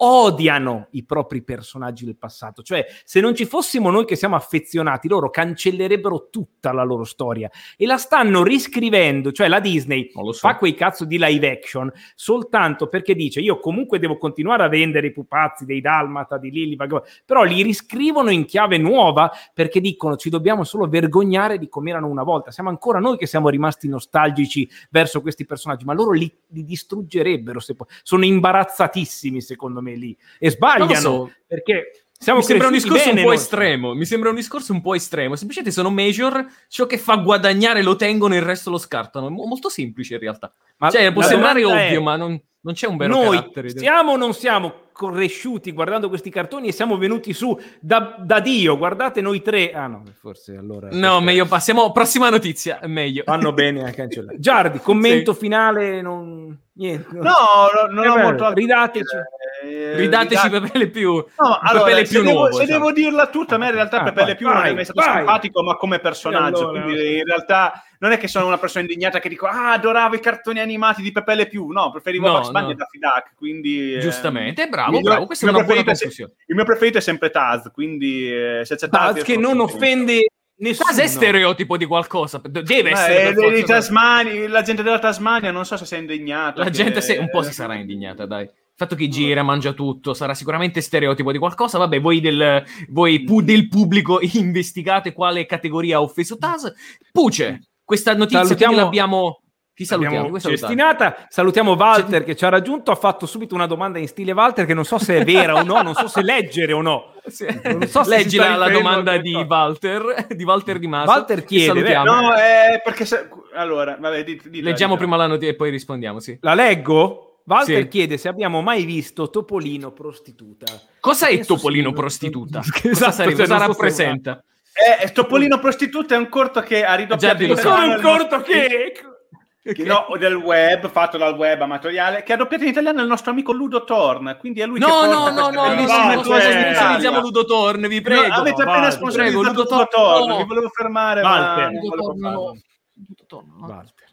[0.00, 2.62] odiano i propri personaggi del passato.
[2.62, 7.50] Cioè, se non ci fossimo noi che siamo affezionati, loro cancellerebbero tutta la loro storia
[7.76, 9.32] e la stanno riscrivendo.
[9.32, 10.32] Cioè, la Disney so.
[10.32, 15.08] fa quei cazzo di live action soltanto perché dice io comunque devo continuare a vendere
[15.08, 20.30] i pupazzi dei Dalmata, di Vagabond", però li riscrivono in chiave nuova perché dicono ci
[20.30, 22.50] dobbiamo solo vergognare di come erano una volta.
[22.50, 27.58] Siamo ancora noi che siamo rimasti nostalgici verso questi personaggi, ma loro li, li distruggerebbero.
[27.58, 31.32] Se po- sono imbarazzatissimi secondo me lì e sbagliano so.
[31.46, 33.94] perché siamo mi sembra un discorso un po' estremo.
[33.94, 35.36] Mi sembra un discorso un po' estremo.
[35.36, 39.28] Semplicemente sono major, ciò che fa guadagnare lo tengono, il resto lo scartano.
[39.28, 40.52] È mo- molto semplice in realtà.
[40.78, 43.68] Ma cioè, può sembrare ovvio, è- ma non, non c'è un vero noi carattere.
[43.70, 48.76] siamo o non siamo cresciuti guardando questi cartoni e siamo venuti su da, da Dio
[48.76, 51.92] guardate noi tre ah no forse allora No, meglio passiamo.
[51.92, 52.80] Prossima notizia.
[52.82, 53.22] Meglio.
[53.24, 58.22] vanno bene a cancellare Giardi commento finale non niente No, no, non Eh ho beh,
[58.22, 59.16] molto ridateci.
[59.64, 61.12] Eh, Ridateci ridate- Pepe Le più.
[61.14, 62.52] No, allora, Pepe Le se, più devo, nuovo.
[62.52, 62.72] se cioè.
[62.72, 64.74] devo dirla tutta, a me in realtà Ah, Pepe Le vai, Pew non è vai,
[64.74, 65.16] mai stato vai.
[65.16, 66.68] simpatico, ma come personaggio.
[66.70, 66.82] Allora.
[66.82, 70.20] Quindi in realtà non è che sono una persona indignata che dico ah, adoravo i
[70.20, 71.70] cartoni animati di Pepe Le Pew.
[71.70, 72.70] No, preferivo No, Bugs Bunny no.
[72.70, 73.34] e Daffy Duck.
[73.36, 75.26] Quindi, eh, Giustamente, bravo, il mio- bravo.
[75.26, 76.32] Questa è il mio una buona conclusione.
[76.46, 79.14] Il mio preferito è sempre Taz, quindi eh, se c'è Taz...
[79.14, 80.26] Taz che non offende
[80.60, 82.40] nessuno Cosa è stereotipo di qualcosa?
[82.44, 86.58] Deve Ma essere forza- Tasmani, la gente della Tasmania non so se si è indegnata.
[86.58, 88.42] La che- gente se- un po' si sarà indignata, dai.
[88.44, 91.78] Il fatto che gira, mangia tutto, sarà sicuramente stereotipo di qualcosa.
[91.78, 96.72] Vabbè, voi del, voi pu- del pubblico investigate quale categoria ha offeso Tas.
[97.10, 99.40] Puce, questa notizia Salutiamo- l'abbiamo...
[99.72, 100.38] Chi salutiamo?
[100.38, 101.14] Salutiamo?
[101.28, 102.90] Salutiamo Walter che ci ha raggiunto.
[102.90, 105.62] Ha fatto subito una domanda in stile Walter che non so se è vera o
[105.62, 107.12] no, non so se leggere o no.
[107.62, 109.32] Non so se Leggi la, la domanda di.
[109.34, 111.10] Walter, di Walter Di Maso.
[111.10, 112.04] Walter chiede, salutiamo.
[112.20, 113.28] No, è perché se...
[113.54, 115.04] Allora, vabbè, dite, dite, Leggiamo dite.
[115.04, 116.36] prima la notizia e poi rispondiamo, sì.
[116.40, 117.40] La leggo?
[117.46, 117.88] Walter Sì.
[117.88, 120.66] chiede se abbiamo mai visto Topolino prostituta.
[121.00, 122.58] Cosa è Penso Topolino prostituta?
[122.66, 124.42] esatto, cosa, sarebbe- cioè, cosa non so
[124.78, 125.02] rappresenta?
[125.08, 127.68] Eh, Topolino Prostituta è un corto che ha ridoppiato Già, lo in so.
[127.68, 128.92] Come italiano un corto che...
[128.92, 133.30] che- no, del web, fatto dal web amatoriale, che ha doppiato in italiano il nostro
[133.32, 134.36] amico Ludo Torn.
[134.38, 136.56] Quindi è lui che No, porta no, no, no, no, no, no, cose no, in
[136.56, 136.74] no, Italia.
[136.74, 138.26] sponsorizziamo Ludo Torn, vi prego.
[138.28, 140.28] No, avete appena prego, sponsorizzato Ludo Ludo Torn.
[140.28, 140.36] No.
[140.38, 141.70] vi volevo fermare, ma Walter.
[141.70, 142.40] non Ludo Torn, farlo.
[142.44, 142.52] no.
[142.94, 143.66] Ludo Torn, no.
[143.66, 144.06] Walter.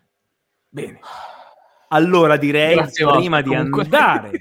[0.70, 1.00] Bene.
[1.90, 3.84] Allora direi, Grazie, Walter, prima di comunque.
[3.84, 4.32] andare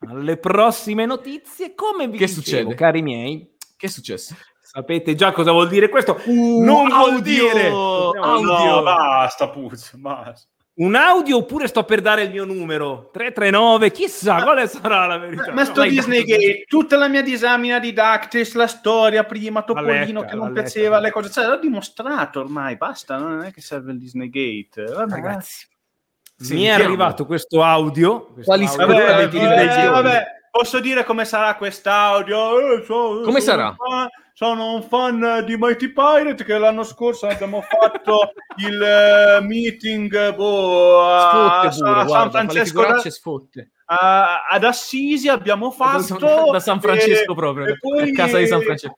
[0.08, 2.74] alle prossime notizie, come vi Che dicevo, succede?
[2.74, 4.34] cari miei, Che è successo?
[4.76, 6.20] Sapete già cosa vuol dire questo?
[6.26, 7.20] Uh, non vuol audio!
[7.22, 8.74] dire No, Audio.
[8.74, 10.46] no, basta, Puzzo, basta.
[10.74, 15.50] un audio oppure sto per dare il mio numero 339, chissà quale sarà la verità.
[15.52, 20.24] Ma sto No, Disney Gate, tutta la mia disamina di Dactyls, la storia prima, Topolino
[20.24, 23.98] che non piaceva, le cose, cioè, l'ho dimostrato ormai, basta, non è che serve il
[23.98, 24.82] Disney Gate.
[24.92, 25.66] Vabbè, ragazzi.
[26.50, 28.26] Mi è arrivato questo audio.
[28.26, 28.92] questo Quali audio- sono?
[28.92, 32.76] Vabbè, vabbè, posso dire come sarà quest'audio?
[32.76, 33.74] Eh, Come sarà?
[34.38, 41.02] Sono un fan di Mighty Pirate che l'anno scorso abbiamo fatto il eh, meeting boh,
[41.10, 43.70] a, Sfotte a pure, San guarda, le Francesco da- sfotte.
[43.86, 48.12] a- ad Assisi abbiamo Da San- fatto da San Francesco e- proprio, e poi- a
[48.12, 48.96] casa di San Francesco.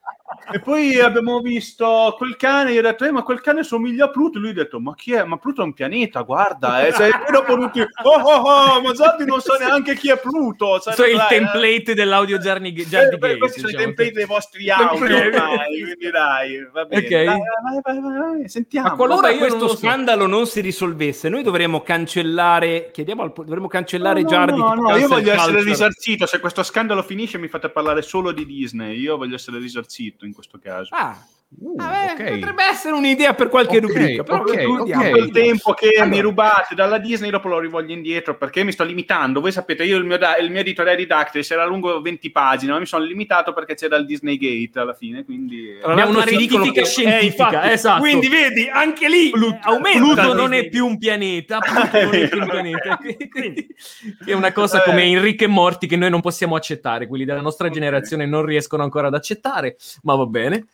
[0.51, 4.09] E poi abbiamo visto quel cane, io ho detto, eh, ma quel cane somiglia a
[4.09, 4.39] Pluto.
[4.39, 5.23] Lui ha detto, ma chi è?
[5.23, 6.85] Ma Pluto è un pianeta, guarda.
[6.85, 10.79] E poi dopo tutti, oh oh oh, ma Zardi non sa neanche chi è Pluto.
[10.79, 13.37] Cioè, è il dai, template dell'audio Giardi eh, Giardi eh, Gate.
[13.37, 13.93] questi sono i diciamo.
[13.93, 17.01] template dei vostri audio quindi dai, va bene.
[17.03, 17.09] Ok.
[17.09, 18.89] Dai, vai, vai, vai, vai, sentiamo.
[18.89, 19.77] Ma qualora questo lo so.
[19.77, 24.59] scandalo non si risolvesse, noi dovremmo cancellare, chiediamo al, dovremmo cancellare No, no, Giardi.
[24.59, 26.25] no, no, io voglio essere risarcito.
[26.25, 28.99] Se questo scandalo finisce, mi fate parlare solo di Disney.
[28.99, 30.95] Io voglio essere risarcito in questo caso.
[30.95, 31.17] Ah,
[31.51, 32.39] Uh, vabbè, ok.
[32.39, 34.23] potrebbe essere un'idea per qualche Ok, rubrica.
[34.23, 35.03] Però ok, concludiamo.
[35.03, 35.09] ok.
[35.09, 36.05] quel tempo che Allora.
[36.05, 39.97] mi rubate dalla Disney dopo lo rivoglio indietro perché mi sto limitando voi sapete io
[39.97, 43.03] il mio, da- il mio editoriale di Dactyls era lungo 20 pagine ma mi sono
[43.03, 47.67] limitato perché c'era il Disney Gate alla fine quindi l'altro una che- scientifica, eh, infatti,
[47.71, 47.99] esatto.
[48.01, 49.97] Quindi vedi, anche lì Pluto, aumenta.
[49.99, 52.97] Pluto il non è più un pianeta, Pluto non è più un pianeta.
[53.29, 53.67] Quindi,
[54.23, 54.85] è una cosa Eh.
[54.85, 58.45] come in Ricche e Morti che noi non possiamo accettare, quelli della nostra generazione non
[58.45, 60.67] riescono ancora ad accettare, ma va bene.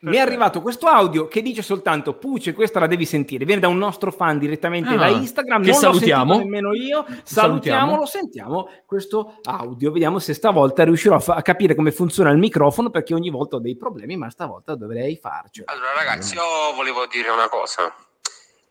[0.00, 3.44] Mi è arrivato questo audio che dice soltanto Puce, questa la devi sentire.
[3.44, 5.62] Viene da un nostro fan direttamente Ah, da Instagram.
[5.62, 6.38] che non salutiamo.
[6.38, 7.04] nemmeno io.
[7.04, 7.22] Salutiamo.
[7.24, 9.92] Salutiamolo, sentiamo questo audio.
[9.92, 13.56] Vediamo se stavolta riuscirò a, fa- a capire come funziona il microfono perché ogni volta
[13.56, 15.70] ho dei problemi, ma stavolta dovrei farcela.
[15.70, 16.42] Allora ragazzi, io
[16.74, 17.94] volevo dire una cosa.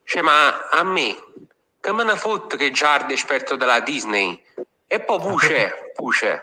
[0.04, 1.16] Cioè, ma a me,
[1.80, 4.42] che me ne fotte che Giardi è esperto della Disney?
[4.88, 6.42] E poi Puce, Puce,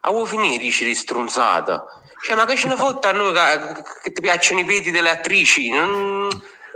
[0.00, 1.84] avevo finito di strunzata.
[2.22, 5.10] Cioè, ma che ce ne fotte a noi che, che ti piacciono i piedi delle
[5.10, 5.70] attrici?
[5.70, 6.28] Non,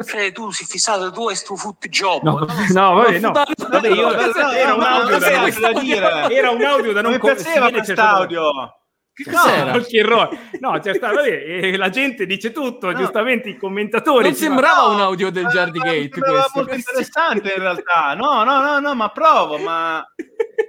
[0.07, 2.23] Cioè, tu sei fissato tu e sto foot job.
[2.23, 3.33] No, no, vabbè, no.
[3.33, 4.13] Vabbè, io-
[4.53, 6.29] era un audio da da dire.
[6.35, 8.79] Era un audio da non mi piaceva quest'audio.
[9.17, 9.71] Che No?
[9.71, 10.39] Qualche errore.
[10.59, 12.97] No, c'è stato, vabbè, e la gente dice tutto, No.
[12.99, 14.25] giustamente i commentatori.
[14.25, 16.59] Non sembrava No, un audio del ma- Jardigate sembrava questo.
[16.59, 18.15] molto interessante in realtà.
[18.17, 20.05] No, no, no, no, ma provo, ma...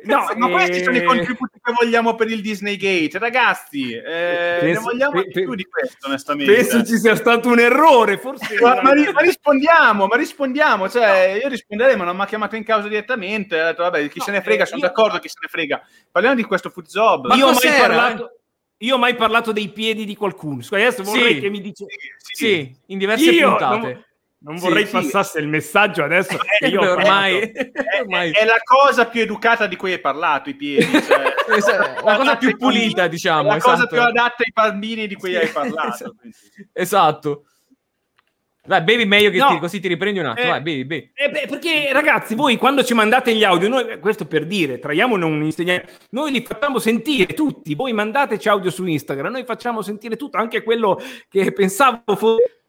[0.06, 3.18] No, ma questi sono i contributi che vogliamo per il Disney Gate.
[3.18, 6.54] Ragazzi, eh, Penso- ne vogliamo pe- pe- più di questo, onestamente.
[6.54, 8.60] Penso ci sia stato un errore, forse.
[8.62, 10.90] Ma, ma ma rispondiamo, ma rispondiamo.
[10.90, 13.60] Cioè, io risponderei, ma non mi ha chiamato in causa direttamente.
[13.60, 15.48] Ha detto, vabbè, chi No, se ne frega, eh, sono io- d'accordo, chi se ne
[15.48, 15.82] frega.
[16.12, 17.26] Parliamo di questo food job.
[17.28, 18.30] Ma io ho mai parlato.
[18.80, 20.62] Io ho mai parlato dei piedi di qualcuno.
[20.62, 21.40] Scusa, Adesso vorrei Sì.
[21.40, 21.86] che mi dice.
[22.18, 23.78] Sì, in diverse Io puntate.
[23.94, 24.05] non,
[24.46, 24.91] non Sì, vorrei sì.
[24.91, 26.38] passasse il messaggio adesso.
[26.60, 27.39] che io ho ormai.
[27.52, 27.72] È,
[28.02, 30.86] ormai è la cosa più educata di cui hai parlato, i piedi.
[30.86, 33.50] Cioè, Esatto, la cosa più pulita, diciamo.
[33.50, 33.96] la cosa esatto.
[33.96, 35.89] più adatta ai bambini di cui hai parlato.
[35.93, 36.16] Esatto.
[36.74, 37.46] Esatto.
[38.68, 39.50] Dai, bevi meglio che No.
[39.50, 40.48] ti, così ti riprendi un attimo.
[40.48, 41.12] Eh, Vai, bevi, bevi.
[41.14, 45.16] Eh beh, perché ragazzi, voi quando ci mandate gli audio, noi, questo per dire, traiamo
[45.16, 50.16] un insegnante, noi li facciamo sentire tutti, voi mandateci audio su Instagram, noi facciamo sentire
[50.16, 52.64] tutto, anche quello che pensavo fosse...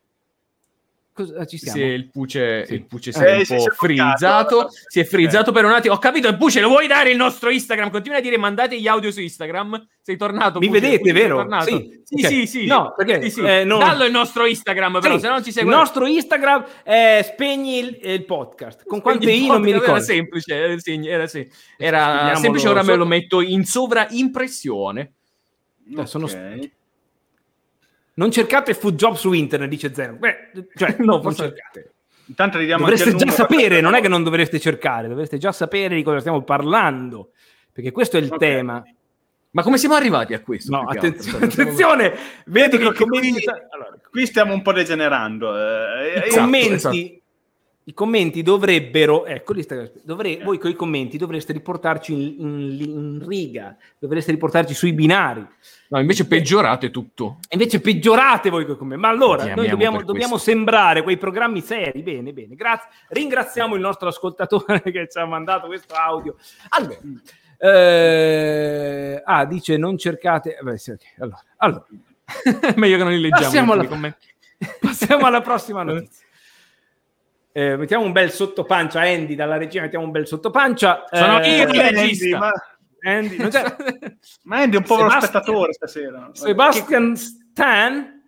[1.17, 1.79] Cosa ci siamo?
[1.79, 2.75] Sì, il Puce, Sì.
[2.75, 4.69] il Puce si Eh, è un sì, po' frizzato.
[4.87, 5.95] Si è frizzato per un attimo.
[5.95, 7.89] Ho capito, il Puce, lo vuoi dare il nostro Instagram?
[7.91, 9.87] Continua a dire mandate gli audio su Instagram.
[10.03, 10.59] Sei tornato.
[10.59, 11.47] Mi Puce, vedete, Puce, vero?
[11.63, 12.01] Sì.
[12.05, 12.27] sì, Ok.
[12.27, 12.67] sì, sì.
[12.67, 13.41] No, perché, Sì, sì.
[13.41, 15.71] eh, non- Dallo il nostro Instagram, però, Sì, se no non ci il segue.
[15.75, 18.85] nostro Instagram è spegni il, il podcast.
[18.87, 20.03] Con quante i non mi Era ricordo.
[20.03, 21.49] semplice, era, sì, era, sì.
[21.79, 25.13] Era semplice, ora me lo metto in sovraimpressione.
[25.97, 26.71] Eh, sono- Ok.
[28.17, 30.17] Non cercate food job su internet, dice Zeno.
[30.17, 31.91] Beh, cioè, No, non forse- cercate.
[32.29, 36.03] Intanto ridiamo Dovreste già sapere, non è che non dovreste cercare, dovreste già sapere di
[36.03, 37.31] cosa stiamo parlando,
[37.71, 38.39] perché questo è il Ok.
[38.39, 38.83] tema.
[39.53, 40.73] Ma come siamo arrivati a questo?
[40.73, 41.63] No, attenzione, altro?
[41.63, 42.15] attenzione,
[42.47, 45.57] vedo che qui- commenti, allora, Qui stiamo un po' degenerando.
[45.57, 46.23] eh.
[46.27, 46.97] Esatto, commenti, esatto.
[47.89, 49.55] I commenti dovrebbero, ecco,
[50.03, 55.47] dovre- voi con i commenti dovreste riportarci in, in- in riga, dovreste riportarci sui binari.
[55.91, 57.39] No, invece peggiorate tutto.
[57.51, 59.01] Invece peggiorate voi coi commenti.
[59.03, 62.03] Ma allora, Ti noi dobbiamo, dobbiamo sembrare quei programmi seri.
[62.03, 62.57] Bene, bene.
[62.57, 62.89] Grazie.
[63.09, 66.35] Ringraziamo il nostro ascoltatore che ci ha mandato questo audio.
[66.71, 66.99] Allora,
[67.59, 70.59] eh, ah, dice non cercate...
[70.61, 71.03] Beh, sì, ok.
[71.19, 71.87] allora, allora,
[72.75, 73.43] Meglio che non li leggiamo.
[73.45, 74.17] Passiamo i alla-
[74.81, 76.26] passiamo alla prossima notizia.
[77.57, 81.05] Eh, mettiamo un bel sottopancia, Andy, dalla regia mettiamo un bel sottopancia.
[81.11, 82.37] Sono Eh, io il Andy, regista.
[82.39, 82.53] ma,
[83.01, 83.77] Andy, non c'è...
[84.45, 86.29] ma Andy è un povero Sebastian- spettatore stasera.
[86.33, 88.23] Sebastian Stan...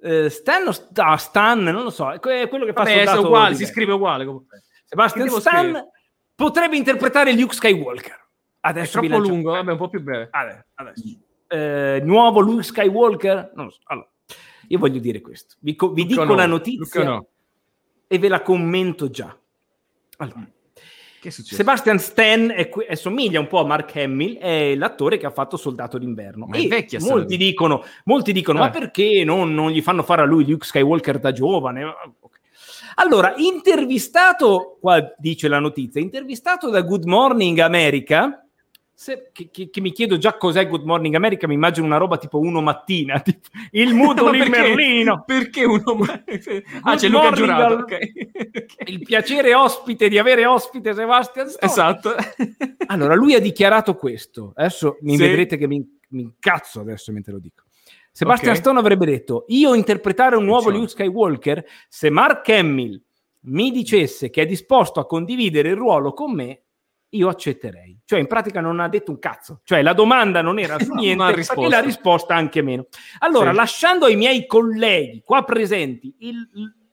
[0.00, 3.48] eh, Stan o Sta- Stan, non lo so, è que- quello che fa Vabbè, soldato
[3.48, 4.24] di si scrive uguale.
[4.24, 4.62] comunque.
[4.84, 5.88] Sebastian Stan scrivere?
[6.36, 8.14] potrebbe interpretare Luke Skywalker.
[8.60, 10.28] È Adesso vi troppo lungo, vabbè, un po' più breve.
[10.30, 11.02] Adesso, adesso.
[11.48, 13.50] Eh, nuovo Luke Skywalker?
[13.56, 13.80] Non lo so.
[13.86, 14.08] Allora,
[14.68, 15.56] io voglio dire questo.
[15.58, 17.26] Vi, co- vi dico no, la notizia no.
[18.08, 19.36] E ve la commento già.
[20.16, 20.48] Allora?
[21.20, 25.56] Sebastian Stan è è- somiglia un po' a Mark Hamill, è l'attore che ha fatto
[25.56, 26.46] Soldato d'inverno.
[26.46, 28.62] Ma E vecchia molti dicono, molti dicono Eh.
[28.62, 31.84] ma perché non, non gli fanno fare a lui Luke Skywalker da giovane?
[32.94, 38.47] Allora, intervistato, qua dice la notizia, intervistato da Good Morning America,
[39.00, 42.18] se- che, che- che mi chiedo già cos'è Good Morning America, mi immagino una roba
[42.18, 43.94] tipo uno mattina, tipo il di
[44.38, 44.48] perché?
[44.48, 45.22] Merlino.
[45.24, 45.96] Perché uno...
[46.82, 47.98] ah, c'è Luca Giurato, al- ok.
[48.86, 51.68] Il piacere ospite di avere ospite Sebastian Stan.
[51.68, 52.14] Esatto.
[52.86, 54.50] Allora, lui ha dichiarato questo.
[54.56, 55.22] Adesso mi Sì.
[55.22, 55.78] vedrete che mi,
[56.08, 57.62] mi incazzo adesso mentre lo dico.
[58.10, 58.58] Sebastian Ok.
[58.58, 60.70] Stone avrebbe detto: Io interpretare un nuovo.
[60.70, 63.00] Luke Skywalker, se Mark Hamill
[63.42, 66.62] mi dicesse che è disposto a condividere il ruolo con me,
[67.10, 67.98] io accetterei.
[68.04, 69.60] Cioè, in pratica non ha detto un cazzo.
[69.64, 71.68] Cioè, la domanda non era su niente, risposto.
[71.70, 72.86] la risposta anche meno.
[73.20, 73.56] Allora, Sì.
[73.56, 76.36] lasciando ai miei colleghi qua presenti il,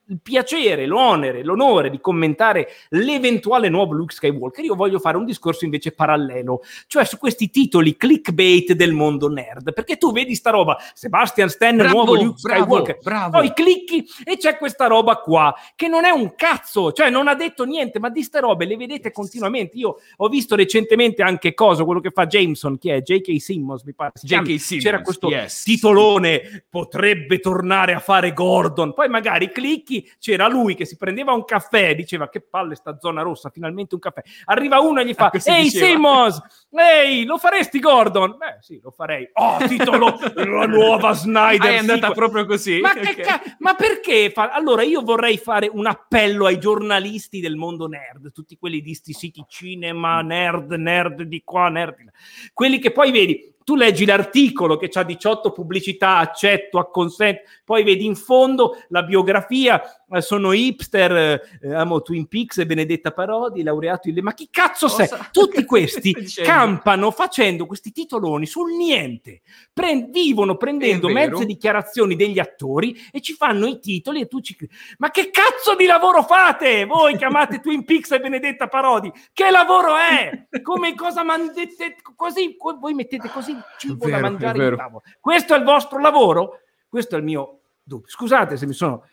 [0.08, 5.66] il- piacere, l'onere, l'onore di commentare l'eventuale nuovo Luke Skywalker, io voglio fare un discorso
[5.66, 10.78] invece parallelo, cioè su questi titoli clickbait del mondo nerd, perché tu vedi sta roba,
[10.94, 13.38] Sebastian Stan, Bravo, nuovo Luke Skywalker, bravo.
[13.38, 17.36] poi clicchi e c'è questa roba qua, che non è un cazzo, cioè non ha
[17.36, 19.78] detto niente, ma di ste robe le vedete continuamente.
[19.78, 23.40] Io ho visto recentemente anche cosa, quello che fa Jameson, che è J.K.
[23.40, 24.12] Simmons, mi pare.
[24.22, 24.60] J.K.
[24.60, 25.64] Simmons, C'era questo yes.
[25.64, 28.94] titolone, potrebbe tornare a fare Gordon.
[28.94, 33.22] Poi magari clicchi, c'era lui che si prendeva un caffè diceva che palle sta zona
[33.22, 34.22] rossa, finalmente un caffè.
[34.46, 36.42] Arriva uno e gli fa, Ah, così ehi diceva." Simmons,
[36.72, 38.36] ehi, lo faresti Gordon?
[38.38, 39.30] Beh sì, lo farei.
[39.34, 41.72] Oh, titolo, la nuova Snyder.
[41.74, 42.80] È andata proprio così.
[42.80, 43.22] Ma, che Ok.
[43.22, 44.30] ca- ma perché?
[44.32, 48.94] fa- Allora io vorrei fare un appello ai giornalisti del mondo nerd, tutti quelli di
[48.94, 52.12] sti siti cinema, nerd, nerd di qua, nerd di là.
[52.54, 58.06] Quelli che poi vedi, tu leggi l'articolo che ha 18 pubblicità, accetto, acconsent, poi vedi
[58.06, 59.82] in fondo la biografia
[60.22, 64.18] sono hipster, eh, amo Twin Peaks e Benedetta Parodi, laureato in...
[64.22, 65.08] Ma chi cazzo sei?
[65.32, 66.14] Tutti questi
[66.44, 69.42] campano facendo questi titoloni sul niente,
[69.74, 74.56] Pre- vivono prendendo mezze dichiarazioni degli attori e ci fanno i titoli e tu ci...
[74.98, 76.86] Ma che cazzo di lavoro fate?
[76.86, 79.12] Voi chiamate Twin Peaks e Benedetta Parodi?
[79.34, 80.48] Che lavoro è?
[80.62, 82.56] Come cosa mandate così?
[82.58, 85.02] co- Voi mettete così il cibo vero, da mangiare in tavola.
[85.20, 86.62] Questo è il vostro lavoro?
[86.88, 88.10] Questo è il mio dubbio.
[88.10, 89.04] Scusate se mi sono No,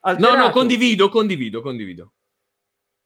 [0.00, 0.36] alterato.
[0.38, 2.12] no, condivido, condivido, condivido.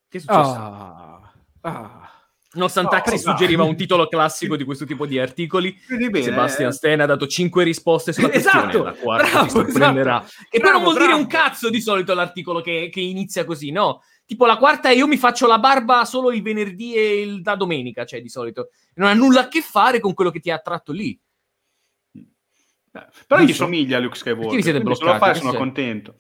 [0.09, 0.39] Che è successo?
[0.41, 1.33] Ah,
[1.63, 2.09] ah.
[2.57, 3.69] No, Santaxi No, suggeriva no.
[3.71, 5.77] un titolo classico di questo tipo di articoli.
[5.89, 6.73] Bene, Sebastian eh.
[6.73, 8.69] Stan ha dato 5 risposte sulla questione.
[8.69, 10.23] Esatto, la quarta bravo, ti sorprenderà.
[10.25, 10.45] esatto.
[10.51, 11.21] E poi non Bravo, vuol dire bravo.
[11.23, 14.03] un cazzo di solito l'articolo che, che inizia così, no?
[14.25, 17.57] Tipo la quarta è io mi faccio la barba solo il venerdì e il- la
[17.57, 18.69] domenica, cioè di solito.
[18.95, 21.19] Non ha nulla a che fare con quello che ti ha attratto lì.
[23.27, 23.65] Però gli Giusto?
[23.65, 24.51] somiglia a Luke Skywalker.
[24.51, 25.33] Perché vi siete quindi se lo bloccati?
[25.41, 26.15] fai sono contento.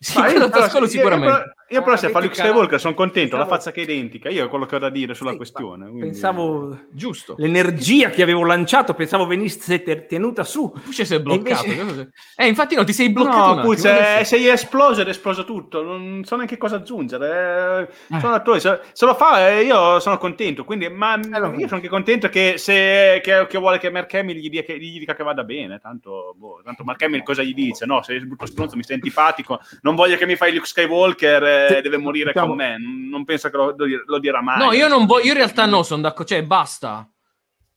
[0.00, 1.34] Sì, Ma io quello però- io- sicuramente.
[1.70, 3.84] Io, io però Ah, se fa Luke Skywalker sono contento, la Pensavo- faccia che è
[3.84, 4.30] identica.
[4.30, 5.84] Io è quello che ho da dire sulla Sì, questione.
[5.86, 7.34] quindi- Pensavo Giusto.
[7.36, 10.70] l'energia che avevo lanciato, pensavo venisse tenuta su.
[10.70, 11.66] Pucce si è bloccato.
[11.66, 14.24] invece- Eh, infatti no, ti sei bloccato No, adesso.
[14.24, 15.82] sei esploso ed è esploso tutto.
[15.82, 17.88] Non so neanche cosa aggiungere.
[18.08, 18.20] Eh, Eh.
[18.20, 20.64] Sono attori, se, se lo fa eh, io sono contento.
[20.64, 21.48] Quindi, ma Allora.
[21.54, 24.78] io sono anche contento che se che, che vuole che Mark Hamill gli, dia- che
[24.78, 25.78] gli dica che vada bene.
[25.80, 27.84] Tanto, boh, tanto Mark Hamill cosa gli dice?
[27.84, 29.60] No, sei brutto stronzo, mi stai antipatico.
[29.88, 32.76] Non voglio che mi fai Luke Skywalker, eh, deve morire Diciamo- con me.
[33.10, 33.74] Non penso che lo,
[34.04, 34.58] lo dirà mai.
[34.58, 35.24] No, io non voglio.
[35.24, 36.26] Io in realtà no, sono d'accordo.
[36.26, 37.08] Cioè, basta.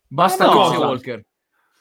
[0.07, 0.59] Basta Ma no.
[0.59, 1.25] Luke Skywalker.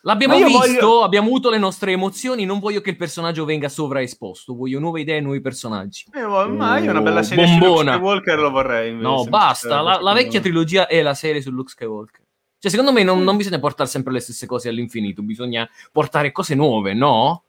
[0.02, 2.44] L'abbiamo visto, voglio- abbiamo avuto le nostre emozioni.
[2.44, 4.54] Non voglio che il personaggio venga sovraesposto.
[4.54, 6.04] Voglio nuove idee, nuovi personaggi.
[6.14, 7.96] Eh, ma io una bella serie su Bombona.
[7.96, 8.90] Luke Skywalker lo vorrei.
[8.90, 9.80] invece, No, basta.
[9.80, 12.22] La, la vecchia trilogia è la serie su Luke Skywalker.
[12.60, 15.22] Cioè, secondo me non, non bisogna portare sempre le stesse cose all'infinito.
[15.22, 17.42] Bisogna portare cose nuove, no?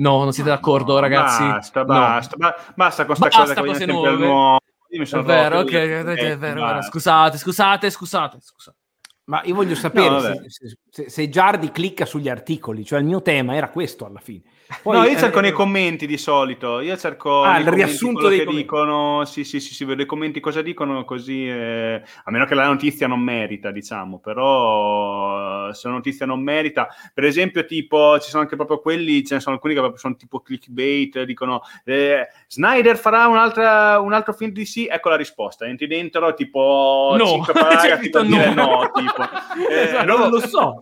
[0.00, 1.42] No, non siete d'accordo, No, ragazzi?
[1.46, 1.86] Basta, No.
[1.86, 4.58] basta, ba- basta con sta Basta cosa che sempre il nuovo.
[4.92, 6.82] Io mi È vero, ok, è vero, eh, vero.
[6.82, 8.76] Scusate, scusate, scusate, scusate.
[9.24, 13.22] Ma io voglio sapere No, se- se- se Giardi clicca sugli articoli, cioè il mio
[13.22, 14.42] tema era questo alla fine.
[14.82, 16.80] Poi, no, io cerco eh, nei commenti di solito.
[16.80, 18.62] Io cerco Ah, il commenti riassunto dei che commenti.
[18.64, 19.24] dicono.
[19.24, 21.48] Sì, sì, sì, sì, vedo i commenti cosa dicono, così.
[21.48, 24.20] eh, a meno che la notizia non merita, diciamo.
[24.20, 29.24] Però, eh, se la notizia non merita, per esempio, tipo, ci sono anche proprio quelli,
[29.24, 34.12] ce ne sono alcuni che proprio sono tipo clickbait, dicono eh, Snyder farà un'altra, un
[34.12, 34.86] altro film di sì.
[34.86, 35.66] Ecco la risposta.
[35.66, 37.26] Entri dentro, tipo, No.
[37.26, 38.64] 5 C'è paragrafi per dire no.
[38.64, 39.22] no, tipo.
[39.68, 40.78] Eh, Esatto, no, non lo so.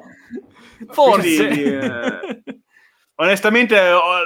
[0.90, 1.46] Forse.
[1.48, 2.60] Quindi, eh,
[3.20, 3.76] Onestamente,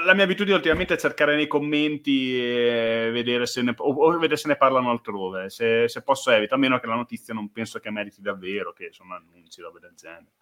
[0.04, 4.48] la mia abitudine ultimamente è cercare nei commenti e vedere se ne, o, vedere se
[4.48, 5.48] ne parlano altrove.
[5.48, 8.90] Se, se posso evito, a meno che la notizia non penso che meriti davvero, che
[8.92, 10.32] sono annunci, robe del genere.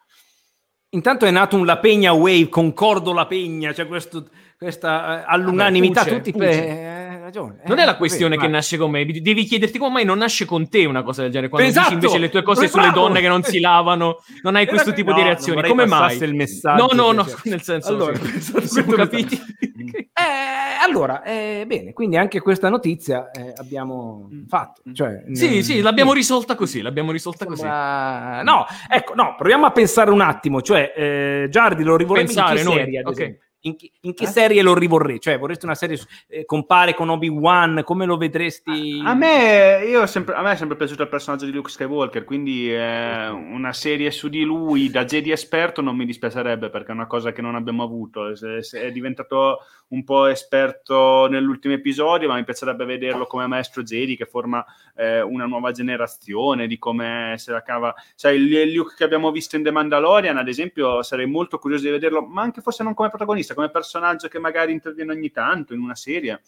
[0.88, 4.28] Intanto è nato un La Pegna Wave, concordo La Pegna, c'è questo,
[4.70, 6.48] questa eh, all'unanimità, Vabbè, tutti per...
[6.50, 7.61] Eh, ragione.
[7.64, 10.04] Non eh, è la vabbè, questione che ma- nasce con me, devi chiederti come mai
[10.04, 11.48] non nasce con te una cosa del genere.
[11.48, 11.84] Quando Esatto!
[11.88, 13.00] dici invece le tue cose sulle Bravo!
[13.00, 15.62] donne che non si lavano, non hai questo che- tipo no, di reazioni.
[15.66, 16.14] Come mai?
[16.18, 19.34] il messaggio No, no, no, che- nel senso, Allora, pensavo- siamo capiti.
[19.34, 24.82] Eh, allora, eh, bene, quindi anche questa notizia eh, abbiamo fatto.
[24.92, 27.61] Cioè, Sì, non- sì, l'abbiamo risolta così, l'abbiamo risolta così.
[27.62, 32.44] Sembra- No, ecco, no, proviamo a pensare un attimo, cioè, eh, Giardi lo rivorrebbe in
[32.44, 33.12] che serie, ad ok.
[33.12, 33.44] esempio?
[33.62, 34.28] In che, in che Eh?
[34.28, 35.20] serie lo rivorrei?
[35.20, 35.98] Cioè, vorresti una serie,
[36.28, 39.02] eh, compare con Obi-Wan, come lo vedresti?
[39.04, 42.72] A me, io sempre, a me è sempre piaciuto il personaggio di Luke Skywalker, quindi
[42.72, 47.06] eh, una serie su di lui da Jedi esperto non mi dispiacerebbe perché è una
[47.06, 48.34] cosa che non abbiamo avuto.
[48.34, 49.58] Se- se è diventato
[49.88, 54.64] un po' esperto nell'ultimo episodio, ma mi piacerebbe vederlo come maestro Jedi che forma
[54.96, 57.94] eh, una nuova generazione di come se la cava.
[58.16, 61.90] Cioè, il Luke che abbiamo visto in The Mandalorian, ad esempio, sarei molto curioso di
[61.90, 65.80] vederlo, ma anche forse non come protagonista, come personaggio che magari interviene ogni tanto in
[65.80, 66.40] una serie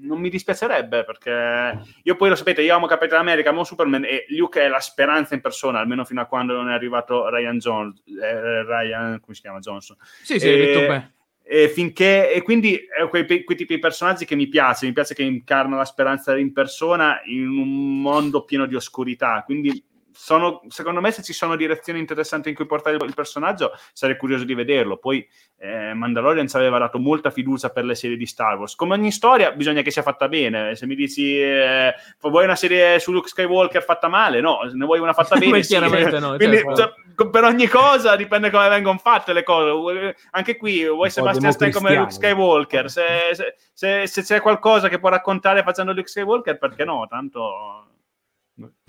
[0.00, 4.26] non mi dispiacerebbe perché io poi lo sapete, io amo Capitan America, amo Superman e
[4.28, 8.02] Luke è la speranza in persona, almeno fino a quando non è arrivato Ryan Jones,
[8.06, 9.96] eh, Ryan, come si chiama Johnson.
[10.22, 11.12] Sì, sì, hai Eh, detto bene.
[11.50, 15.14] E finché, e quindi è quei, quei tipi di personaggi che mi piace, mi piace
[15.14, 19.42] che incarna la speranza in persona in un mondo pieno di oscurità.
[19.46, 19.82] Quindi
[20.20, 24.42] sono, secondo me, se ci sono direzioni interessanti in cui portare il, personaggio, sarei curioso
[24.42, 24.96] di vederlo.
[24.96, 25.26] Poi
[25.58, 28.74] eh, Mandalorian ci aveva dato molta fiducia per le serie di Star Wars.
[28.74, 30.74] Come ogni storia, bisogna che sia fatta bene.
[30.74, 34.98] Se mi dici eh, vuoi una serie su Luke Skywalker fatta male, no, ne vuoi
[34.98, 35.78] una fatta bene, sì.
[35.78, 35.88] no,
[36.36, 36.74] Quindi, certo.
[36.74, 40.16] cioè, per ogni cosa dipende come vengono fatte le cose.
[40.32, 42.10] Anche qui, vuoi Sebastian Stan come Luke.
[42.10, 42.90] Skywalker?
[42.90, 43.04] Se,
[43.34, 47.06] se- se- se c'è qualcosa che può raccontare facendo Luke Skywalker, perché no?
[47.08, 47.86] Tanto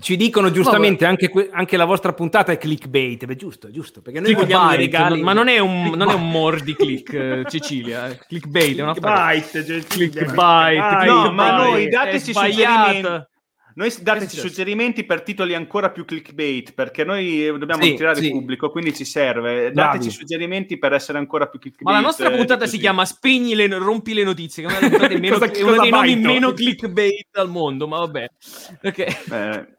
[0.02, 4.20] Ci dicono giustamente anche, que- anche la vostra puntata è clickbait, beh, giusto, giusto, perché
[4.20, 5.22] noi vogliamo i Clickbait, regali.
[5.22, 8.08] ma non è un, non è un mordi click, eh, Cecilia.
[8.10, 8.18] eh.
[8.28, 11.06] Clickbait è una Clickbait, cioè, Clickbait.
[11.06, 13.28] No, ma clickbait, noi dateci suggerimenti.
[13.76, 18.26] Noi dateci suggerimenti per titoli ancora più clickbait, perché noi dobbiamo Sì, attirare sì.
[18.26, 19.72] il pubblico, quindi ci serve.
[19.72, 19.98] Bravi.
[19.98, 21.86] Dateci suggerimenti per essere ancora più clickbait.
[21.88, 25.08] Ma la nostra eh, puntata si chiama Spegni le rompi le notizie, che è una
[25.20, 26.28] meno- Cosa- è uno cosa dei nomi baito?
[26.28, 28.28] meno clickbait al mondo, ma vabbè.
[28.84, 28.98] Ok.
[29.00, 29.78] Eh,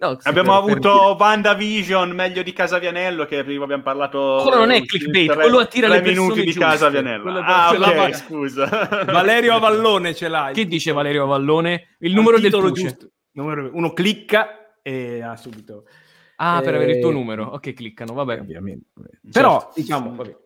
[0.00, 4.38] No, abbiamo avuto WandaVision, meglio di Casavianello, che prima abbiamo parlato.
[4.42, 6.60] Quello non è clickbait, tre- quello attira le persone minuti di giuste.
[6.60, 7.22] Casavianello.
[7.22, 9.04] Quello- Ah, ok, scusa.
[9.06, 10.50] Valerio Avallone ce l'ha.
[10.50, 10.92] il Che dice.
[10.92, 11.96] Valerio Avallone?
[11.98, 12.82] Il numero del puce.
[12.82, 13.08] giusto.
[13.42, 15.84] Numero- Uno clicca e ha subito.
[16.40, 17.44] Ah, per avere il tuo Eh, numero.
[17.46, 18.40] Ok, cliccano, vabbè.
[18.40, 18.86] Ovviamente.
[19.32, 20.36] Però, diciamo, vabbè.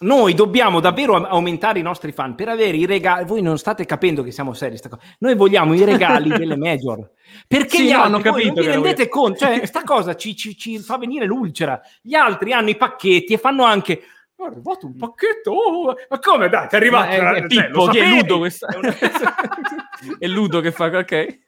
[0.00, 3.24] noi dobbiamo davvero aumentare i nostri fan per avere i regali.
[3.24, 4.76] Voi non state capendo che siamo seri.
[5.18, 7.10] Noi vogliamo i regali delle major.
[7.46, 9.38] Perché Sì, gli altri, hanno voi capito non vi rendete conto?
[9.38, 11.80] Cioè, sta cosa ci, ci- ci fa venire l'ulcera.
[12.02, 14.02] Gli altri hanno i pacchetti e fanno anche.
[14.36, 16.68] "Oh, È arrivato un pacchetto, oh, ma come dai?
[16.68, 17.06] Ti è arrivato?
[17.22, 18.08] Ma è, è Cioè, Pippo, lo che è?
[18.08, 18.66] Ludo questa.
[20.18, 21.38] È Ludo che fa, ok.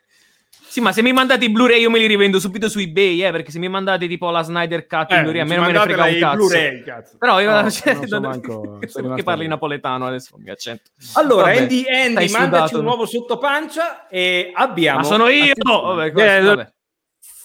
[0.72, 3.30] Sì, ma se mi mandate i Blu-ray io me li rivendo subito su eBay, eh,
[3.30, 5.72] perché se mi mandate tipo la Snyder Cut in Eh, Blu-ray a me non me
[5.72, 6.36] ne frega un cazzo.
[6.36, 7.16] Blu-ray, cazzo.
[7.18, 10.84] Però io No, cioè, non so manco- rimasto parli napoletano adesso mi accento.
[11.16, 12.78] Allora, Vabbè, Andy, Andy mandaci sudato.
[12.78, 15.00] un nuovo sottopancia e abbiamo...
[15.00, 15.52] Ma sono io!
[15.62, 16.72] Vabbè, questo, Eh,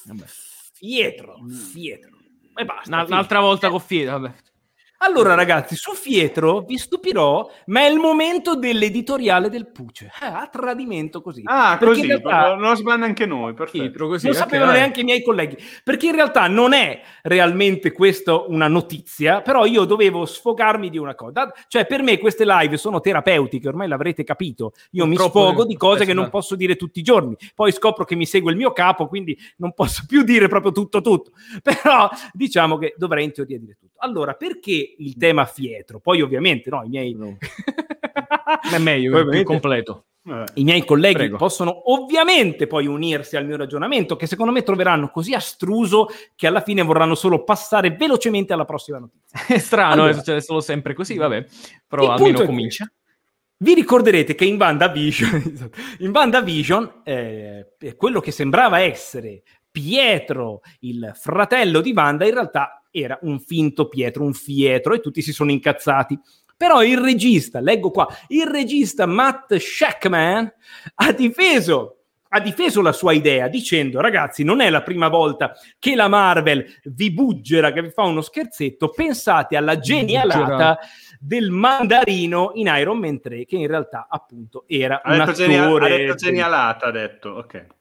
[0.06, 0.26] vabbè.
[0.74, 1.36] Fietro,
[1.74, 2.12] Fietro.
[2.56, 2.84] E basta.
[2.88, 3.14] Una- Fietro.
[3.14, 4.34] un'altra volta con Fieta, vabbè.
[5.00, 10.06] Allora, ragazzi, su Fietro vi stupirò, ma è il momento dell'editoriale del Puce.
[10.22, 11.44] Eh, a tradimento così.
[11.46, 13.84] Ah, Perché così, realtà- non lo sbanda anche noi, perfetto.
[13.84, 14.80] Pietro, così, non ok, sapevano vabbè.
[14.80, 19.86] neanche i miei colleghi, perché in realtà non è realmente questa una notizia, però io
[19.86, 21.54] dovevo sfogarmi di una cosa.
[21.68, 24.74] Cioè, per me queste live sono terapeutiche, ormai l'avrete capito.
[24.92, 27.36] Io mi Purtroppo, sfogo di cose che non posso dire tutti i giorni.
[27.54, 31.02] Poi scopro che mi segue il mio capo, quindi non posso più dire proprio tutto
[31.02, 31.32] tutto.
[31.62, 33.94] Però diciamo che dovrei in teoria dire tutto.
[34.00, 36.00] Allora, perché il tema Fietro?
[36.00, 37.16] Poi ovviamente, no, i miei...
[38.72, 40.06] È meglio, Poi è più completo.
[40.56, 41.38] I miei colleghi Prego.
[41.38, 46.60] possono ovviamente poi unirsi al mio ragionamento, che secondo me troveranno così astruso che alla
[46.60, 49.40] fine vorranno solo passare velocemente alla prossima notizia.
[49.56, 50.10] È strano, Allora.
[50.10, 51.46] eh, succede solo sempre così, vabbè.
[51.88, 52.92] Però Il almeno è comincia.
[53.60, 59.44] Vi ricorderete che in WandaVision, in WandaVision eh, quello che sembrava essere
[59.78, 65.22] Pietro, il fratello di Wanda, in realtà era un finto Pietro, un Fietro, e tutti
[65.22, 66.20] si sono incazzati.
[66.58, 70.52] Però il regista, leggo qua, il regista Matt Shackman
[70.96, 71.98] ha difeso,
[72.30, 76.66] ha difeso la sua idea dicendo ragazzi non è la prima volta che la Marvel
[76.86, 80.80] vi buggera, che vi fa uno scherzetto, pensate alla genialata
[81.20, 85.98] del mandarino in Iron Man 3 che in realtà appunto era Ha un attore ha
[85.98, 87.76] detto genialata, ha detto, ok.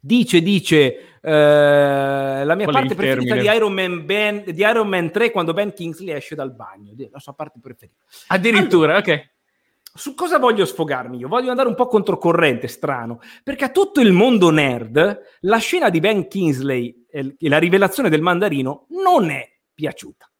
[0.00, 3.46] Dice dice eh, la mia Qual parte preferita di?
[3.46, 7.32] Iron, Man Ben- di Iron Man 3 quando Ben Kingsley esce dal bagno la sua
[7.32, 9.30] parte preferita Addirittura, ok.
[9.94, 11.28] su cosa voglio sfogarmi io?
[11.28, 16.00] Voglio andare un po' controcorrente, strano, perché a tutto il mondo nerd la scena di
[16.00, 20.30] Ben Kingsley e la rivelazione del mandarino non è piaciuta.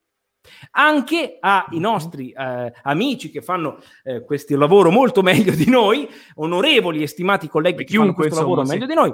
[0.71, 7.01] Anche ai nostri eh, amici che fanno eh, questo lavoro molto meglio di noi, onorevoli
[7.01, 9.13] e stimati colleghi che fanno questo lavoro insomma, meglio di noi,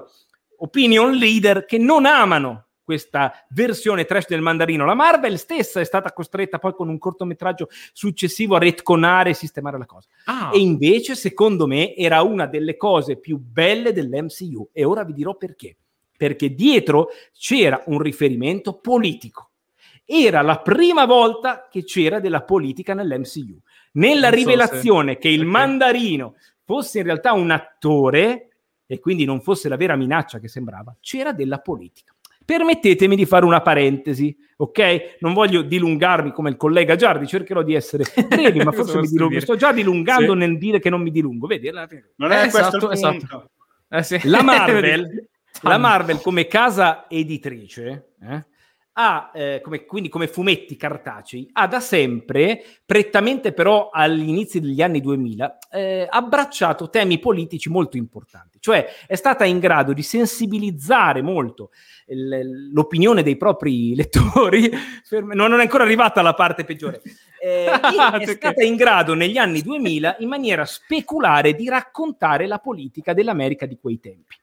[0.58, 4.86] opinion leader che non amano questa versione trash del mandarino.
[4.86, 9.78] La Marvel stessa è stata costretta poi con un cortometraggio successivo a retconare e sistemare
[9.78, 10.08] la cosa.
[10.26, 14.70] Ah, E invece, secondo me, era una delle cose più belle dell'MCU.
[14.74, 15.78] E ora vi dirò perché.
[16.16, 19.52] Perché dietro c'era un riferimento politico.
[20.06, 23.58] Era la prima volta che c'era della politica nell'MCU.
[23.94, 25.52] Nella Non so rivelazione che il perché.
[25.52, 26.36] mandarino
[26.66, 28.48] fosse in realtà un attore
[28.86, 32.14] e quindi non fosse la vera minaccia che sembrava, c'era della politica.
[32.46, 35.16] Permettetemi di fare una parentesi, ok?
[35.20, 39.40] Non voglio dilungarmi come il collega Giardi, cercherò di essere brevi, ma forse mi dilungo.
[39.40, 40.38] Sto già dilungando Sì.
[40.38, 41.70] nel dire che non mi dilungo, vedi?
[41.72, 43.50] Non è Eh, questo esatto, il esatto.
[43.90, 44.20] eh sì.
[44.28, 45.30] La Marvel,
[45.64, 48.46] la Marvel come casa editrice, eh,
[48.94, 54.82] ha, eh, come, quindi come fumetti cartacei, ha da sempre, prettamente però agli inizi degli
[54.82, 58.58] anni 2000, eh, abbracciato temi politici molto importanti.
[58.60, 61.72] Cioè è stata in grado di sensibilizzare molto
[62.08, 64.70] l'opinione dei propri lettori,
[65.34, 67.02] non è ancora arrivata la parte peggiore,
[67.42, 67.66] eh,
[68.20, 73.66] è stata in grado negli anni 2000 in maniera speculare di raccontare la politica dell'America
[73.66, 74.36] di quei tempi.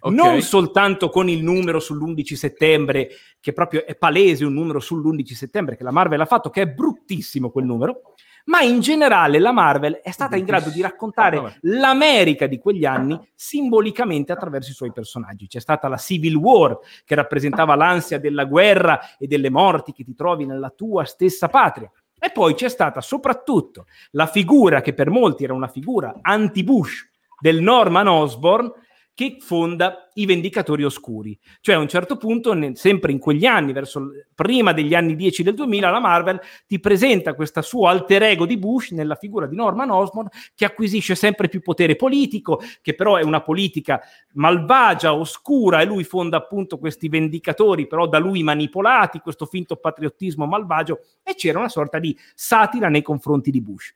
[0.00, 0.14] Ok.
[0.14, 3.10] Non soltanto con il numero sull'11 settembre,
[3.40, 6.66] che proprio è palese un numero sull'11 settembre che la Marvel ha fatto, che è
[6.66, 8.14] bruttissimo quel numero,
[8.48, 12.84] ma in generale la Marvel è stata in grado di raccontare Ah, l'America di quegli
[12.84, 15.46] anni simbolicamente attraverso i suoi personaggi.
[15.46, 20.14] C'è stata la Civil War, che rappresentava l'ansia della guerra e delle morti che ti
[20.14, 21.90] trovi nella tua stessa patria.
[22.18, 27.08] E poi c'è stata soprattutto la figura che per molti era una figura anti-Bush
[27.40, 28.72] del Norman Osborn
[29.18, 31.36] che fonda i Vendicatori Oscuri.
[31.60, 35.54] Cioè a un certo punto, sempre in quegli anni, verso prima degli anni 10 del
[35.54, 39.90] 2000, la Marvel ti presenta questa suo alter ego di Bush nella figura di Norman
[39.90, 44.00] Osborn che acquisisce sempre più potere politico, che però è una politica
[44.34, 50.46] malvagia, oscura, e lui fonda appunto questi vendicatori, però da lui manipolati, questo finto patriottismo
[50.46, 53.92] malvagio, e c'era una sorta di satira nei confronti di Bush.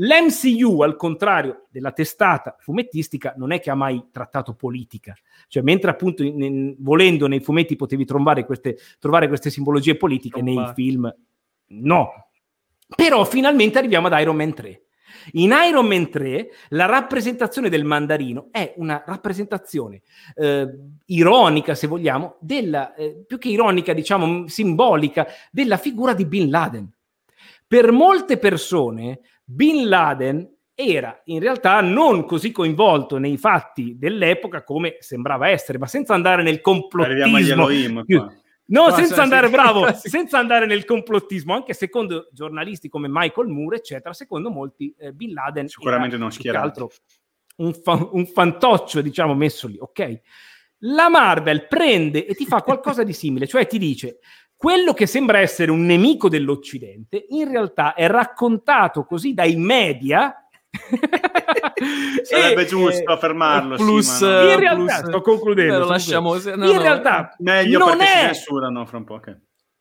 [0.00, 5.12] L'MCU, al contrario della testata fumettistica, non è che ha mai trattato politica.
[5.48, 10.40] Cioè, mentre appunto in- in- volendo nei fumetti potevi trovare queste, trovare queste simbologie politiche,
[10.40, 10.74] nei Trombare.
[10.74, 11.14] film
[11.70, 12.10] no.
[12.94, 14.82] Però finalmente arriviamo ad Iron Man 3.
[15.32, 20.02] In Iron Man 3 la rappresentazione del mandarino è una rappresentazione
[20.36, 20.68] eh,
[21.06, 26.88] ironica, se vogliamo, della, eh, più che ironica, diciamo simbolica, della figura di Bin Laden.
[27.66, 29.20] Per molte persone,
[29.50, 35.86] Bin Laden era in realtà non così coinvolto nei fatti dell'epoca come sembrava essere, ma
[35.86, 38.04] senza andare nel complottismo.
[38.04, 38.32] Qua.
[38.70, 39.52] No, Ah, senza andare, sì.
[39.52, 40.10] bravo, Sì.
[40.10, 45.32] senza andare nel complottismo, anche secondo giornalisti come Michael Moore, eccetera, secondo molti eh, Bin
[45.32, 46.66] Laden Sicuramente era non schierato.
[46.66, 46.90] altro
[47.56, 50.20] un, fa- un fantoccio, diciamo, messo lì, ok?
[50.82, 54.18] La Marvel prende e ti fa qualcosa di simile, cioè ti dice
[54.58, 60.34] quello che sembra essere un nemico dell'Occidente, in realtà è raccontato così dai media.
[62.22, 63.76] Sarebbe E, giusto eh, fermarlo.
[63.78, 64.42] sì, plus, ma no.
[64.42, 65.78] in eh, realtà, plus- sto concludendo.
[65.78, 66.64] Lo sto lasciamo- concludendo.
[66.64, 69.14] no, in no, realtà, Meglio non perché si è, censurano fra un po'.
[69.14, 69.38] ok.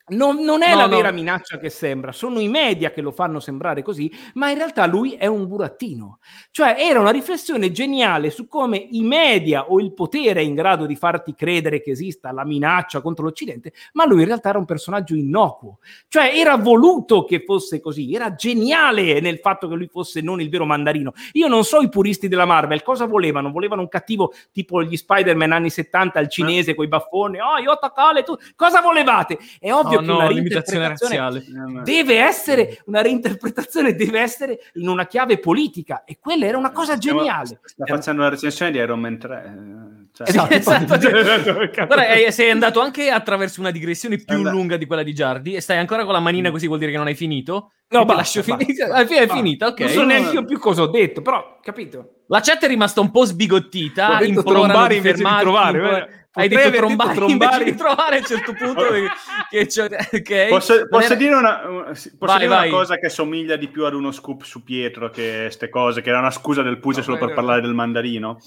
[0.10, 0.96] Non, non è No, la no.
[0.96, 4.86] vera minaccia che sembra, sono i media che lo fanno sembrare così, ma in realtà
[4.86, 6.20] lui è un burattino.
[6.52, 10.86] Cioè era una riflessione geniale su come i media o il potere è in grado
[10.86, 14.66] di farti credere che esista la minaccia contro l'Occidente, ma lui in realtà era un
[14.66, 15.80] personaggio innocuo.
[16.08, 20.50] Cioè era voluto che fosse così, era geniale nel fatto che lui fosse non il
[20.50, 21.12] vero mandarino.
[21.34, 25.52] Io non so i puristi della Marvel cosa volevano, volevano un cattivo tipo gli Spider-Man
[25.52, 29.38] anni 70 al cinese con i baffoni, oh io attaccale tu, cosa volevate?
[29.60, 31.68] È ovvio Che no, una l'imitazione reinterpretazione razziale.
[31.70, 36.58] Eh, ma- deve essere una reinterpretazione deve essere in una chiave politica e quella era
[36.58, 39.36] una cosa Stiamo- geniale Sta facendo una recensione di Iron Man 3.
[39.36, 41.54] eh, cioè- Esatto, Esatto.
[41.86, 44.52] Guarda, eh, sei andato anche attraverso una digressione più Andà.
[44.52, 46.98] lunga di quella di Giardi e stai ancora con la manina così vuol dire che
[46.98, 47.72] non hai finito?
[47.90, 48.54] No, basta, lascio.
[48.54, 49.34] Alla fine è Basta.
[49.34, 49.80] finita, ok.
[49.80, 53.12] non so neanche io più cosa ho detto però capito La chat è rimasta un
[53.12, 54.22] po' sbigottita.
[54.24, 55.80] Implorano di invece di fermarti, trovare,
[56.10, 56.27] eh.
[56.38, 57.64] Hai detto aver detto trombare, trombare.
[57.64, 58.84] di trovare a un certo punto.
[58.92, 59.08] che-
[59.50, 60.48] che c'è- ok.
[60.50, 63.94] Posso, posso era- dire, una, posso Vai, dire una cosa che somiglia di più ad
[63.94, 67.18] uno scoop su Pietro che queste cose, che era una scusa del Puce No, solo
[67.18, 68.40] per parlare del mandarino?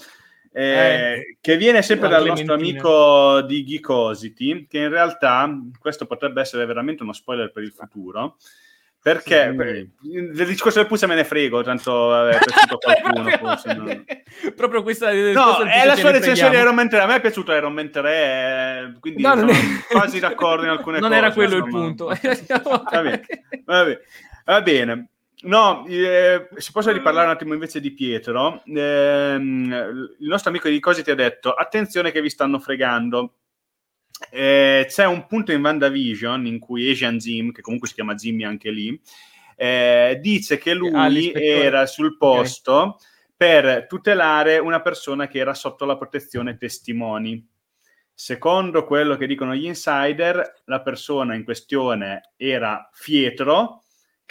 [0.53, 1.37] Eh, Eh.
[1.39, 5.49] che viene sempre dal nostro amico di Geekosity, che in realtà
[5.79, 8.35] questo potrebbe essere veramente uno spoiler per il futuro.
[9.03, 9.55] Perché Sì.
[9.55, 13.29] per- del discorso del Puce me ne frego, tanto è piaciuto qualcuno.
[13.37, 14.03] forse, no?
[14.55, 16.61] Proprio questa No, è la sua ne recensione di.
[16.61, 16.99] Iron Man 3.
[16.99, 20.63] A me è piaciuto Iron Man 3, eh, quindi No, non sono è- quasi d'accordo
[20.65, 21.19] in alcune Non cose.
[21.21, 21.83] era quello il insomma.
[21.83, 22.05] punto.
[22.91, 23.21] Va bene,
[23.65, 23.99] va bene.
[24.45, 25.07] Va bene.
[25.43, 28.61] No, eh, si possa riparlare un attimo invece di Pietro.
[28.67, 33.33] Ehm, il nostro amico di Cosi ti ha detto: attenzione che vi stanno fregando.
[34.29, 38.43] Eh, c'è un punto in WandaVision in cui Asian Zim, che comunque si chiama Zimmy
[38.43, 38.99] anche lì,
[39.55, 41.63] eh, dice che Ah, lui l'ispettore.
[41.63, 42.97] era sul posto
[43.35, 47.45] per tutelare una persona che era sotto la protezione testimoni.
[48.13, 53.80] Secondo quello che dicono gli insider, la persona in questione era Pietro,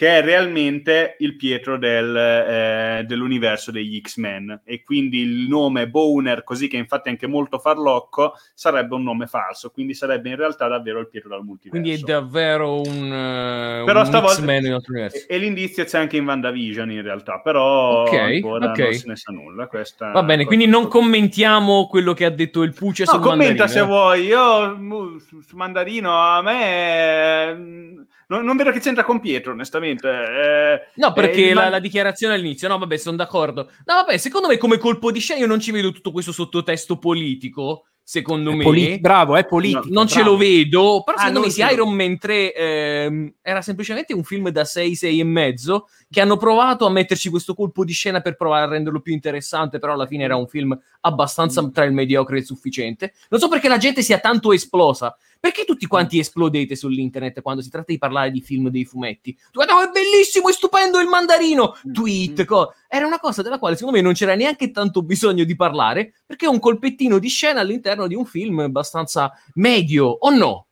[0.00, 4.62] che è realmente il Pietro del, eh, dell'universo degli X-Men.
[4.64, 9.26] E quindi il nome Boner, così che infatti è anche molto farlocco, sarebbe un nome
[9.26, 9.68] falso.
[9.68, 11.82] Quindi sarebbe in realtà davvero il Pietro dal multiverso.
[11.82, 15.26] Quindi è davvero un, eh, Però un stavolta- X-Men in altro universo.
[15.28, 18.78] E, e l'indizio c'è anche in WandaVision in realtà, però Ok, ancora ok.
[18.78, 19.66] non se ne sa nulla.
[19.66, 23.64] Questa Va bene, quindi non commentiamo quello che ha detto il Puce No, sul commenta
[23.66, 23.82] mandarino, se eh.
[23.84, 24.24] vuoi.
[24.24, 27.99] Io su, su Mandarino a me mm,
[28.30, 30.08] non, non vedo che c'entra con Pietro, onestamente.
[30.08, 33.70] Eh, No, perché eh, la, ma- la dichiarazione all'inizio, no, vabbè, sono d'accordo.
[33.84, 36.98] No, vabbè, secondo me come colpo di scena io non ci vedo tutto questo sottotesto
[36.98, 38.62] politico, secondo me.
[38.64, 40.30] Poli- bravo è politica non ce bravo.
[40.32, 43.62] lo vedo, però Ah, secondo non me ce se lo- Iron Man 3 ehm, era
[43.62, 47.84] semplicemente un film da 6, 6 e mezzo, che hanno provato a metterci questo colpo
[47.84, 51.66] di scena per provare a renderlo più interessante, però alla fine era un film abbastanza
[51.70, 53.14] tra il mediocre e il sufficiente.
[53.28, 55.16] Non so perché la gente sia tanto esplosa.
[55.38, 59.34] Perché tutti quanti esplodete sull'internet quando si tratta di parlare di film dei fumetti?
[59.34, 61.76] Tu guarda, oh, è bellissimo, è stupendo il mandarino!
[61.90, 65.56] Tweet, co- era una cosa della quale secondo me non c'era neanche tanto bisogno di
[65.56, 70.66] parlare, perché è un colpettino di scena all'interno di un film abbastanza medio, o no?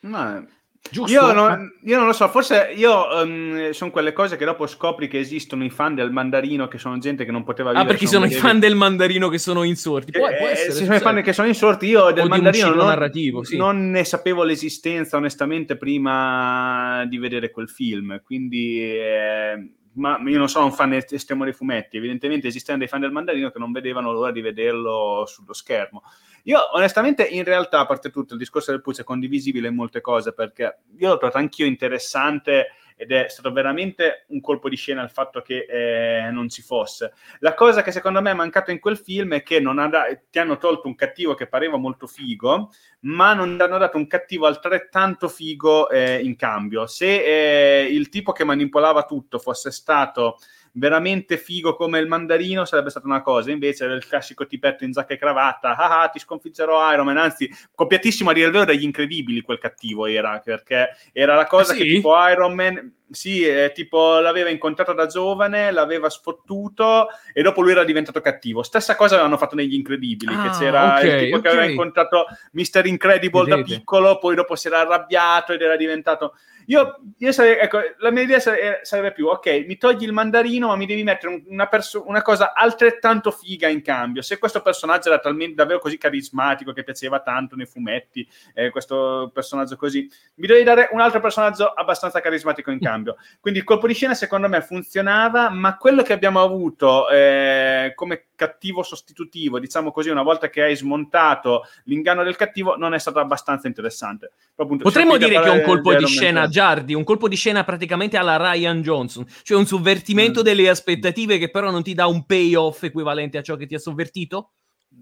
[0.00, 0.44] Ma
[0.88, 1.12] Giusto?
[1.12, 5.06] Io non, io non lo so, forse io um, sono quelle cose che dopo scopri
[5.08, 7.90] che esistono i fan del mandarino, che sono gente che non poteva Ah, vivere.
[7.90, 10.10] perché se non sono i fan del mandarino che sono insorti.
[10.10, 10.72] Può, può Eh, essere.
[10.72, 11.22] se sono i fan succede.
[11.22, 13.56] che sono insorti, io del mandarino non, narrativo, sì.
[13.56, 20.48] non ne sapevo l'esistenza onestamente prima di vedere quel film, quindi eh, ma io non
[20.48, 24.12] sono un fan estremo dei fumetti, evidentemente esistono dei fan del mandarino che non vedevano
[24.12, 26.02] l'ora di vederlo sullo schermo.
[26.44, 30.00] Io onestamente in realtà, a parte tutto, il discorso del Puzzo è condivisibile in molte
[30.00, 32.68] cose perché io l'ho trovato anch'io interessante
[33.00, 37.14] ed è stato veramente un colpo di scena il fatto che eh, non ci fosse.
[37.38, 40.58] La cosa che secondo me è mancato in quel film è che ha ti hanno
[40.58, 42.70] tolto un cattivo che pareva molto figo,
[43.00, 46.86] ma non ti hanno dato un cattivo altrettanto figo eh, in cambio.
[46.86, 50.36] Se eh, il tipo che manipolava tutto fosse stato
[50.72, 54.92] veramente figo come il mandarino sarebbe stata una cosa, invece era il classico tipetto in
[54.92, 58.64] giacca e cravatta, ah, ah ti sconfiggerò Iron Man, anzi copiatissimo a dire il vero
[58.64, 61.82] dagli incredibili quel cattivo era, perché era la cosa Ah, sì?
[61.82, 67.60] che tipo Iron Man, sì, eh, tipo l'aveva incontrato da giovane, l'aveva sfottuto e dopo
[67.60, 68.62] lui era diventato cattivo.
[68.62, 71.42] Stessa cosa avevano fatto negli incredibili, Ah, che c'era ok, il tipo ok.
[71.42, 72.86] che aveva incontrato Mr.
[72.86, 73.76] Incredible da Vedete.
[73.78, 76.34] piccolo, poi dopo si era arrabbiato ed era diventato...
[76.66, 80.68] Io, io sarei, ecco, la mia idea sare- sarebbe più, ok, mi togli il mandarino,
[80.68, 84.22] ma mi devi mettere un- una, perso- una cosa altrettanto figa in cambio.
[84.22, 89.32] Se questo personaggio era talmente davvero così carismatico, che piaceva tanto nei fumetti, eh, questo
[89.34, 92.98] personaggio così, mi devi dare un altro personaggio abbastanza carismatico in cambio.
[93.40, 98.26] Quindi il colpo di scena secondo me funzionava, ma quello che abbiamo avuto eh, come
[98.34, 103.18] cattivo sostitutivo, diciamo così, una volta che hai smontato l'inganno del cattivo, non è stato
[103.18, 104.32] abbastanza interessante.
[104.56, 106.50] Appunto, Potremmo dire che è un colpo di scena 3.
[106.50, 110.44] Giardi, un colpo di scena praticamente alla Ryan Johnson, cioè un sovvertimento Mm.
[110.44, 113.78] delle aspettative che però non ti dà un payoff equivalente a ciò che ti ha
[113.78, 114.50] sovvertito?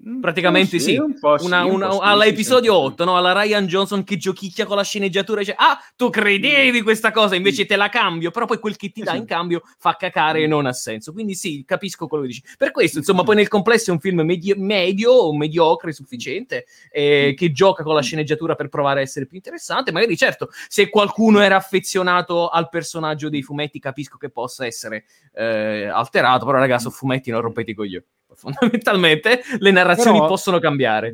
[0.07, 2.79] Mm, Praticamente sì, un po' sì, Una- un una- po' sì, alla sì, episodio sì.
[2.79, 3.17] 8, no?
[3.17, 7.35] alla Ryan Johnson che giochicchia con la sceneggiatura e dice ah tu credevi questa cosa
[7.37, 8.31] invece te la cambio.
[8.31, 9.17] Però poi quel che ti dà sì.
[9.19, 11.13] in cambio fa cacare e non ha senso.
[11.13, 12.43] Quindi sì capisco quello che dici.
[12.59, 17.35] Per questo insomma poi nel complesso è un film medi- medio o mediocre sufficiente eh,
[17.37, 19.91] che gioca con la sceneggiatura per provare a essere più interessante.
[19.91, 25.05] Magari certo se qualcuno era affezionato al personaggio dei fumetti capisco che possa essere
[25.35, 28.05] eh, alterato però ragazzi fumetti non rompete i coglioni
[28.39, 31.13] fondamentalmente le narrazioni Però- possono cambiare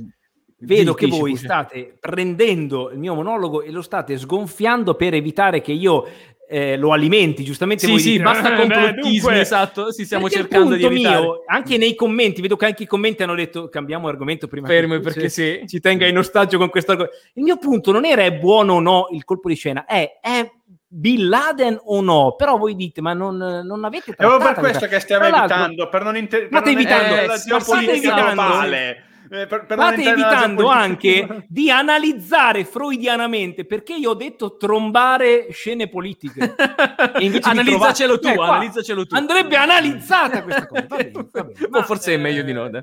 [0.57, 1.45] Vedo che voi Puce.
[1.45, 6.07] state prendendo il mio monologo e lo state sgonfiando per evitare che io
[6.49, 7.45] eh, lo alimenti.
[7.45, 11.21] Giustamente Sì, sì, dite, basta "Eh, complottismi, dunque, esatto, sì, stiamo cercando di evitare.
[11.21, 15.01] mio, anche nei commenti, vedo che anche i commenti hanno detto cambiamo argomento prima Puce
[15.01, 15.65] perché sì.
[15.67, 17.19] ci tenga in ostaggio con questo argomento.
[17.35, 20.51] Il mio punto non era è buono o no il colpo di scena, è è
[20.97, 22.37] Bin Laden o no?
[22.37, 26.03] Però voi dite, ma non, non avete È proprio per questo che stiamo evitando, per
[26.05, 29.05] non, inter- per State non evitando- eh, sì, geopolitica state evitando- globale.
[29.31, 35.89] Eh, per- per State evitando anche di analizzare freudianamente perché io ho detto trombare scene
[35.89, 36.55] politiche.
[37.43, 39.15] Analizzacelo tu, trovare- Eh, qua analizzacelo tu.
[39.17, 40.87] Andrebbe analizzata questa cosa.
[40.89, 41.53] Va bene, va bene.
[41.65, 42.69] O Ma, forse è meglio di eh, no.
[42.69, 42.83] dai.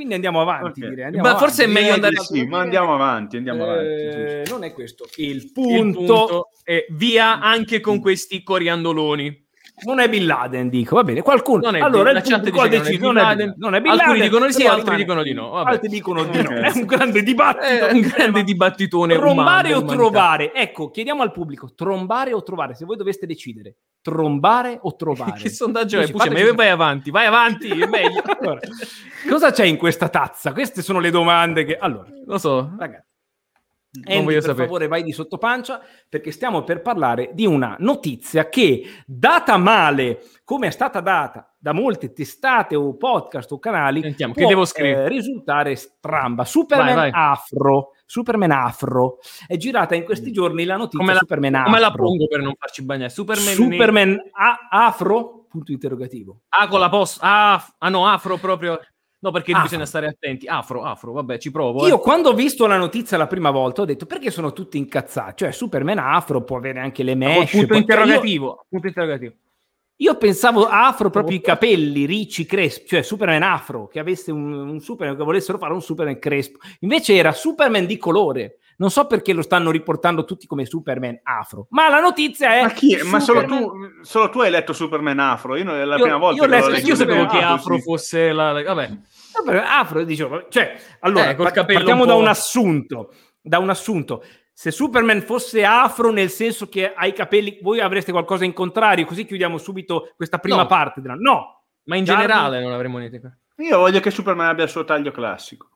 [0.00, 0.80] Quindi andiamo avanti.
[0.82, 0.88] Ok.
[0.88, 1.46] direi, andiamo Ma avanti.
[1.46, 3.84] forse è meglio andare di sì, ma andiamo avanti, andiamo avanti.
[3.84, 4.54] Eh, giusto.
[4.54, 5.98] non è questo il Il punto.
[5.98, 9.48] punto è via anche con questi coriandoloni.
[9.84, 11.22] Non è Bin Laden, dico, va bene.
[11.22, 11.60] Qualcuno.
[11.62, 13.54] Non è allora, la chat dice deciso, non è Laden.
[13.56, 15.70] non è Bin Alcuni Laden, dicono di sì, altri dicono di no, vabbè.
[15.70, 16.48] Altri dicono di no.
[16.50, 16.60] Ok.
[16.60, 17.64] È un grande dibattito.
[17.64, 20.52] È un grande dibattitone Trombare umano o trovare?
[20.54, 22.74] Ecco, chiediamo al pubblico, trombare o trovare?
[22.74, 25.40] Se voi doveste decidere, trombare o trovare?
[25.40, 26.10] Che sondaggio è?
[26.10, 28.22] Puccia, vai avanti, vai avanti, è meglio.
[28.40, 28.60] Allora,
[29.28, 30.52] cosa c'è in questa tazza?
[30.52, 31.76] Queste sono le domande che...
[31.76, 32.74] Allora, Lo so.
[32.78, 33.09] ragazzi,
[34.04, 34.64] Andy, per sapere.
[34.66, 40.68] favore vai di sottopancia perché stiamo per parlare di una notizia che data male come
[40.68, 45.04] è stata data da molte testate o podcast o canali Sentiamo, può, che devo scrivere?
[45.04, 47.32] eh, risultare stramba Superman Vai, vai.
[47.32, 49.18] Afro Superman Afro
[49.48, 52.40] è girata in questi giorni la notizia Come la, Superman Afro come la pongo per
[52.42, 53.10] non farci bagnare?
[53.10, 57.18] Superman, Superman A- Afro punto interrogativo Ah, con la post.
[57.22, 58.78] Ah, ah, no, afro proprio.
[59.22, 59.64] No, perché Afro.
[59.64, 60.46] bisogna stare attenti.
[60.46, 61.86] Afro, afro, vabbè, ci provo.
[61.86, 62.00] Io eh.
[62.00, 65.44] quando ho visto la notizia la prima volta ho detto perché sono tutti incazzati?
[65.44, 67.50] Cioè Superman afro può avere anche le mesh.
[67.50, 68.64] punto può- interrogativo.
[68.68, 69.32] Punto interrogativo.
[69.96, 74.52] Io, io pensavo afro proprio i capelli ricci, crespi, cioè Superman afro, che avesse un,
[74.52, 76.58] un Superman, che volessero fare un Superman crespo.
[76.80, 78.59] Invece era Superman di colore.
[78.80, 82.62] Non so perché lo stanno riportando tutti come Superman afro, ma la notizia è...
[82.62, 83.02] Ma, chi è?
[83.02, 83.70] ma solo, tu,
[84.00, 85.54] solo tu hai letto Superman Afro?
[85.56, 87.42] Io non- è la Io- prima volta io ho che l'ho letto- Io sapevo che
[87.42, 87.82] Afro sì.
[87.82, 88.52] fosse la...
[88.62, 88.90] Vabbè.
[89.44, 94.24] Vabbè, Afro, dicevo, cioè, allora, Eh, partiamo un da un assunto, da un assunto.
[94.54, 99.04] Se Superman fosse afro nel senso che ha i capelli, voi avreste qualcosa in contrario,
[99.04, 100.66] così chiudiamo subito questa prima No.
[100.66, 101.02] parte.
[101.02, 103.20] della- No, Ma in Giardi- generale non avremo niente.
[103.56, 105.68] Io voglio che Superman abbia il suo taglio classico.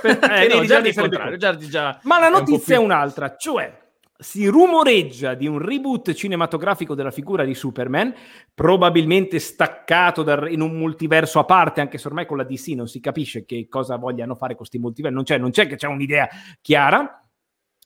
[0.00, 0.92] Per- eh, no, Giardi.
[1.38, 3.78] Giardi già Ma la è un notizia è più- un'altra, cioè
[4.20, 8.12] si rumoreggia di un reboot cinematografico della figura di Superman,
[8.54, 12.86] probabilmente staccato dal- in un multiverso a parte, anche se ormai con la DC non
[12.86, 15.86] si capisce che cosa vogliano fare con questi multiversi, non c'è, non c'è che c'è
[15.86, 16.28] un'idea
[16.60, 17.26] chiara,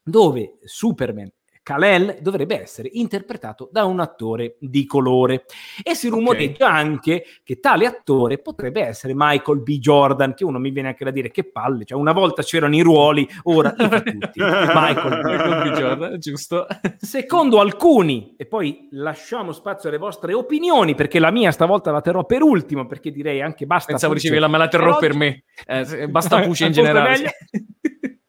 [0.02, 1.30] dove Superman
[1.64, 5.46] Kal-El dovrebbe essere interpretato da un attore di colore
[5.82, 9.78] e si rumoreggia anche che tale attore potrebbe essere Michael B.
[9.78, 12.82] Jordan, che uno mi viene anche da dire che palle, cioè una volta c'erano i
[12.82, 14.40] ruoli, ora li fa tutti.
[14.40, 15.24] Michael B.
[15.24, 15.76] Michael B.
[15.76, 16.66] Jordan, giusto?
[16.98, 22.26] Secondo alcuni, e poi lasciamo spazio alle vostre opinioni, perché la mia stavolta la terrò
[22.26, 23.92] per ultimo, perché direi anche basta.
[23.92, 25.44] Pensavo dicevi la me la terrò Per me.
[25.66, 27.32] Eh, basta Pucci in generale.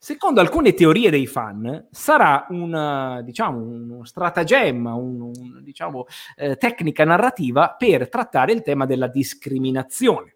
[0.05, 6.05] Secondo alcune teorie dei fan, sarà una, diciamo, uno stratagemma, un, un, diciamo,
[6.35, 10.35] eh, tecnica narrativa per trattare il tema della discriminazione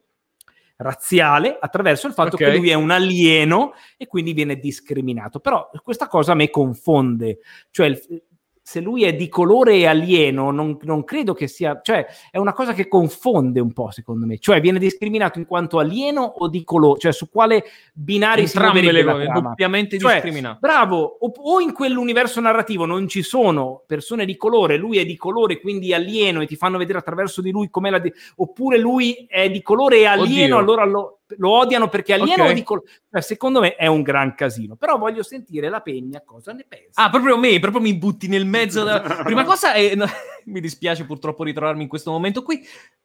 [0.78, 2.46] razziale attraverso il fatto Ok.
[2.46, 5.40] che lui è un alieno e quindi viene discriminato.
[5.40, 7.38] Però questa cosa me confonde,
[7.70, 8.24] cioè il-
[8.70, 12.54] se lui è di colore e alieno, non, non credo che sia, cioè è una
[12.54, 16.64] cosa che confonde un po' secondo me, cioè viene discriminato in quanto alieno o di
[16.64, 20.60] colore, cioè su quale binario si muoverebbe le cose, doppiamente Cioè, discriminato.
[20.62, 25.18] Bravo, o, o in quell'universo narrativo non ci sono persone di colore, lui è di
[25.18, 27.98] colore, quindi alieno e ti fanno vedere attraverso di lui com'è la...
[27.98, 30.58] di- oppure lui è di colore e alieno, Oddio.
[30.58, 32.50] allora lo, lo odiano perché alieno Ok.
[32.50, 32.88] o di colore.
[33.12, 37.04] Cioè, secondo me è un gran casino, però voglio sentire la Pegna cosa ne pensa.
[37.04, 38.84] Ah, proprio me, proprio mi butti nel mezzo.
[38.84, 39.00] Da...
[39.24, 39.94] Prima cosa, è...
[40.46, 42.62] mi dispiace purtroppo ritrovarmi in questo momento qui.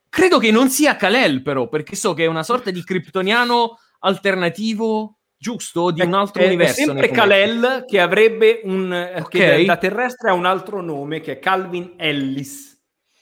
[0.08, 5.18] Credo che non sia Kalel, però, perché so che è una sorta di kryptoniano alternativo,
[5.36, 5.90] giusto?
[5.90, 6.80] Di un altro È- universo.
[6.80, 7.08] È sempre.
[7.10, 8.92] Kal-El che avrebbe un...
[8.92, 9.28] eh, Ok.
[9.28, 12.72] che da terrestre ha un altro nome che è Calvin Ellis.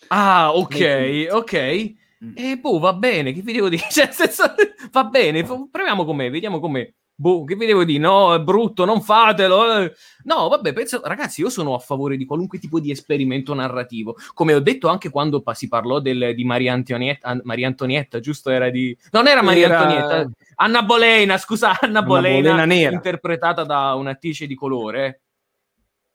[0.08, 1.92] Ah, ok, ok.
[2.24, 2.32] Mm.
[2.36, 3.82] E boh, va bene, che vi devo dire?
[3.90, 4.54] Cioè, senso,
[4.92, 6.88] va bene, proviamo com'è, vediamo com'è.
[7.14, 7.98] Boh, che vi devo dire?
[8.00, 9.78] No, è brutto, non fatelo.
[9.80, 9.92] eh.
[10.24, 14.16] No, vabbè, penso, ragazzi, io sono a favore di qualunque tipo di esperimento narrativo.
[14.34, 18.18] Come ho detto anche quando pa- si parlò del- di Maria Antonietta, An- Maria Antonietta,
[18.18, 18.50] giusto?
[18.50, 18.96] Era di...
[19.12, 22.92] Non era Maria Era- Antonietta, Anna Bolena, scusa, Anna, Bolena, Bolena nera.
[22.92, 25.21] interpretata da un'attrice di colore.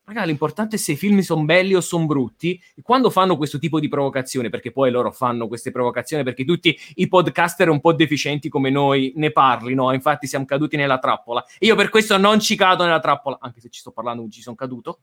[0.08, 2.58] Raga, l'importante è se i film sono belli o sono brutti.
[2.80, 7.08] Quando fanno questo tipo di provocazione, perché poi loro fanno queste provocazioni perché tutti i
[7.08, 11.44] podcaster un po' deficienti come noi ne parlino, infatti siamo caduti nella trappola.
[11.58, 14.40] Io per questo non ci cado nella trappola, anche se ci sto parlando, non ci
[14.40, 15.00] sono caduto.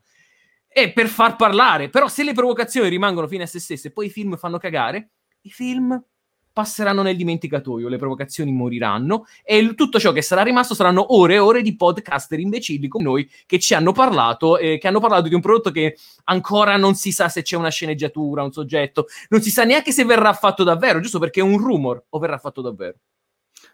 [0.67, 4.07] E per far parlare, però se le provocazioni rimangono fine a se stesse e poi
[4.07, 5.11] i film fanno cagare,
[5.41, 6.03] i film
[6.55, 11.39] passeranno nel dimenticatoio, le provocazioni moriranno e tutto ciò che sarà rimasto saranno ore e
[11.39, 15.35] ore di podcaster imbecilli come noi che ci hanno parlato, eh, che hanno parlato di
[15.35, 19.49] un prodotto che ancora non si sa se c'è una sceneggiatura, un soggetto, non si
[19.49, 22.95] sa neanche se verrà fatto davvero, giusto perché è un rumor o verrà fatto davvero.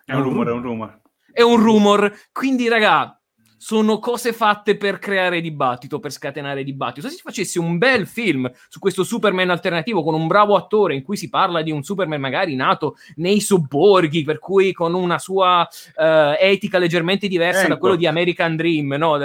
[0.04, 1.02] È un rumore, è un rumore.
[1.32, 3.21] È un rumor, quindi raga,
[3.62, 7.08] sono cose fatte per creare dibattito, per scatenare dibattito.
[7.08, 11.04] Se si facesse un bel film su questo Superman alternativo con un bravo attore in
[11.04, 15.70] cui si parla di un Superman magari nato nei sobborghi, per cui con una sua
[15.96, 17.78] eh, etica leggermente diversa da Ecco.
[17.82, 19.20] quello di American Dream, no?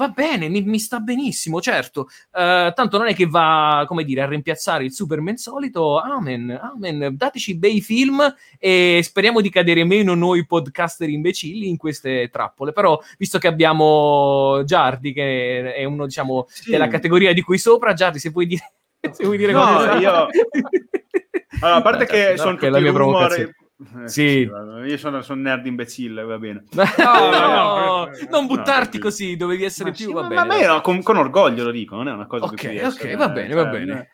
[0.00, 2.08] Va bene, mi, mi sta benissimo, certo.
[2.32, 5.98] Eh, tanto non è che va, come dire, a rimpiazzare il Superman solito.
[6.00, 7.16] Amen, amen.
[7.18, 12.72] Dateci bei film e speriamo di cadere meno noi podcaster imbecilli in queste trappole.
[12.72, 16.70] Però, visto che abbiamo Giardi, che è uno, diciamo, Sì.
[16.70, 18.72] della categoria di qui sopra, Giardi, se vuoi dire,
[19.12, 19.98] se vuoi dire No, qualcosa.
[19.98, 20.28] io-
[21.60, 23.54] Allora, a parte No, che sono no, che tutti rumori...
[23.80, 24.40] Eh, Sì.
[24.86, 26.64] io sono, sono nerd imbecille, va bene.
[26.72, 30.22] No, no, no, no, non no, buttarti no, così, dovevi essere Ma più, sì, va
[30.22, 30.66] ma- bene.
[30.66, 33.28] ma con, con orgoglio lo dico, non è una cosa Ok, che ok, essere, va
[33.28, 34.08] bene, va cioè, bene.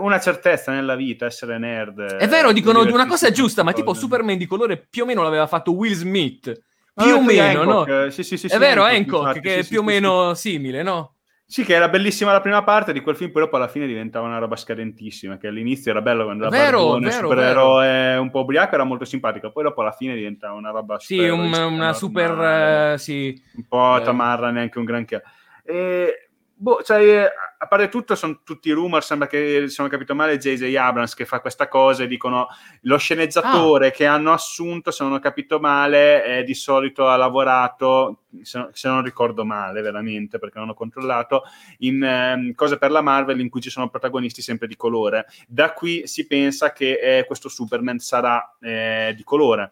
[0.00, 2.00] Una certezza nella vita, essere nerd.
[2.16, 5.06] È vero, dicono di una cosa è giusta, ma tipo Superman di colore più o
[5.06, 6.60] meno l'aveva fatto Will Smith.
[6.92, 8.10] Più o meno, no?
[8.10, 9.82] Sì, sì, sì, è sì, vero, Hancock, Hancock, infatti, che sì, è sì, più o
[9.82, 11.14] sì, meno simile, no?
[11.50, 14.24] Sì, che era bellissima la prima parte di quel film, poi dopo alla fine diventava
[14.24, 18.40] una roba scadentissima, che all'inizio era bello quando era Vero, barbone, vero, supereroe un po'
[18.42, 21.66] ubriaco, era molto simpatico, poi dopo alla fine diventava una roba Sì, super un- eroistica,
[21.66, 22.28] una super...
[22.28, 23.42] normale, eh, sì.
[23.56, 25.22] un po' tamarra, neanche un granché.
[25.64, 26.29] E
[26.60, 27.26] boh, cioè,
[27.58, 29.02] a parte tutto, sono tutti rumor.
[29.02, 30.74] Sembra che, se non ho capito male, J.J.
[30.76, 32.48] Abrams che fa questa cosa e dicono
[32.82, 33.90] lo sceneggiatore ah.
[33.90, 38.70] che hanno assunto, se non ho capito male, eh, di solito ha lavorato, se non,
[38.72, 41.44] se non, ricordo male veramente perché non ho controllato,
[41.78, 45.26] in eh, cose per la Marvel in cui ci sono protagonisti sempre di colore.
[45.48, 49.70] Da qui si pensa che eh, questo Superman sarà eh, di colore.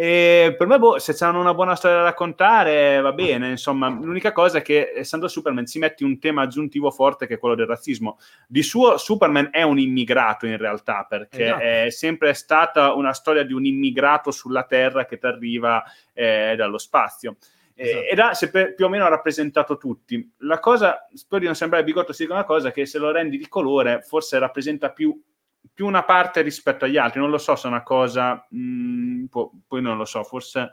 [0.00, 3.50] E per me, boh, se hanno una buona storia da raccontare, va bene.
[3.50, 7.38] Insomma, l'unica cosa è che essendo Superman si mette un tema aggiuntivo forte che è
[7.38, 8.16] quello del razzismo.
[8.46, 11.62] Di suo, Superman è un immigrato in realtà, perché esatto.
[11.62, 16.78] è sempre stata una storia di un immigrato sulla Terra che ti arriva eh, dallo
[16.78, 17.36] spazio.
[17.74, 18.04] Esatto.
[18.04, 20.32] ed ha sempre, più o meno rappresentato tutti.
[20.38, 23.36] La cosa, spero di non sembrare bigotto, si dica una cosa, che se lo rendi
[23.36, 25.20] di colore forse rappresenta più
[25.78, 27.20] più una parte rispetto agli altri.
[27.20, 30.70] Non lo so se è una cosa, mh, mm, po- poi non lo so, forse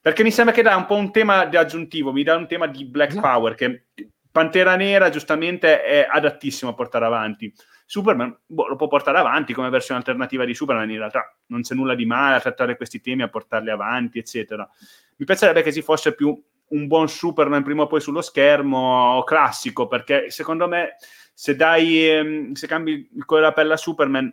[0.00, 2.68] perché mi sembra che dà un po' un tema di aggiuntivo, mi dà un tema
[2.68, 3.26] di Black esatto.
[3.26, 3.86] Power che
[4.30, 7.52] Pantera Nera giustamente è adattissimo a portare avanti.
[7.84, 11.74] Superman boh, lo può portare avanti come versione alternativa di Superman, in realtà non c'è
[11.74, 14.68] nulla di male a trattare questi temi, a portarli avanti, eccetera.
[15.16, 19.88] Mi piacerebbe che ci fosse più un buon Superman prima o poi sullo schermo classico,
[19.88, 20.96] perché secondo me
[21.34, 24.32] se dai, ehm, se cambi il colore della pelle a Superman,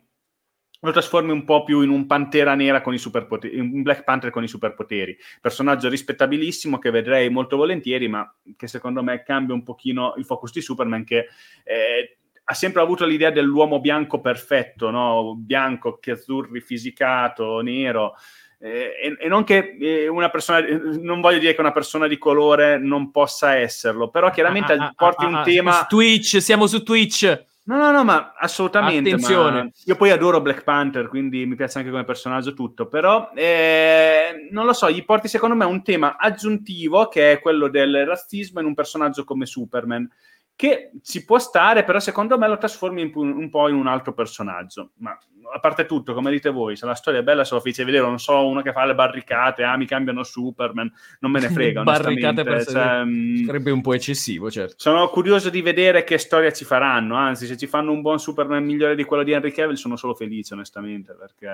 [0.84, 4.32] lo trasformi un po' più in un Pantera Nera con i superpoteri, un Black Panther
[4.32, 5.16] con i superpoteri.
[5.40, 10.52] Personaggio rispettabilissimo che vedrei molto volentieri, ma che secondo me cambia un pochino il focus
[10.52, 11.28] di Superman che
[11.64, 15.36] eh, ha sempre avuto l'idea dell'uomo bianco perfetto, no?
[15.38, 18.16] bianco, che azzurri, fisicato, nero.
[18.60, 20.66] Eh, e, non che eh, una persona,
[21.00, 24.94] non voglio dire che una persona di colore non possa esserlo, però chiaramente ah, ah,
[24.96, 25.74] porti ah, un ah, tema.
[25.74, 27.50] Su Twitch, siamo su Twitch.
[27.64, 29.10] No, no, no, ma assolutamente.
[29.10, 29.64] Attenzione.
[29.64, 34.48] Ma io poi adoro Black Panther, quindi mi piace anche come personaggio tutto, però eh,
[34.52, 38.60] non lo so, gli porti secondo me un tema aggiuntivo che è quello del razzismo
[38.60, 40.10] in un personaggio come Superman
[40.56, 44.14] che ci può stare, però secondo me lo trasformi un, un po' in un altro
[44.14, 44.92] personaggio.
[44.98, 45.18] Ma
[45.52, 48.06] a parte tutto, come dite voi, se la storia è bella, se lo fece vedere,
[48.06, 51.84] non so, uno che fa le barricate, ah, mi cambiano Superman, non me ne frega.
[51.84, 54.76] barricate per cioè, mm, sarebbe un po' eccessivo, certo.
[54.78, 58.64] Sono curioso di vedere che storia ci faranno, anzi, se ci fanno un buon Superman
[58.64, 61.50] migliore di quello di Henry Cavill, sono solo felice, onestamente, perché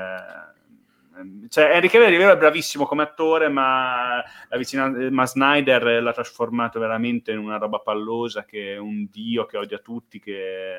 [1.18, 6.80] Ehm, cioè, Henry Cavill è bravissimo come attore, ma, la vicina, ma Snyder l'ha trasformato
[6.80, 10.76] veramente in una roba pallosa, che è un dio che odia tutti, che,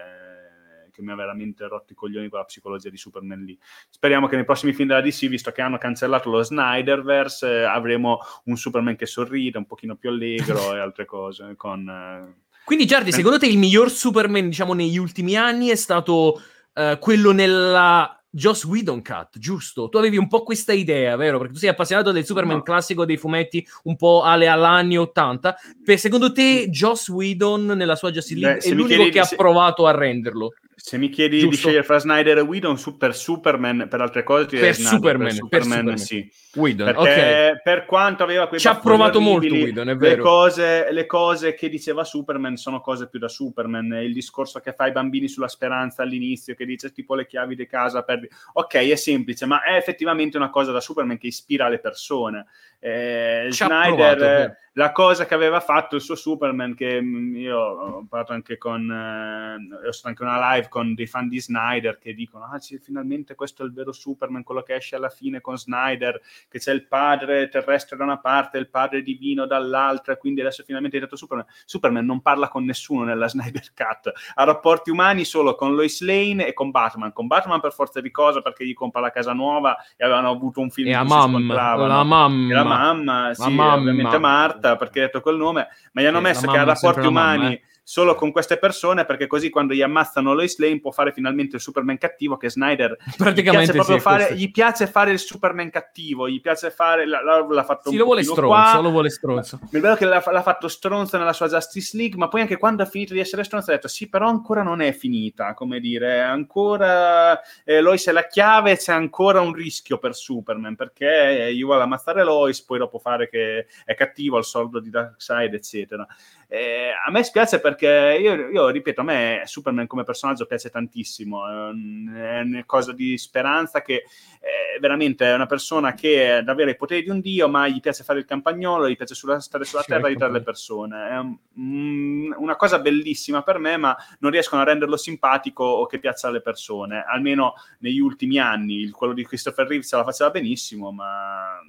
[0.98, 3.56] che mi ha veramente rotto i coglioni con la psicologia di Superman lì.
[3.88, 8.18] Speriamo che nei prossimi film della DC, visto che hanno cancellato lo Snyderverse, eh, avremo
[8.44, 11.54] un Superman che sorride, un pochino più allegro e altre cose.
[11.56, 12.46] Con, eh...
[12.64, 16.42] Quindi, Giardi, secondo te il miglior Superman, diciamo, negli ultimi anni è stato
[16.74, 19.88] uh, quello nella Joss Whedon Cut, giusto?
[19.88, 21.38] Tu avevi un po' questa idea, vero?
[21.38, 22.62] Perché tu sei appassionato del Superman no.
[22.62, 25.56] classico dei fumetti un po' alle all'anni 80.
[25.84, 29.34] Per, secondo te Joss Whedon nella sua Justice League Beh, è l'unico che se...
[29.34, 30.52] ha provato a renderlo?
[30.80, 31.50] Se mi chiedi Giusto.
[31.50, 35.34] di scegliere fra Snyder e Whedon su, per Superman, per altre cose, per Superman, per
[35.34, 36.30] Superman, per Superman, sì.
[36.54, 37.60] Whedon, Perché okay.
[37.64, 40.16] per quanto aveva quei Ci ha provato molto Whedon, è vero.
[40.16, 43.92] Le cose, le cose che diceva Superman sono cose più da Superman.
[44.04, 47.66] Il discorso che fa ai bambini sulla speranza all'inizio, che dice tipo le chiavi di
[47.66, 48.17] casa per...
[48.54, 52.46] Ok, è semplice, ma è effettivamente una cosa da Superman che ispira le persone.
[52.78, 58.06] Eh, Snyder, provato, la cosa che aveva fatto il suo Superman, che mm, io ho
[58.08, 62.14] parlato anche con, eh, ho stato anche una live con dei fan di Snyder che
[62.14, 65.58] dicono, ah sì, finalmente questo è il vero Superman, quello che esce alla fine con
[65.58, 70.42] Snyder, che c'è il padre terrestre da una parte e il padre divino dall'altra, quindi
[70.42, 71.46] adesso finalmente è diventato Superman.
[71.64, 76.46] Superman non parla con nessuno nella Snyder Cut, ha rapporti umani solo con Lois Lane
[76.46, 79.76] e con Batman, con Batman per forza di cosa, perché gli compra la casa nuova
[79.96, 81.88] e avevano avuto un film e cui mamma, si scontravano.
[81.88, 83.74] La mamma mamma, sì, mamma.
[83.74, 87.42] ovviamente Marta, perché ha detto quel nome, ma gli hanno messo che ha rapporti umani
[87.42, 87.62] mamma, eh.
[87.88, 91.62] Solo con queste persone, perché così quando gli ammazzano Lois Lane può fare finalmente il
[91.62, 96.28] Superman cattivo, che Snyder Praticamente gli piace, sì, fare, gli piace fare il Superman cattivo,
[96.28, 99.58] gli piace fare, l'ha, l'ha fatto sì, lo vuole stronzo, qua, lo vuole stronzo.
[99.70, 102.82] Mi vero che l'ha, l'ha, fatto stronzo nella sua Justice League, ma poi anche quando
[102.82, 106.20] ha finito di essere stronzo ha detto sì, però ancora non è finita, come dire,
[106.20, 111.84] ancora eh, Lois è la chiave, c'è ancora un rischio per Superman, perché io vuole
[111.84, 116.06] ammazzare Lois, poi dopo fare che è cattivo al soldo di Darkseid, eccetera.
[116.50, 121.46] Eh, a me spiace perché io, io, ripeto, a me Superman come personaggio piace tantissimo,
[121.46, 124.04] è una cosa di speranza che
[124.40, 127.80] è veramente è una persona che ha davvero i poteri di un dio, ma gli
[127.80, 131.08] piace fare il campagnolo, gli piace sulla, stare sulla terra e aiutare le persone.
[131.08, 135.98] È un, una cosa bellissima per me, ma non riescono a renderlo simpatico o che
[135.98, 138.88] piaccia alle persone, almeno negli ultimi anni.
[138.88, 141.60] quello di Christopher Reeves la faceva benissimo, ma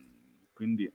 [0.54, 0.90] quindi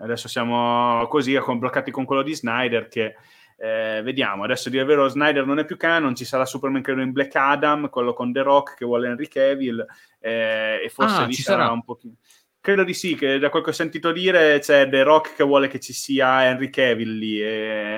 [0.00, 3.14] Adesso siamo così bloccati con quello di Snyder che
[3.62, 7.12] Eh, vediamo, adesso di vero Snyder non è più canon, ci sarà Superman credo in
[7.12, 9.84] Black Adam, quello con The Rock che vuole Henry Cavill
[10.18, 11.72] eh, e forse Ah, lì ci sarà, sarà.
[11.74, 12.14] un pochino...
[12.62, 15.66] Credo di sì, che da quel che ho sentito dire c'è The Rock che vuole
[15.66, 17.46] che ci sia Henry Cavill lì e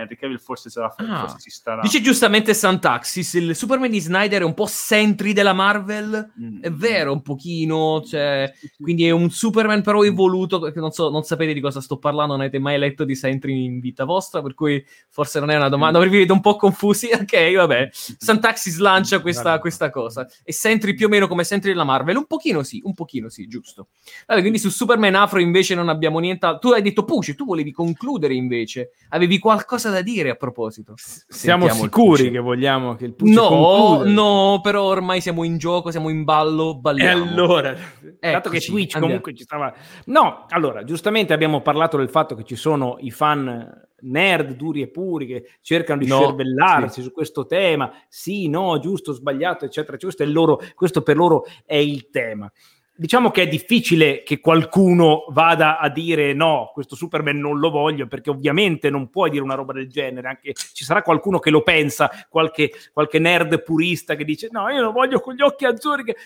[0.02, 1.18] Henry Cavill forse, ce la fa, Ah.
[1.22, 1.80] forse ci starà.
[1.82, 6.30] Dice giustamente Santaxis, il Superman di Snyder è un po' Sentry della Marvel.
[6.40, 6.60] Mm.
[6.60, 11.24] È vero, un pochino, cioè, quindi è un Superman però evoluto, che non so, non
[11.24, 14.54] sapete di cosa sto parlando, non avete mai letto di Sentry in vita vostra, per
[14.54, 17.88] cui forse non è una domanda, vi vedete un po' confusi, ok, vabbè.
[17.90, 20.24] Santaxis lancia questa, questa cosa.
[20.44, 23.48] E Sentry più o meno come Sentry della Marvel, un pochino sì, un pochino sì,
[23.48, 23.88] giusto.
[24.28, 26.58] Vabbè, quindi su Superman Afro invece non abbiamo niente.
[26.60, 28.90] Tu hai detto Puce, tu volevi concludere invece.
[29.10, 30.92] Avevi qualcosa da dire a proposito.
[30.96, 34.10] Siamo Sentiamo il sicuri che vogliamo che il Pucci No, concluda?
[34.10, 37.24] no, però ormai siamo in gioco, siamo in ballo, E balliamo.
[37.24, 39.06] allora, dato che Eccoci, Twitch andiamo.
[39.06, 39.72] comunque ci stava...
[40.06, 44.88] No, allora, giustamente abbiamo parlato del fatto che ci sono i fan nerd duri e
[44.88, 49.96] puri che cercano di No, scervellarsi su questo tema, sì, no, giusto, sbagliato, eccetera.
[49.96, 52.50] Cioè, Questo, è il loro, questo per loro è il tema.
[52.94, 58.06] Diciamo che è difficile che qualcuno vada a dire no, questo Superman non lo voglio,
[58.06, 61.62] perché ovviamente non puoi dire una roba del genere, anche ci sarà qualcuno che lo
[61.62, 66.04] pensa, qualche, qualche nerd purista che dice no, io lo voglio con gli occhi azzurri,
[66.04, 66.16] che-"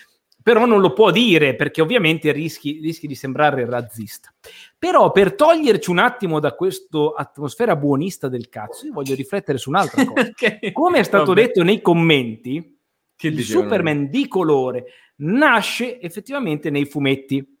[0.43, 4.33] però non lo può dire perché ovviamente rischi, rischi di sembrare razzista.
[4.77, 9.69] Però per toglierci un attimo da questa atmosfera buonista del cazzo, io voglio riflettere su
[9.69, 10.27] un'altra cosa.
[10.27, 10.71] Ok.
[10.73, 11.41] Come è stato Vabbè.
[11.47, 12.77] detto nei commenti,
[13.15, 13.65] Che il dicevano?
[13.67, 14.85] Superman di colore
[15.17, 17.55] nasce effettivamente nei fumetti.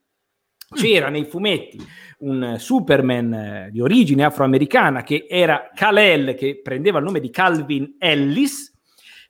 [0.69, 1.79] C'era nei fumetti
[2.19, 7.95] un Superman eh, di origine afroamericana che era Kal-El, che prendeva il nome di Calvin
[7.97, 8.73] Ellis,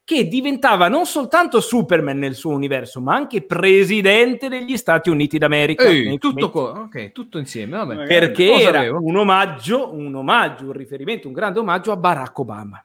[0.04, 5.84] che diventava non soltanto Superman nel suo universo, ma anche presidente degli Stati Uniti d'America.
[5.84, 8.06] Ehi, tutto fumetti qua, ok, tutto insieme, vabbè.
[8.06, 12.84] Perché era un omaggio, un omaggio, un riferimento, un grande omaggio a Barack Obama.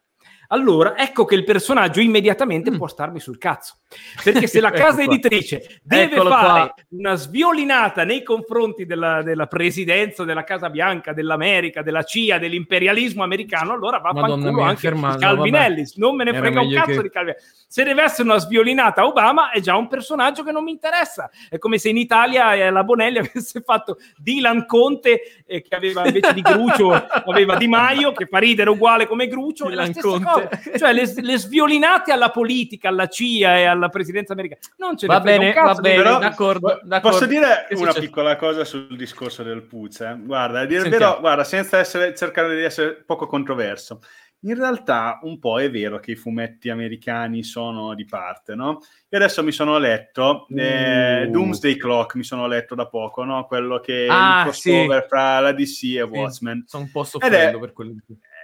[0.52, 2.76] Allora, ecco che il personaggio immediatamente Mm.
[2.76, 3.76] può starmi sul cazzo.
[4.22, 6.74] Perché se la casa Ecco editrice deve Eccolo fare qua.
[6.90, 13.72] una sviolinata nei confronti della, della presidenza della Casa Bianca, dell'America, della CIA, dell'imperialismo americano,
[13.72, 15.64] allora va a fanculo anche ferma- il Calvin vabbè.
[15.64, 15.96] Ellis.
[15.96, 17.34] Non me ne frega un cazzo che- di Calvin
[17.66, 21.30] Se deve essere una sviolinata a Obama, è già un personaggio che non mi interessa.
[21.48, 26.06] È come se in Italia eh, la Bonelli avesse fatto Dylan Conte, eh, che aveva
[26.06, 26.92] invece di Grucio,
[27.26, 29.68] aveva Di Maio, che fa ridere uguale come Grucio.
[29.68, 30.24] Dylan stessa Conte.
[30.24, 30.40] cosa.
[30.78, 34.60] Cioè le, le sviolinate alla politica, alla CIA e alla presidenza americana.
[34.78, 37.16] Non ce ne Va frega bene, va bene, Però, d'accordo, d'accordo.
[37.18, 38.06] Posso dire Che una succede?
[38.06, 40.12] piccola cosa sul discorso del Puzza?
[40.12, 40.18] eh?
[40.18, 44.00] Guarda, a dire il vero, guarda, senza essere, cercare di essere poco controverso.
[44.44, 48.80] In realtà un po' è vero che i fumetti americani sono di parte, no?
[49.08, 51.30] Io adesso mi sono letto eh, Uh.
[51.30, 53.44] Doomsday Clock, mi sono letto da poco, no?
[53.46, 55.08] Quello che è Ah, il crossover sì.
[55.08, 56.64] fra la DC e Sì, Watchmen.
[56.66, 57.92] Sono un po' soffrendo è- per quello.
[57.92, 58.00] di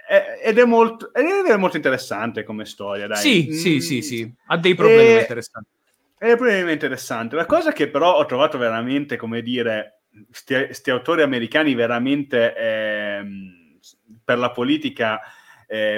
[0.09, 3.17] Ed è, molto, ed è molto interessante come storia, dai.
[3.17, 4.33] Sì, Mm, sì, sì, sì.
[4.47, 5.69] Ha dei problemi E- interessanti.
[6.17, 7.35] È problema interessante.
[7.35, 10.01] La cosa che però ho trovato veramente, come dire,
[10.45, 13.77] questi autori americani veramente ehm,
[14.23, 15.21] per la politica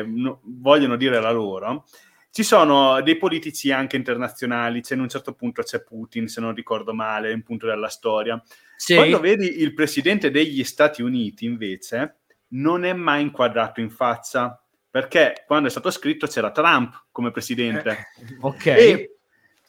[0.05, 1.85] no- vogliono dire la loro.
[2.29, 6.53] Ci sono dei politici anche internazionali, c'è in un certo punto c'è Putin, se non
[6.53, 8.41] ricordo male, in punto della storia.
[8.75, 8.95] Sì.
[8.95, 12.20] Quando vedi il presidente degli Stati Uniti, invece,
[12.51, 18.07] non è mai inquadrato in faccia, perché quando è stato scritto c'era Trump come presidente.
[18.41, 18.65] Ok.
[18.65, 19.15] E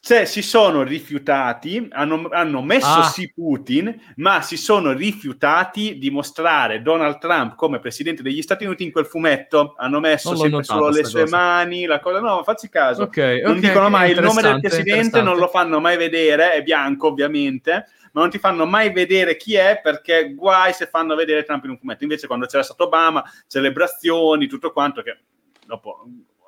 [0.04, 3.04] cioè, si sono rifiutati, hanno, hanno messo Ah.
[3.04, 8.82] sì Putin, ma si sono rifiutati di mostrare Donald Trump come presidente degli Stati Uniti
[8.82, 9.74] in quel fumetto.
[9.76, 11.36] Hanno messo sempre solo le sue cosa.
[11.36, 12.18] mani, la cosa.
[12.18, 13.04] No, facci caso.
[13.04, 17.06] Ok, non dicono mai il nome del presidente, non lo fanno mai vedere, è bianco
[17.06, 21.64] ovviamente, ma non ti fanno mai vedere chi è perché guai se fanno vedere Trump
[21.64, 22.04] in un fumetto.
[22.04, 25.18] Invece quando c'era stato Obama, celebrazioni, tutto quanto che
[25.66, 26.06] dopo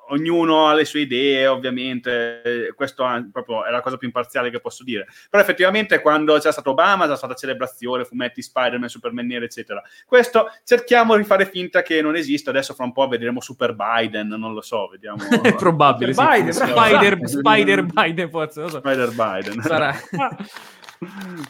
[0.09, 4.59] ognuno ha le sue idee, ovviamente, questo è proprio è la cosa più imparziale che
[4.59, 5.07] posso dire.
[5.29, 9.81] Però effettivamente quando c'è stato Obama c'è stata celebrazione, fumetti Spider-Man, Superman nero, eccetera.
[10.05, 14.27] Questo cerchiamo di fare finta che non esiste, adesso fra un po' vedremo Super Biden,
[14.27, 15.17] non lo so, vediamo.
[15.41, 16.13] È probabile.
[16.13, 16.23] sì.
[16.23, 17.19] Biden, Spider.
[17.27, 18.69] Spider Biden, forse.
[18.69, 18.77] So.
[18.79, 19.61] Spider Biden.
[19.61, 19.95] Sarà.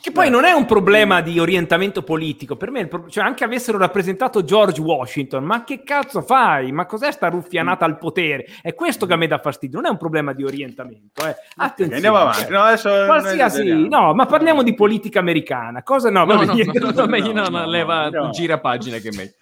[0.02, 2.56] Che poi non è un problema di orientamento politico.
[2.56, 6.72] Per me, pro- cioè, anche avessero rappresentato George Washington, ma che cazzo fai?
[6.72, 8.45] Ma cos'è sta ruffianata al potere?
[8.61, 9.80] È questo che a me dà fastidio.
[9.80, 11.26] Non è un problema di orientamento.
[11.27, 11.36] Eh.
[11.56, 11.95] Attenzione.
[11.95, 12.52] Andiamo avanti.
[12.52, 14.07] No, adesso Qualsiasi, noi vediamo.
[14.07, 15.84] no, ma parliamo di politica americana.
[15.84, 16.26] Cosa no?
[16.26, 18.30] No, vabbè, no, no, no, meglio no, no, no, no, leva, no.
[18.30, 19.34] gira pagina che meglio.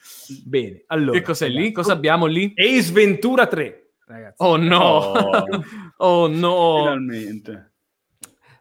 [0.45, 1.17] Bene, allora.
[1.17, 1.55] Che cos'è lì?
[1.55, 1.71] ragazzi.
[1.73, 2.53] Cosa abbiamo lì?
[2.55, 3.77] Ace Ventura 3.
[4.05, 4.35] Ragazzi.
[4.37, 4.77] Oh no!
[4.77, 5.47] Oh.
[5.97, 6.79] Oh no!
[6.79, 7.72] Finalmente.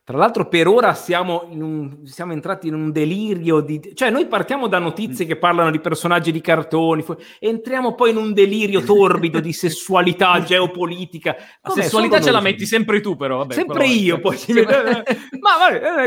[0.04, 3.80] Tra l'altro, per ora siamo, un- siamo entrati in un delirio di.
[3.94, 8.16] Cioè, noi partiamo da notizie che parlano di personaggi di cartoni, fu- entriamo poi in
[8.16, 11.36] un delirio torbido di sessualità geopolitica.
[11.62, 13.38] La sessualità ce la metti sempre tu, però.
[13.38, 14.36] Vabbè, Sempre io, poi.
[14.36, 14.52] Sì,
[15.40, 16.04] Ma vabbè, eh,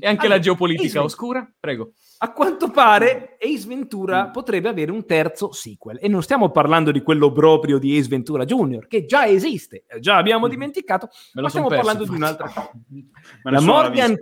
[0.00, 1.48] E anche Allora, la geopolitica oscura?
[1.60, 1.92] Prego.
[2.20, 7.00] A quanto pare Ace Ventura potrebbe avere un terzo sequel e non stiamo parlando di
[7.00, 11.48] quello proprio di Ace Ventura Jr., che già esiste, eh, già abbiamo dimenticato, Me ma
[11.48, 12.42] stiamo perso, parlando di infatti.
[12.42, 12.70] un'altra.
[13.44, 14.16] Ma La Morgan.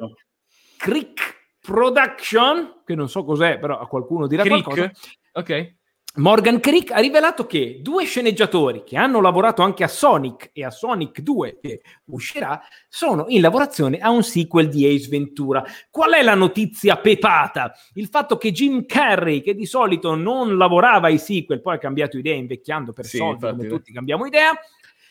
[0.77, 4.91] Crick Production, che non so cos'è, però a qualcuno dirà qualcosa.
[4.91, 5.19] Crick?
[5.33, 5.75] Ok.
[6.17, 10.71] Morgan Crick ha rivelato che due sceneggiatori che hanno lavorato anche a Sonic e a
[10.71, 15.63] Sonic 2 che uscirà sono in lavorazione a un sequel di Ace Ventura.
[15.91, 17.75] Qual è la notizia pepata?
[17.95, 22.17] Il fatto che Jim Carrey, che di solito non lavorava ai sequel, poi ha cambiato
[22.17, 24.53] idea invecchiando per Sì, soldi, come tutti cambiamo idea.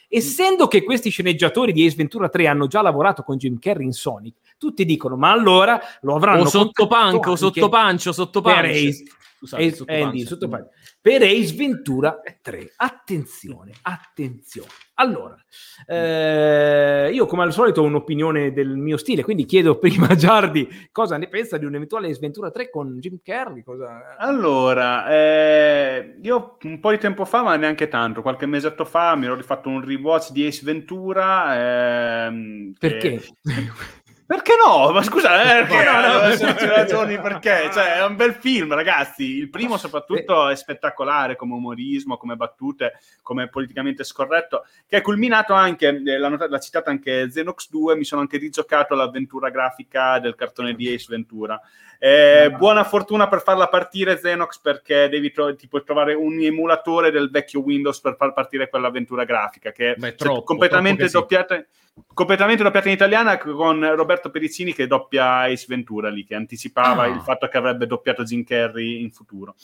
[0.08, 3.92] Essendo che questi sceneggiatori di Ace Ventura 3 hanno già lavorato con Jim Carrey in
[3.92, 9.04] Sonic, tutti dicono: Ma allora lo avranno O sotto panco, sotto pancio, sotto pancio.
[9.38, 10.70] Scusate, sotto Andy, sotto pancia.
[11.06, 12.74] Per Ace Ventura 3.
[12.78, 14.70] Attenzione, attenzione.
[14.96, 15.36] Allora,
[15.86, 20.68] eh, io come al solito ho un'opinione del mio stile, quindi chiedo prima a Giardi
[20.92, 23.62] cosa ne pensa di un eventuale Ace Ventura 3 con Jim Carrey.
[23.62, 24.16] Cosa...
[24.18, 29.26] Allora, eh, io un po' di tempo fa, ma neanche tanto, qualche mesetto fa, mi
[29.26, 32.26] ero rifatto un rewatch di Ace Ventura.
[32.26, 33.22] ehm, che-
[34.28, 34.54] Perché?
[34.56, 34.92] No?
[34.92, 35.84] Ma scusa, eh, perché?
[35.84, 36.24] No, no.
[36.24, 37.70] Eh, ragioni perché?
[37.72, 39.24] Cioè, è un bel film, ragazzi.
[39.24, 45.54] Il primo, soprattutto, è spettacolare come umorismo, come battute, come politicamente scorretto, che è culminato
[45.54, 47.96] anche, eh, l'ha, nota- l'ha citata anche Xenox 2.
[47.96, 51.62] Mi sono anche rigiocato l'avventura grafica del cartone di Ace Ventura.
[52.00, 57.30] Eh, buona fortuna per farla partire Xenox perché devi tro- tipo, trovare un emulatore del
[57.30, 61.44] vecchio Windows per far partire quell'avventura grafica che Beh, è troppo, completamente troppo che sì.
[61.46, 61.66] doppiata
[62.14, 67.08] completamente doppiata in italiana con Roberto Perizzini che doppia Ace Ventura lì che anticipava Ah.
[67.08, 69.56] il fatto che avrebbe doppiato Jim Carrey in futuro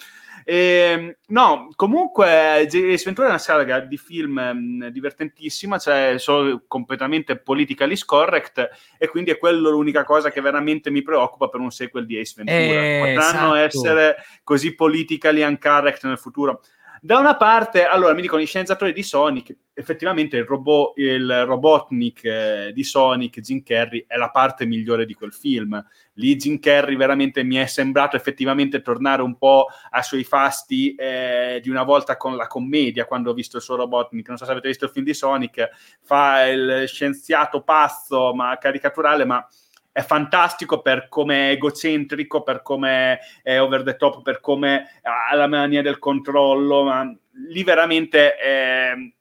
[0.43, 7.37] Ehm, no comunque Ace Ventura è una saga di film mh, divertentissima cioè sono completamente
[7.37, 12.05] politically scorrect e quindi è quello l'unica cosa che veramente mi preoccupa per un sequel
[12.07, 13.85] di Ace Ventura Eh, potranno esatto.
[13.87, 16.61] essere così politically incorrect nel futuro
[17.03, 22.23] da una parte, allora mi dicono i sceneggiatori di Sonic, effettivamente il, robot, il Robotnik
[22.23, 25.83] eh, di Sonic, Jim Carrey, è la parte migliore di quel film.
[26.13, 31.59] Lì Jim Carrey veramente mi è sembrato effettivamente tornare un po' ai suoi fasti eh,
[31.63, 34.27] di una volta con la commedia, quando ho visto il suo Robotnik.
[34.27, 35.69] Non so se avete visto il film di Sonic,
[36.03, 39.43] fa il scienziato pazzo, ma caricaturale, ma
[39.91, 45.35] è fantastico per come è egocentrico, per come è over the top, per come ha
[45.35, 47.13] la mania del controllo, ma
[47.49, 49.13] lì veramente eh,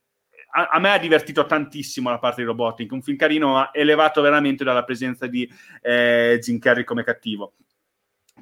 [0.52, 4.20] a, a me ha divertito tantissimo la parte di Robotic, un film carino ma elevato
[4.20, 5.48] veramente dalla presenza di
[5.82, 7.54] eh, Jim Carrey come cattivo.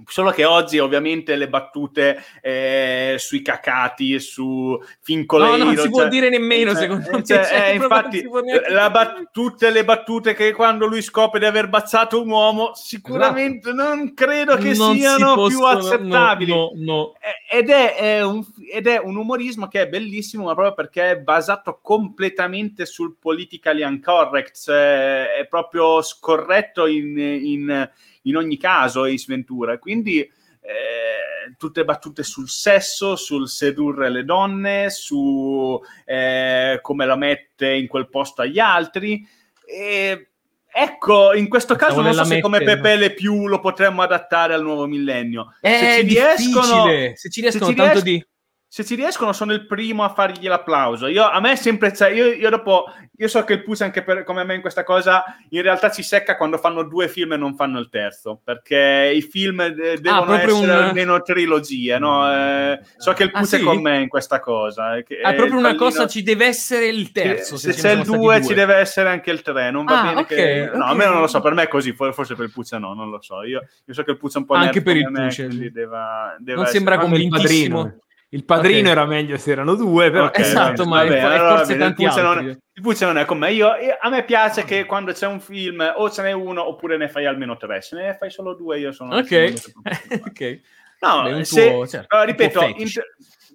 [0.07, 5.57] Solo che oggi ovviamente le battute eh, sui cacati, su Fincoleiro...
[5.57, 7.25] No, non si può cioè- dire nemmeno, eh, secondo eh, me.
[7.25, 11.47] cioè, Cioè, eh, infatti, si può bat- tutte le battute che quando lui scopre di
[11.47, 16.51] aver bazzato un uomo, sicuramente non credo che Non si siano più possono- accettabili.
[16.53, 17.15] No, no, no.
[17.20, 21.11] Eh, Ed è, è un, ed è un umorismo che è bellissimo, ma proprio perché
[21.11, 27.91] è basato completamente sul politically incorrect, cioè è proprio scorretto in, in-
[28.29, 29.79] in ogni caso Ace Ventura.
[29.79, 37.73] Quindi eh, tutte battute sul sesso, sul sedurre le donne, su eh, come la mette
[37.73, 39.27] in quel posto agli altri.
[39.65, 40.29] E
[40.71, 44.55] ecco, in questo caso Stavo non so se come Pepe Le Più lo potremmo adattare
[44.55, 45.55] al nuovo millennio.
[45.61, 46.85] È se ci riescono.
[47.15, 48.27] Se ci riescono tanto ries- di...
[48.70, 51.07] se ci riescono sono il primo a fargli l'applauso.
[51.07, 52.85] Io, a me è sempre, cioè, io, io dopo,
[53.16, 56.03] io so che il Puz anche per, come me in questa cosa, in realtà ci
[56.03, 60.24] secca quando fanno due film e non fanno il terzo, perché i film eh, devono
[60.27, 62.31] proprio essere un- almeno trilogie, no?
[62.31, 63.65] Eh, so che il Ah, Puz è sì?
[63.65, 64.97] con me in questa cosa.
[64.97, 67.57] eh, che Ah, è proprio una cosa, ci deve essere il terzo.
[67.57, 70.01] se, ce c'è il sono 2 stati ci deve essere anche il 3, non va
[70.01, 70.70] Ah, bene ok, che...
[70.74, 70.90] No, ok.
[70.90, 72.93] a me non lo so, per me è così, for- forse per il Puzza no,
[72.93, 73.43] non lo so.
[73.45, 75.70] Io, io so che il Puzza è un po' Anche nerd per il quindi sì.
[75.73, 77.77] deva- deve Non essere- sembra Come il convintissimo.
[77.82, 78.03] padrino.
[78.31, 78.93] Il padrino Ok.
[78.95, 82.13] era meglio se erano due, però Ok, Esatto, ma bene, è- allora, forse tanti il
[82.15, 83.53] non- il Puzza non è con me.
[83.53, 86.97] Io, io- a me piace che quando c'è un film o ce n'è uno oppure
[86.99, 87.81] ne fai almeno tre.
[87.81, 89.17] Se ne fai solo due, io sono.
[89.17, 89.53] Ok,
[90.27, 90.61] ok.
[91.01, 92.89] No, Beh, se- tuo- certo, ripeto, in-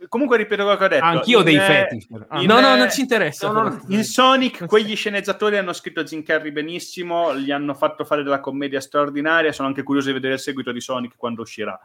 [0.10, 1.04] comunque ripeto quello che ho detto.
[1.06, 2.08] anch'io ho In, dei eh, fetish.
[2.30, 3.52] Ah, in- no, no, eh, non ci interessa.
[3.52, 3.82] no, no.
[3.90, 8.82] In Sonic, quegli sceneggiatori hanno scritto Jim Carrey benissimo, gli hanno fatto fare della commedia
[8.82, 9.52] straordinaria.
[9.52, 11.80] Sono anche curioso di vedere il seguito di Sonic quando uscirà.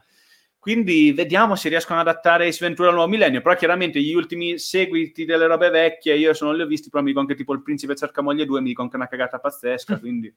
[0.69, 3.41] Quindi vediamo se riescono ad adattare Ace Ventura al nuovo millennio.
[3.41, 7.03] Però chiaramente gli ultimi seguiti delle robe vecchie, io se non li ho visti, però
[7.03, 9.39] mi dicono che tipo il principe cerca moglie 2, mi dicono che è una cagata
[9.39, 9.97] pazzesca.
[9.99, 10.31] Quindi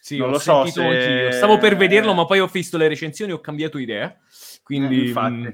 [0.00, 1.30] Sì, Non lo so se- anch'io.
[1.32, 4.16] Stavo per vederlo, ma poi ho visto le recensioni e ho cambiato idea.
[4.62, 5.34] Quindi, Eh, infatti.
[5.34, 5.48] mm,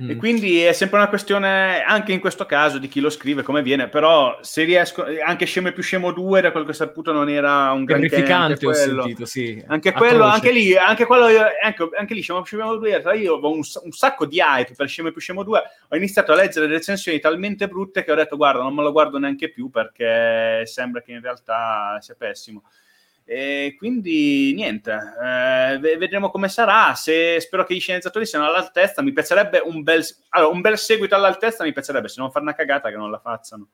[0.00, 0.10] mm.
[0.10, 3.62] E quindi è sempre una questione, anche in questo caso, di chi lo scrive, come
[3.62, 7.12] viene, però se riesco, anche Scemo e più Scemo 2, da quel che ho saputo,
[7.12, 9.02] non era un anche terrificante ho quello.
[9.02, 9.62] sentito, sì.
[9.66, 10.34] Anche quello, Atroce.
[10.34, 11.26] anche lì, anche quello,
[11.62, 14.26] ecco, anche lì Scemo e più Scemo 2, in realtà io avevo un, un sacco
[14.26, 18.04] di hype per Scemo e più Scemo 2, ho iniziato a leggere recensioni talmente brutte
[18.04, 21.98] che ho detto, guarda, non me lo guardo neanche più perché sembra che in realtà
[22.00, 22.62] sia pessimo.
[23.24, 26.94] E quindi niente, eh, ve- vedremo come sarà.
[26.94, 31.14] Se spero che gli sceneggiatori siano all'altezza, mi piacerebbe un bel, allora, un bel seguito
[31.14, 31.64] all'altezza.
[31.64, 33.68] Mi piacerebbe se non fare una cagata che non la facciano.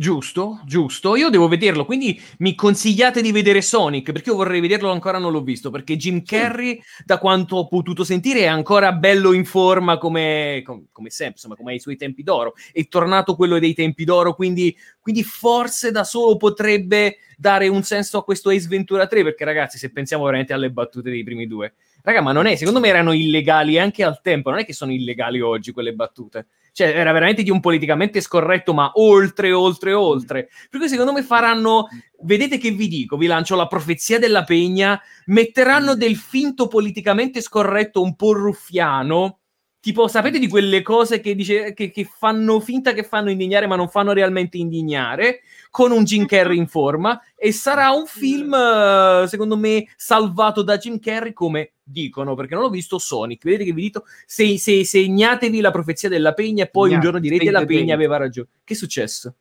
[0.00, 1.16] Giusto, giusto.
[1.16, 5.32] Io devo vederlo, quindi mi consigliate di vedere Sonic, perché io vorrei vederlo ancora non
[5.32, 9.98] l'ho visto, perché Jim Carrey, da quanto ho potuto sentire, è ancora bello in forma
[9.98, 12.54] come, com- come sempre, insomma, come ai suoi tempi d'oro.
[12.72, 18.18] È tornato quello dei tempi d'oro, quindi, quindi forse da solo potrebbe dare un senso
[18.18, 21.74] a questo Ace Ventura 3, perché ragazzi, se pensiamo veramente alle battute dei primi due,
[22.02, 24.92] raga, ma non è, secondo me erano illegali anche al tempo, non è che sono
[24.92, 26.46] illegali oggi quelle battute.
[26.78, 30.48] Cioè, era veramente di un politicamente scorretto, ma oltre, oltre, oltre.
[30.70, 31.88] Per cui secondo me faranno.
[32.20, 35.00] Vedete che vi dico, vi lancio la profezia della pegna.
[35.26, 39.40] Metteranno del finto politicamente scorretto un po' ruffiano.
[39.80, 43.74] Tipo, sapete di quelle cose che, dice, che, che fanno finta che fanno indignare, ma
[43.74, 47.20] non fanno realmente indignare, con un Jim Carrey in forma.
[47.34, 52.64] E sarà un film, eh, secondo me, salvato da Jim Carrey, come dicono, perché non
[52.64, 53.44] l'ho visto Sonic.
[53.44, 57.04] Vedete che vi dico, se, se- segnatevi la profezia della pegna e poi un Segnate,
[57.06, 58.48] giorno direte save la pegna date." aveva ragione.
[58.64, 59.34] Che è successo?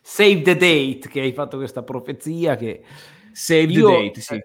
[0.00, 2.82] Save the date, che hai fatto questa profezia che...
[3.32, 4.44] Save Io- the date, sì.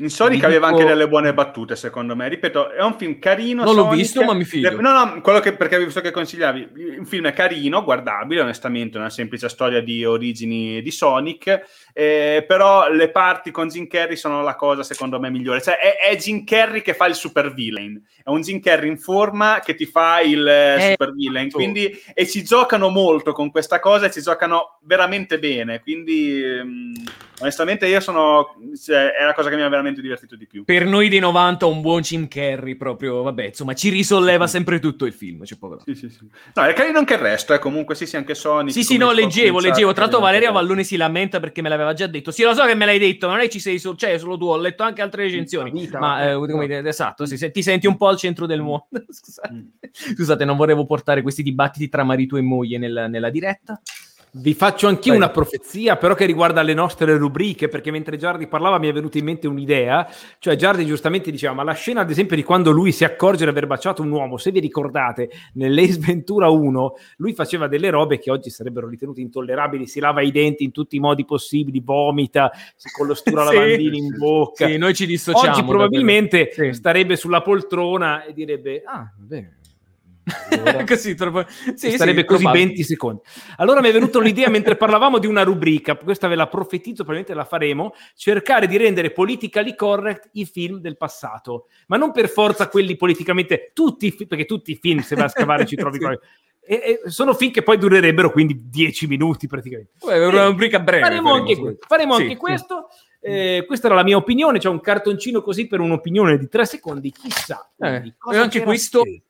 [0.00, 2.26] In Sonic aveva anche delle buone battute, secondo me.
[2.28, 3.64] Ripeto, è un film carino.
[3.64, 3.98] Non l'ho Sonic.
[3.98, 4.80] visto, ma mi fido.
[4.80, 6.68] No, no, quello che, perché avevo visto che consigliavi.
[6.98, 11.64] Un film è carino, guardabile, onestamente, una semplice storia di origini di Sonic.
[11.92, 15.60] eh, però le parti con Jim Carrey sono la cosa, secondo me, migliore.
[15.60, 18.02] Cioè, è, è Jim Carrey che fa il super villain.
[18.24, 21.46] È un Jim Carrey in forma che ti fa il eh, Eh, super villain.
[21.48, 21.62] esatto.
[21.62, 25.80] Quindi, e ci giocano molto con questa cosa e ci giocano veramente bene.
[25.82, 26.92] Quindi, ehm,
[27.40, 28.54] onestamente, io sono.
[28.82, 30.64] cioè, è la cosa che mi ha veramente divertito di più.
[30.64, 35.04] Per noi dei 90 un buon Jim Carrey proprio, vabbè, insomma, ci risolleva sempre tutto
[35.06, 35.82] il film, cioè, povero.
[35.84, 36.26] Sì, sì, sì.
[36.54, 37.58] No, è carino anche il resto, eh.
[37.58, 38.72] comunque sì, sì, anche Sonic.
[38.72, 39.92] Sì, sì, no, leggevo, leggevo.
[39.92, 42.30] Tra l'altro Valeria Vallone si lamenta perché me l'aveva già detto.
[42.30, 44.36] Sì, lo so che me l'hai detto, ma non è ci sei solo, cioè, solo
[44.36, 45.70] tu, ho letto anche altre recensioni.
[45.70, 48.60] Vita, ma, eh, come dire, esatto, sì, se- ti senti un po' al centro del
[48.60, 48.86] mondo.
[49.08, 49.52] Scusate.
[49.52, 49.66] Mm.
[50.14, 53.80] Scusate, non volevo portare questi dibattiti tra marito e moglie nel- nella diretta.
[54.32, 55.24] Vi faccio anch'io Prego.
[55.24, 59.18] una profezia, però che riguarda le nostre rubriche, perché mentre Giardi parlava mi è venuta
[59.18, 60.08] in mente un'idea,
[60.38, 63.50] cioè Giardi giustamente diceva, ma la scena ad esempio di quando lui si accorge di
[63.50, 68.30] aver baciato un uomo, se vi ricordate, nell'Ace Ventura 1, lui faceva delle robe che
[68.30, 72.88] oggi sarebbero ritenute intollerabili, si lava i denti in tutti i modi possibili, vomita, si
[72.96, 73.54] colostura Sì.
[73.54, 74.66] lavandini in bocca.
[74.68, 75.50] Sì, noi ci dissociamo.
[75.56, 76.50] Oggi probabilmente.
[76.52, 76.72] Sì.
[76.72, 79.58] starebbe sulla poltrona e direbbe, ah, bene.
[80.50, 81.44] Allora- Così, troppo...
[81.74, 82.64] sì, starebbe sì, così probabile.
[82.66, 83.20] 20 secondi.
[83.56, 87.34] Allora mi è venuta un'idea mentre parlavamo di una rubrica, questa ve la profetizzo, probabilmente
[87.34, 92.68] la faremo, cercare di rendere politically correct i film del passato, ma non per forza
[92.68, 96.04] quelli politicamente, tutti perché tutti i film, se vai a scavare ci trovi Sì.
[96.04, 96.28] qualcosa.
[96.62, 99.92] E, e sono film che poi durerebbero quindi 10 minuti praticamente.
[100.08, 101.02] È una rubrica breve.
[101.02, 101.86] Faremo anche questo.
[101.88, 102.88] Faremo Sì, anche questo.
[103.22, 107.10] Eh, questa era la mia opinione, c'è un cartoncino così per un'opinione di 3 secondi,
[107.10, 107.70] chissà.
[107.76, 109.24] Eh, e anche questo- scritto.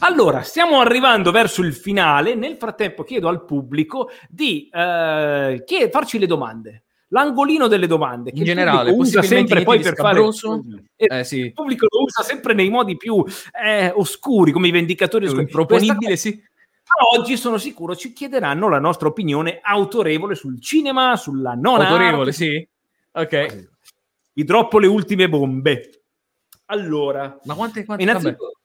[0.00, 2.34] Allora, stiamo arrivando verso il finale.
[2.34, 6.82] Nel frattempo chiedo al pubblico di eh, chie- farci le domande.
[7.10, 10.64] L'angolino delle domande che In generale, usa sempre poi per di fare scabroso.
[10.96, 11.38] Eh, Eh, sì.
[11.38, 13.24] il pubblico lo usa sempre nei modi più
[13.64, 15.42] eh, oscuri, come i vendicatori oscuri.
[15.44, 16.30] Improponibile, sì.
[16.34, 22.30] ma oggi sono sicuro ci chiederanno la nostra opinione autorevole sul cinema, sulla non Autorevole,
[22.30, 22.32] arte.
[22.32, 22.68] sì.
[23.12, 23.68] Ok.
[24.32, 25.90] Vi droppo le ultime bombe.
[26.66, 28.55] Allora, Ma quante, quante innanzitutto,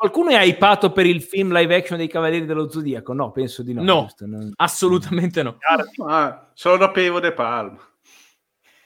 [0.00, 3.12] qualcuno è hypato per il film live action dei Cavalieri dello Zodiaco?
[3.12, 3.82] No, penso di no.
[3.82, 4.08] No.
[4.20, 5.58] Non- Assolutamente no.
[6.06, 7.78] Ah, solo dopo Evo De Palma.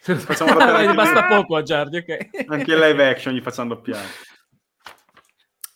[0.00, 0.54] Facciamo
[0.94, 2.46] Basta poco a Giardi, ok.
[2.48, 4.04] Anche in live action gli facciamo doppiare.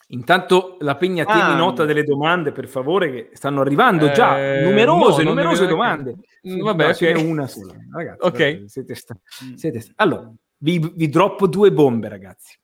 [0.09, 1.55] Intanto la Pegna tieni Ah.
[1.57, 6.15] nota delle domande, per favore, che stanno arrivando già Eh, numerose, no, numerose ne- domande.
[6.49, 7.17] Mm, vabbè, No, ce ok.
[7.21, 7.75] n'è una sola.
[7.93, 8.33] Ragazzi, Ok.
[8.39, 9.17] vabbè, siete sta-
[9.55, 12.59] siete sta- Allora, vi, vi droppo due bombe, ragazzi.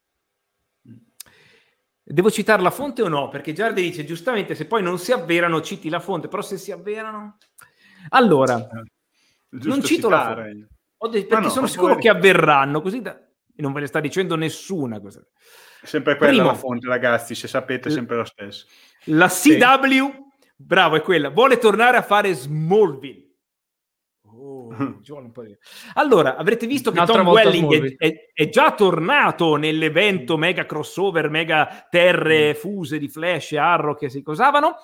[2.07, 3.29] Devo citare la fonte o no?
[3.29, 6.71] Perché Giardi dice giustamente se poi non si avverano citi la fonte, però se si
[6.71, 7.39] avverano...
[8.11, 8.57] Allora,
[9.49, 10.51] Giusto non cito la citare.
[10.51, 10.69] fonte.
[10.99, 13.19] Ho detto- perché no, sono sicuro poi- che avverranno, così da-
[13.57, 15.27] non ve le sta dicendo nessuna cosa.
[15.83, 16.47] Sempre quella Primo.
[16.49, 18.67] la fonte, ragazzi, se sapete, è sempre lo stesso.
[19.05, 23.34] La CW, bravo, è quella, vuole tornare a fare Smallville.
[25.03, 25.57] Ci vuole un po' di-
[25.95, 31.29] Allora, avrete visto che Un'altra Tom Welling è, è- è già tornato nell'evento mega crossover,
[31.31, 34.77] mega terre fuse di Flash e Arrow che si cosavano.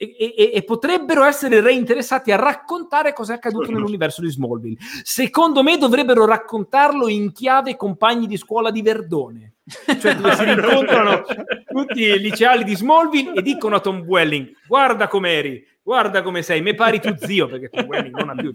[0.00, 4.76] E, e- e potrebbero essere reinteressati a raccontare cosa è accaduto nell'universo di Smallville.
[5.02, 9.54] Secondo me dovrebbero raccontarlo in chiave compagni di scuola di Verdone.
[9.68, 11.22] Cioè dove si rincontrano
[11.66, 16.62] tutti i liceali di Smallville e dicono a Tom Welling guarda com'eri, guarda come sei,
[16.62, 18.52] me pari tu zio perché Tom Welling non ha più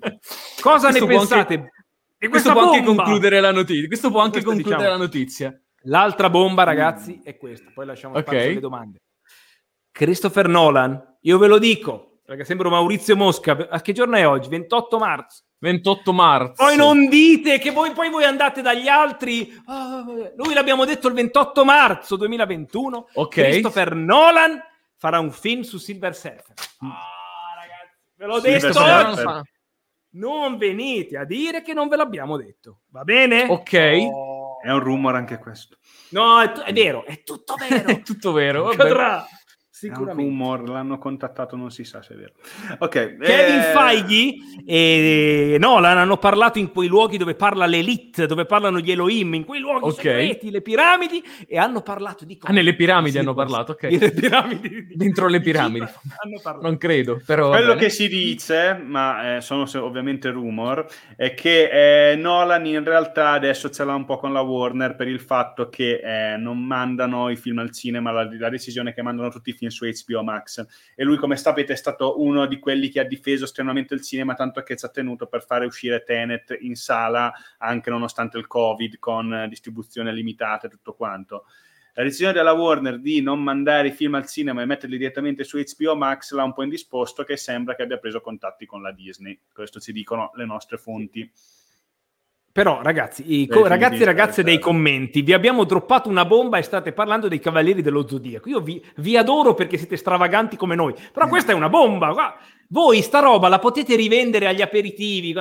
[0.62, 1.70] cosa Questo ne pensate anche-
[2.18, 3.04] di Questo può anche bomba?
[3.04, 3.88] concludere la notizia.
[3.88, 4.98] Questo può anche Questo concludere diciamo.
[4.98, 5.62] la notizia.
[5.84, 8.22] l'altra bomba ragazzi è questa poi lasciamo Ok.
[8.28, 9.02] spazio alle domande
[9.92, 14.50] Christopher Nolan io ve lo dico perché sembro Maurizio Mosca a che giorno è oggi?
[14.50, 16.54] 28 marzo 28 marzo.
[16.64, 19.50] poi non dite che voi, poi voi andate dagli altri.
[19.66, 20.04] "Ah,
[20.36, 23.08] noi l'abbiamo detto il 28 marzo 2021.
[23.14, 23.30] Ok.
[23.30, 24.62] Christopher Nolan
[24.98, 26.54] farà un film su Silver Surfer.
[26.80, 29.28] Ah, ragazzi, ve l'ho Silver detto Surfer.
[29.28, 29.50] oggi.
[30.16, 32.82] Non venite a dire che non ve l'abbiamo detto.
[32.92, 33.46] Va bene?
[33.50, 34.08] Ok.
[34.12, 34.60] Oh.
[34.62, 35.78] È un rumor anche questo.
[36.10, 37.88] No, è, tu- è vero, è tutto vero.
[37.90, 38.64] È tutto vero.
[38.66, 39.24] vabbè.
[39.88, 40.12] Accadrà.
[40.12, 40.22] È un Sicuramente.
[40.24, 42.34] rumor, l'hanno contattato, non si sa se è vero.
[42.80, 43.18] Ok.
[43.18, 44.34] Kevin eh, Feige
[44.66, 49.46] e Nolan hanno parlato in quei luoghi dove parla l'elite, dove parlano gli Elohim, in
[49.46, 49.94] quei luoghi Ok.
[49.96, 53.88] segreti, le piramidi, e hanno parlato di Ah, nelle piramidi Sì, hanno parlato, ok.
[53.88, 54.88] Delle piramidi.
[54.94, 55.86] Dentro le Di piramidi.
[55.86, 56.68] Cipro Hanno parlato.
[56.68, 57.50] Non credo, però.
[57.50, 60.86] Quello che si dice, ma eh, sono ovviamente rumor,
[61.16, 65.08] è che eh, Nolan in realtà adesso ce l'ha un po' con la Warner per
[65.08, 69.02] il fatto che eh, non mandano i film al cinema, la, la decisione è che
[69.02, 70.66] mandano tutti i film su HBO Max.
[70.96, 74.34] E lui, come sapete, è stato uno di quelli che ha difeso strenuamente il cinema,
[74.34, 78.98] tanto che ci ha tenuto per fare uscire Tenet in sala, anche nonostante il Covid,
[79.00, 81.46] con distribuzione limitata e tutto quanto.
[81.96, 85.62] La decisione della Warner di non mandare i film al cinema e metterli direttamente su
[85.62, 89.40] HBO Max l'ha un po' indisposto che sembra che abbia preso contatti con la Disney.
[89.54, 91.32] Questo ci dicono le nostre fonti.
[92.54, 94.50] Però, ragazzi, i co- ragazzi e ragazze certo.
[94.52, 98.48] dei commenti, vi abbiamo droppato una bomba e state parlando dei Cavalieri dello Zodiaco.
[98.48, 102.38] Io vi, vi adoro perché siete stravaganti come noi, però questa è una bomba.
[102.68, 105.34] Voi sta roba la potete rivendere agli aperitivi,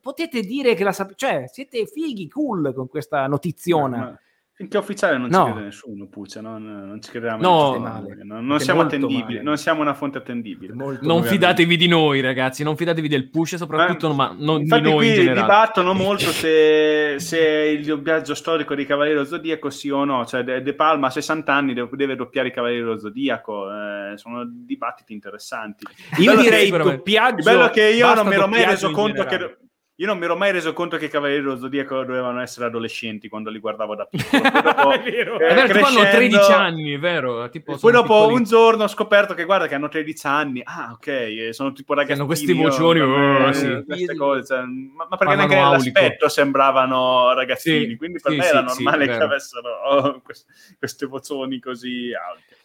[0.00, 3.96] potete dire che la sapete, cioè siete fighi, cool con questa notiziona.
[3.96, 4.18] Ma
[4.56, 5.46] finché ufficiale non No.
[5.46, 7.42] ci crede nessuno, Puccia, non, non ci crediamo.
[7.42, 7.76] No.
[8.22, 9.42] non, non siamo attendibili, male.
[9.42, 10.72] non siamo una fonte attendibile.
[10.74, 12.62] Molto Non fidatevi di noi, ragazzi.
[12.62, 15.40] Non fidatevi del push, soprattutto Ma- ma non di noi in qui generale.
[15.40, 17.38] dibattono molto se, se
[17.78, 21.74] il doppiaggio storico di Cavaliere Zodiaco sì o no, cioè De, Palma a 60 anni
[21.74, 25.84] deve, deve doppiare i Cavalieri dello Zodiaco, eh, sono dibattiti interessanti.
[26.18, 27.36] Io Bello direi che- doppiaggio.
[27.38, 29.56] Il bello che io non mi ero mai doppiaggio reso conto generale.
[29.56, 29.63] che
[29.96, 33.28] io non mi ero mai reso conto che i Cavalieri dello Zodiaco dovevano essere adolescenti
[33.28, 34.42] quando li guardavo da piccolo.
[34.50, 35.38] Poi dopo, È vero.
[35.38, 37.48] eh, È vero, tipo hanno crescendo- 13 anni, vero?
[37.48, 38.34] Tipo, Poi dopo piccoli.
[38.34, 40.62] un giorno ho scoperto che guarda che hanno 13 anni.
[40.64, 42.18] Ah, ok, sono tipo ragazzini.
[42.18, 43.82] hanno questi io- vocioni, oh, sì.
[43.86, 48.38] queste cose, cioè, ma, ma perché Parlano neanche nell'aspetto sembravano ragazzini, Sì, quindi per sì,
[48.38, 52.56] me era sì, normale che avessero oh, quest- queste vocioni così alte.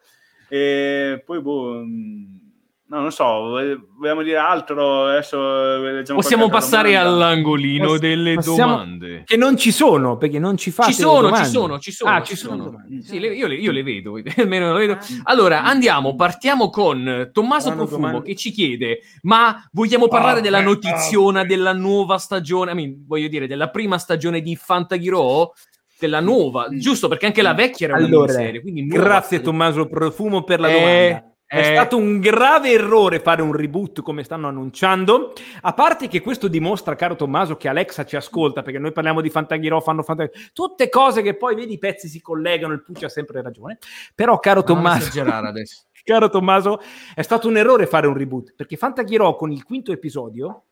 [0.48, 2.49] E poi boh, mh,
[2.90, 5.06] no, non so, eh, vogliamo dire altro?
[5.08, 7.10] Adesso eh, leggiamo Possiamo passare domanda.
[7.12, 9.24] all'angolino Poss- delle possiamo- domande.
[9.26, 11.46] Che non ci sono, perché non ci fate Ci sono, domande.
[11.46, 12.12] ci sono, ci sono.
[12.12, 13.02] Ah, ci sono domande.
[13.04, 14.98] Sì, le- io, le, io le vedo, almeno le vedo.
[15.24, 20.42] Allora, andiamo, partiamo con Tommaso Saranno Profumo domande- che ci chiede, ma vogliamo parlare Ah,
[20.42, 24.56] della beh, notiziona ah, della nuova stagione, I mean, voglio dire, della prima stagione di
[24.56, 25.54] Fantaghiro,
[26.00, 27.08] della nuova, giusto?
[27.10, 29.44] Perché anche la vecchia era una Allora, miniserie, quindi nuova grazie stagione.
[29.44, 31.24] Tommaso Profumo per la Eh, domanda.
[31.52, 31.64] È eh.
[31.64, 35.34] stato un grave errore fare un reboot come stanno annunciando.
[35.62, 39.32] A parte che questo dimostra, caro Tommaso, che Alexa ci ascolta perché noi parliamo di
[39.32, 42.74] Fantaghiro, fanno Fantaghiro, tutte cose che poi vedi i pezzi si collegano.
[42.74, 43.80] Il Pucci ha sempre ragione.
[44.14, 45.10] Però, caro Tommaso,
[46.06, 46.82] caro Tommaso,
[47.16, 50.66] è stato un errore fare un reboot perché Fantaghiro con il quinto episodio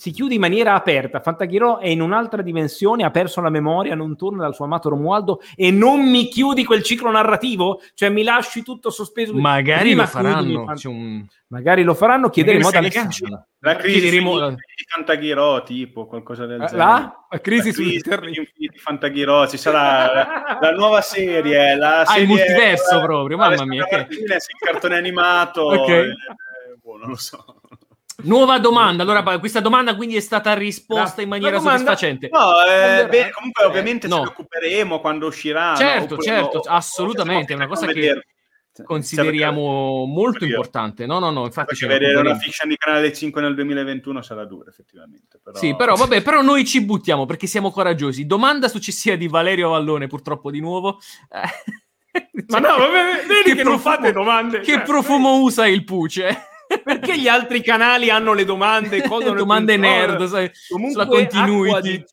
[0.00, 1.20] si chiude in maniera aperta.
[1.20, 5.42] Fantaghiro è in un'altra dimensione, ha perso la memoria, non torna dal suo amato Romualdo
[5.54, 9.34] e non mi chiudi quel ciclo narrativo, cioè mi lasci tutto sospeso.
[9.34, 10.64] Magari Prima lo faranno.
[10.64, 11.26] Fant- un...
[11.48, 13.44] Magari lo faranno, chiederemo ad Alessandro.
[13.58, 14.56] La crisi Chiederemo- di
[14.88, 16.76] Fantaghiro, tipo qualcosa del Eh, genere.
[16.78, 17.26] La?
[17.28, 22.26] La crisi La infiniti Fantaghiro, ci sarà la, la nuova serie, la Ah, il serie
[22.26, 25.66] multiverso proprio, mamma mia, che- il cartone animato.
[25.82, 25.88] Ok.
[25.90, 26.14] eh,
[26.82, 27.44] boh, non lo so.
[28.24, 29.02] Nuova domanda.
[29.02, 32.28] Allora, questa domanda quindi è stata risposta in maniera domanda- soddisfacente.
[32.30, 34.16] No, eh, Allora, beh, comunque eh, ovviamente no.
[34.16, 35.74] ce ne occuperemo quando uscirà.
[35.76, 36.22] Certo, no?
[36.22, 38.22] certo, o- o- assolutamente, è una cosa che
[38.82, 41.04] Consideriamo molto importante.
[41.04, 44.70] No, no, no, infatti Perché vedere una fiction di Canale 5 nel 2021 sarà dura,
[44.70, 45.38] effettivamente.
[45.42, 45.58] Però...
[45.58, 48.26] Sì, però vabbè, però noi ci buttiamo perché siamo coraggiosi.
[48.26, 50.98] Domanda successiva di Valerio Vallone, purtroppo di nuovo.
[52.48, 54.60] Ma no, vabbè, vedi che, non profumo- fate domande.
[54.60, 56.48] Che Cioè, profumo usa il puce?
[56.84, 59.02] Perché gli altri canali hanno le domande?
[59.08, 62.04] Cosa domande nerd, sai, sulla continuity di,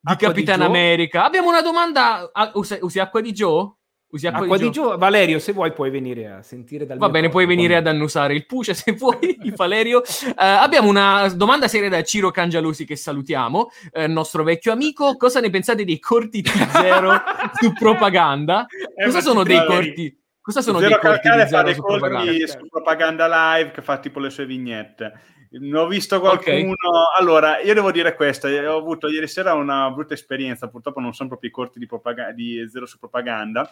[0.00, 1.24] di Capitan di America.
[1.24, 2.30] Abbiamo una domanda.
[2.32, 3.72] Ah, usi, usi acqua di Joe?
[4.12, 4.98] Usi acqua, acqua di, di Gio?
[4.98, 8.44] Valerio, se vuoi puoi venire a sentire dal Va bene, puoi venire ad annusare il
[8.44, 9.98] Puce se vuoi, Valerio.
[9.98, 15.16] Uh, abbiamo una domanda seria da Ciro Cangialusi che salutiamo, uh, nostro vecchio amico.
[15.16, 17.12] Cosa ne pensate dei corti di zero
[17.60, 18.66] su propaganda?
[18.96, 20.19] Eh, Cosa sono dei corti?
[20.50, 22.46] Cosa sono Zero dei di zero dei su propaganda?
[22.46, 25.12] su propaganda live che fa tipo le sue vignette.
[25.50, 26.72] Ne ho visto qualcuno.
[26.72, 26.74] Okay.
[27.18, 30.68] Allora, io devo dire questo: ho avuto ieri sera una brutta esperienza.
[30.68, 33.70] Purtroppo non sono proprio i corti di, propag- di zero su propaganda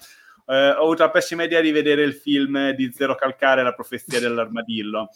[0.48, 4.18] eh, ho avuto la pessima idea di vedere il film di Zero Calcare, La profezia
[4.18, 5.10] dell'armadillo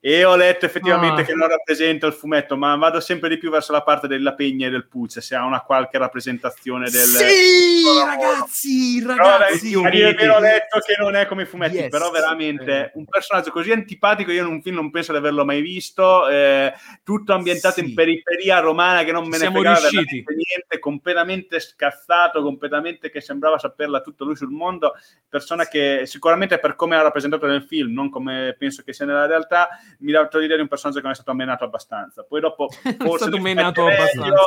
[0.00, 1.24] e ho letto effettivamente ah.
[1.24, 4.66] che non rappresenta il fumetto, ma vado sempre di più verso la parte della Pegna
[4.66, 7.06] e del Puce, se ha una qualche rappresentazione del...
[7.06, 9.70] Sì, ragazzi, ragazzi!
[9.70, 11.88] Però, a ho letto che non è come i fumetti, yes.
[11.88, 12.90] però veramente eh.
[12.94, 16.72] un personaggio così antipatico, io in un film non penso di averlo mai visto, eh,
[17.02, 17.88] tutto ambientato sì.
[17.88, 23.58] in periferia romana che non me ne Siamo fregava niente, completamente scazzato, completamente che sembrava
[23.58, 24.94] saperla tutto lui sul mondo,
[25.28, 29.26] persona che sicuramente per come ha rappresentato nel film, non come penso che sia nella
[29.26, 29.68] realtà,
[29.98, 32.24] mi dà l'idea di un personaggio che non è stato ammenato abbastanza.
[32.24, 34.44] Poi dopo forse è stato ammenato abbastanza.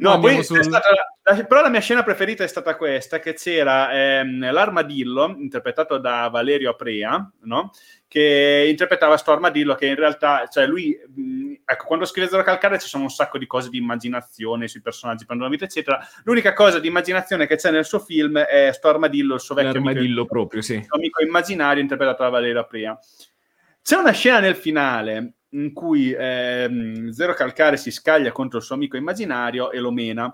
[0.00, 0.62] No, poi sul...
[0.62, 0.88] stata,
[1.22, 6.28] la, però la mia scena preferita è stata questa, che c'era ehm, l'armadillo, interpretato da
[6.28, 7.70] Valerio Aprea, no?
[8.10, 12.80] che interpretava sto armadillo che in realtà, cioè lui, mh, ecco, quando scrive Zero Calcare
[12.80, 16.04] ci sono un sacco di cose di immaginazione sui personaggi, prendono la vita, eccetera.
[16.24, 19.74] L'unica cosa di immaginazione che c'è nel suo film è sto armadillo, il suo vecchio
[19.74, 20.84] L'armadillo amico, proprio, sì.
[20.88, 22.98] amico immaginario interpretato da Valerio Aprea.
[23.90, 28.76] C'è una scena nel finale in cui ehm, Zero Calcare si scaglia contro il suo
[28.76, 30.32] amico immaginario e lo mena.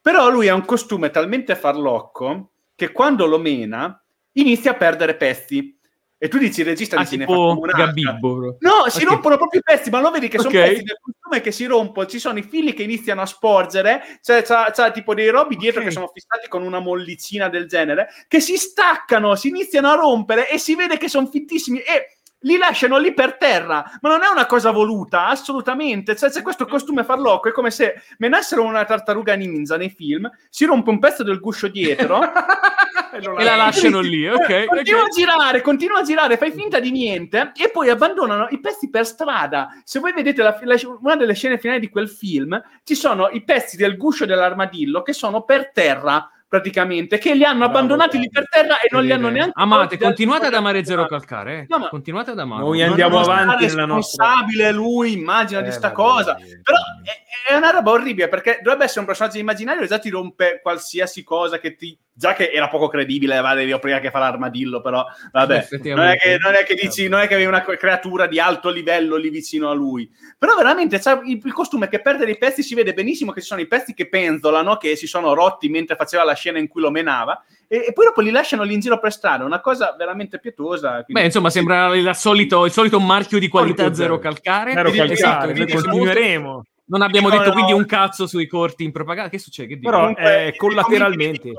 [0.00, 4.00] Però lui ha un costume talmente farlocco che quando lo mena
[4.34, 5.76] inizia a perdere pezzi.
[6.16, 8.56] E tu dici, regista ah, dici, tipo Gabibbo.
[8.60, 9.08] No, si okay.
[9.08, 10.68] rompono proprio i pezzi, ma lo vedi che sono okay.
[10.68, 14.42] pezzi del costume che si rompono, ci sono i fili che iniziano a sporgere, cioè
[14.42, 15.90] c'ha, c'ha tipo dei robi dietro okay.
[15.90, 20.48] che sono fissati con una mollicina del genere, che si staccano, si iniziano a rompere
[20.48, 21.80] e si vede che sono fittissimi.
[21.80, 22.15] E
[22.46, 26.16] li lasciano lì per terra, ma non è una cosa voluta, assolutamente.
[26.16, 30.64] Cioè, c'è questo costume farlocco, è come se menassero una tartaruga ninja nei film, si
[30.64, 32.22] rompe un pezzo del guscio dietro
[33.12, 34.66] e, e la lasciano lì, ok?
[34.66, 35.10] Continua okay.
[35.10, 39.04] a girare, continua a girare, fai finta di niente e poi abbandonano i pezzi per
[39.04, 39.80] strada.
[39.84, 43.42] Se voi vedete la, la, una delle scene finali di quel film, ci sono i
[43.42, 48.28] pezzi del guscio dell'armadillo che sono per terra praticamente, che li hanno Bravo, abbandonati lì
[48.28, 49.52] per terra e non li hanno neanche...
[49.54, 51.66] Amate, continuate ad amare Zero Calcare, eh?
[51.68, 52.62] no, ma continuate ad amare.
[52.62, 54.24] Noi andiamo avanti nella nostra...
[54.24, 56.34] responsabile lui, immagina eh, di sta cosa.
[56.34, 60.08] Però è, è, una roba orribile, perché dovrebbe essere un personaggio immaginario e già ti
[60.08, 64.80] rompe qualsiasi cosa che ti già che era poco credibile Valerio prima che fa l'armadillo,
[64.80, 68.26] però vabbè, non è, che, non è che dici, non è che avevi una creatura
[68.26, 72.24] di alto livello lì vicino a lui, però veramente c'è il, il costume che perde
[72.24, 75.34] dei pezzi, si vede benissimo che ci sono i pezzi che penzolano, che si sono
[75.34, 78.62] rotti mentre faceva la scena in cui lo menava, e, e poi dopo li lasciano
[78.62, 81.04] lì in giro per strada, una cosa veramente pietosa.
[81.04, 81.12] Quindi...
[81.12, 84.72] Beh, insomma, sembra il solito, il solito marchio di qualità zero calcare.
[84.72, 86.64] Zero calcare, esatto, noi continueremo.
[86.88, 89.28] Non abbiamo detto quindi un cazzo sui corti in propaganda.
[89.28, 89.74] Che succede?
[89.74, 91.52] Che Però eh, collateralmente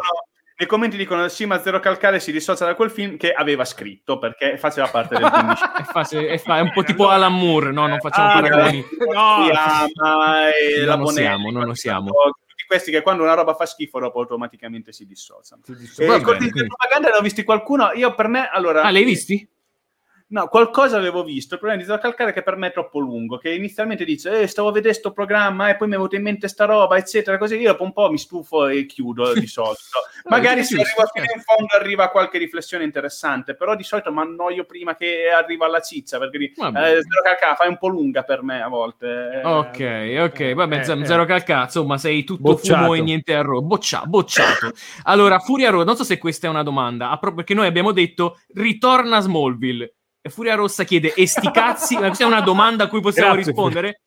[0.59, 4.17] nei commenti dicono sì ma Zero Calcare si dissocia da quel film che aveva scritto
[4.17, 7.71] perché faceva parte del film è, face, è, fa- è, un po' tipo Alan Moore
[7.71, 7.85] no?
[7.87, 8.85] non facciamo ah, paragoni.
[9.13, 9.49] no,
[10.03, 12.11] ama, e non lo siamo non lo siamo
[12.47, 15.61] tutti questi che quando una roba fa schifo dopo automaticamente si dissociano.
[15.63, 16.15] Si dissociano.
[16.15, 17.91] e i corti di propaganda ne ho visti qualcuno.
[17.93, 19.47] Io per me allora ah l'hai visti?
[20.29, 21.53] No, qualcosa avevo visto.
[21.53, 23.37] Il problema di Zero Calcare è che per me è troppo lungo.
[23.37, 26.21] Che inizialmente dice, eh, stavo a vedere questo programma e poi mi è venuto in
[26.23, 27.37] mente sta roba, eccetera.
[27.37, 29.79] Così io dopo un po' mi stufo e chiudo di solito.
[30.25, 34.65] Magari se arrivo fino in fondo arriva qualche riflessione interessante, però di solito mi annoio
[34.65, 38.61] prima che arriva alla ciccia perché eh, Zero Calcare fai un po' lunga per me
[38.61, 39.41] a volte.
[39.45, 41.25] Ok, ok, vabbè, eh, Zero eh.
[41.25, 42.81] Calcare, insomma, sei tutto bocciato.
[42.81, 43.61] fumo e niente arrovo.
[43.61, 44.73] Boccia, bocciato.
[45.03, 49.17] allora, Furia Road, non so se questa è una domanda, perché noi abbiamo detto ritorna
[49.17, 49.93] a Smallville
[50.29, 53.51] Furia Rossa chiede e sti cazzi, ma questa è una domanda a cui possiamo Grazie,
[53.51, 54.01] rispondere?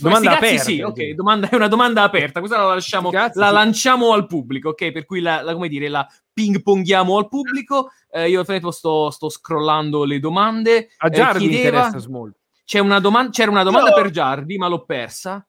[0.00, 0.62] domanda aperta.
[0.62, 2.40] Sì, ok, domanda, è una domanda aperta.
[2.40, 3.52] Questa la lasciamo, cazzi, la sì.
[3.54, 4.92] lanciamo al pubblico, ok?
[4.92, 7.90] Per cui la, la, come dire, la ping ponghiamo al pubblico.
[8.10, 10.90] Eh, io sto, sto scrollando le domande.
[10.98, 11.86] A Giardi eh, chiedeva...
[11.86, 12.32] interessa
[12.64, 13.96] C'è una domanda, c'era una domanda no.
[13.96, 15.44] per Giardi, ma l'ho persa.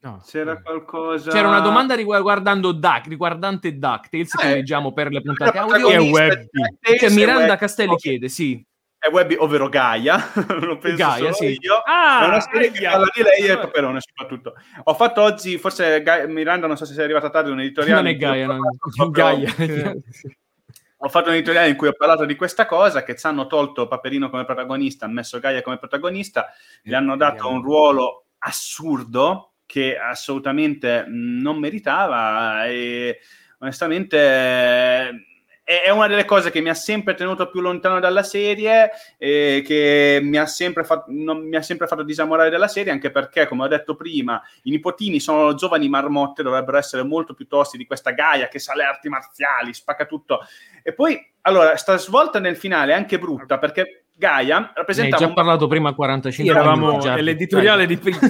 [0.00, 1.30] No, c'era qualcosa.
[1.30, 5.88] C'era una domanda riguardando Duck, riguardante DuckTales, eh, che leggiamo per le puntate audio.
[5.88, 6.46] È web.
[6.78, 8.62] Che Miranda Castelli chiede, sì
[9.04, 11.58] è Webby, ovvero Gaia, lo penso Gaia, sì.
[11.60, 11.74] io.
[11.84, 14.54] Ah, è una serie che parla di lei e Paperone soprattutto.
[14.84, 18.00] Ho fatto oggi, forse Gaia, Miranda, non so se sei arrivata tardi, un editoriale.
[18.00, 18.60] Non è Gaia, no.
[18.96, 19.24] Proprio...
[19.24, 19.52] Gaia.
[20.96, 23.86] ho fatto un editoriale in cui ho parlato di questa cosa, che ci hanno tolto
[23.86, 26.46] Paperino come protagonista, hanno messo Gaia come protagonista,
[26.82, 33.18] gli hanno dato un ruolo assurdo che assolutamente non meritava e
[33.58, 35.33] onestamente
[35.64, 40.20] è una delle cose che mi ha sempre tenuto più lontano dalla serie e che
[40.22, 43.68] mi ha, fatto, non, mi ha sempre fatto disamorare dalla serie, anche perché, come ho
[43.68, 48.48] detto prima, i nipotini sono giovani marmotte, dovrebbero essere molto più tosti di questa Gaia
[48.48, 50.40] che sa le arti marziali, spacca tutto.
[50.82, 55.16] E poi, allora, sta svolta nel finale è anche brutta, perché Gaia rappresenta.
[55.16, 58.18] Ne hai già parlato prima 45 sì, eravamo nell'editoriale di prima.
[58.22, 58.28] no,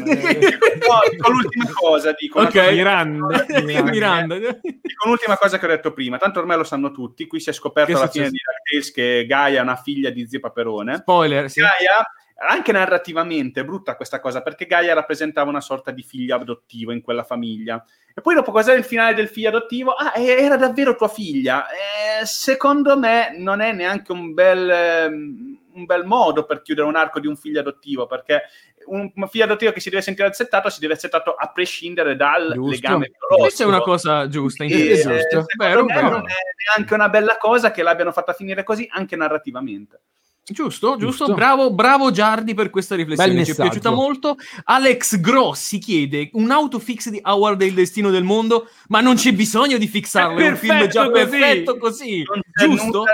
[1.11, 2.15] dico l'ultima cosa.
[2.19, 2.71] Dico ok, cosa...
[2.71, 3.47] Miranda.
[3.91, 4.39] Miranda.
[4.39, 6.17] Dico l'ultima cosa che ho detto prima.
[6.17, 7.27] Tanto ormai lo sanno tutti.
[7.27, 10.27] Qui si è scoperto che alla fine di DuckTales che Gaia è una figlia di
[10.27, 10.97] zio Paperone.
[10.97, 11.51] Spoiler.
[11.51, 11.61] Sì.
[11.61, 12.03] Gaia
[12.37, 17.01] anche narrativamente è brutta questa cosa perché Gaia rappresentava una sorta di figlio adottivo in
[17.01, 17.83] quella famiglia.
[18.15, 19.93] E poi dopo cos'è il finale del figlio adottivo?
[19.93, 21.67] Ah, era davvero tua figlia.
[21.69, 26.97] Eh, secondo me non è neanche un bel, ehm, un bel modo per chiudere un
[26.97, 28.43] arco di un figlio adottivo, perché
[28.87, 32.71] un, figlio adottivo che si deve sentire accettato si deve accettato a prescindere dal giusto.
[32.71, 33.37] legame biologico.
[33.41, 35.11] Questa è una cosa giusta, e, giusto.
[35.11, 36.09] Eh, vero, vero.
[36.09, 40.01] non è neanche una bella cosa che l'abbiano fatta finire così, anche narrativamente.
[40.47, 44.37] Giusto, giusto, giusto, bravo, bravo Giardi per questa riflessione, ci è piaciuta molto.
[44.65, 49.33] Alex Grossi chiede un autofix di Howard e il destino del mondo, ma non c'è
[49.33, 51.25] bisogno di fixarlo, è, è un film già così.
[51.25, 52.23] perfetto così,
[52.53, 52.99] giusto?
[52.99, 53.13] Nulla,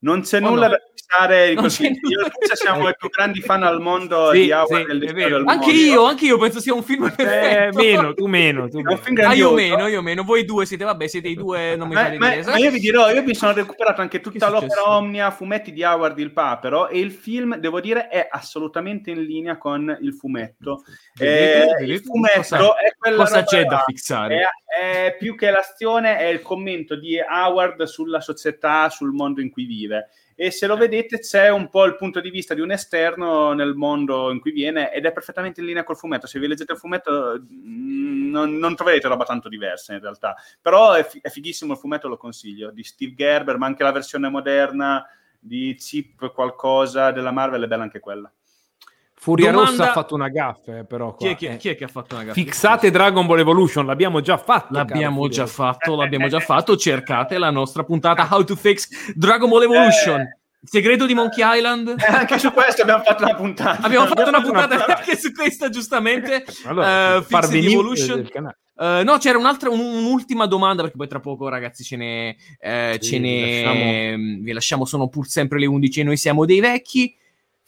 [0.00, 0.72] non c'è nulla no?
[0.72, 1.84] da fissare così.
[1.84, 5.44] Io e siamo i più grandi fan al mondo sì, di Howard sì, del, del
[5.46, 7.78] Anche io, anche io penso sia un film eh, perfetto.
[7.78, 8.68] Eh, meno, tu meno.
[8.68, 9.28] Tu meno.
[9.28, 10.22] Ah, io meno, io meno.
[10.22, 12.78] Voi due siete, vabbè, siete i due, non mi ma, fate ma, ma io vi
[12.78, 16.98] dirò, io mi sono recuperato anche tutta l'opera Omnia, fumetti di Howard il Papero e
[16.98, 20.84] il film, devo dire, è assolutamente in linea con il fumetto.
[21.18, 24.40] Eh, il fumetto cosa, è quella Cosa c'è da fissare?
[24.40, 29.50] È, è più che l'azione, è il commento di Howard sulla società, sul mondo in
[29.50, 29.89] cui vive
[30.34, 33.74] e se lo vedete c'è un po' il punto di vista di un esterno nel
[33.74, 36.26] mondo in cui viene ed è perfettamente in linea col fumetto.
[36.26, 40.92] Se vi leggete il fumetto mm, non, non troverete roba tanto diversa in realtà, però
[40.92, 45.06] è, è, fighissimo il fumetto, lo consiglio, di Steve Gerber, ma anche la versione moderna
[45.38, 48.32] di Chip qualcosa della Marvel è bella anche quella.
[49.22, 49.70] Furia Domanda...
[49.70, 51.14] Rossa ha fatto una gaffa, eh, però.
[51.14, 52.40] Chi è, chi, è, chi, è, che ha fatto una gaffa?
[52.40, 54.72] Fixate Dragon Ball Evolution, l'abbiamo già fatto.
[54.72, 56.74] L'abbiamo già fatto, l'abbiamo già fatto.
[56.74, 60.20] Cercate la nostra puntata How to Fix Dragon Ball Evolution.
[60.20, 60.38] Eh.
[60.62, 61.96] Il segreto di Monkey Island.
[61.98, 63.82] Eh, anche su questo abbiamo fatto una puntata.
[63.82, 66.44] Abbiamo fatto una puntata anche su questa, giustamente.
[66.64, 68.26] Allora, uh, Fix Evolution.
[68.74, 72.96] Uh, no, c'era un'altra, un, un'ultima domanda, perché poi tra poco, ragazzi, ce ne, eh,
[72.98, 74.38] sì, ce ne lasciamo.
[74.40, 74.84] vi lasciamo.
[74.86, 77.14] Sono pur sempre le 11 e noi siamo dei vecchi.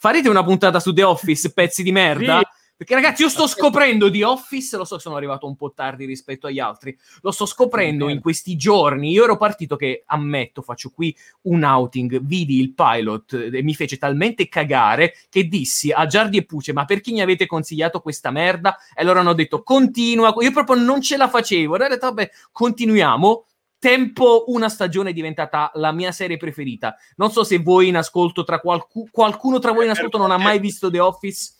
[0.03, 2.39] Farete una puntata su The Office, pezzi di merda?
[2.39, 2.61] Sì.
[2.75, 6.03] Perché ragazzi, io sto scoprendo di Office, lo so che sono arrivato un po' tardi
[6.03, 9.11] rispetto agli altri, lo sto scoprendo in questi giorni.
[9.11, 13.95] Io ero partito che, ammetto, faccio qui un outing, vidi il pilot e mi fece
[13.95, 18.75] talmente cagare che dissi a Giardi e Puce, ma perché mi avete consigliato questa merda?
[18.93, 21.75] E loro hanno detto, continua, io proprio non ce la facevo.
[21.75, 23.45] Allora ho detto, vabbè, continuiamo
[23.83, 26.95] tempo una stagione è diventata la mia serie preferita.
[27.17, 30.37] Non so se voi in ascolto, tra qualcu- qualcuno tra voi in ascolto non ha
[30.37, 31.51] mai visto The Office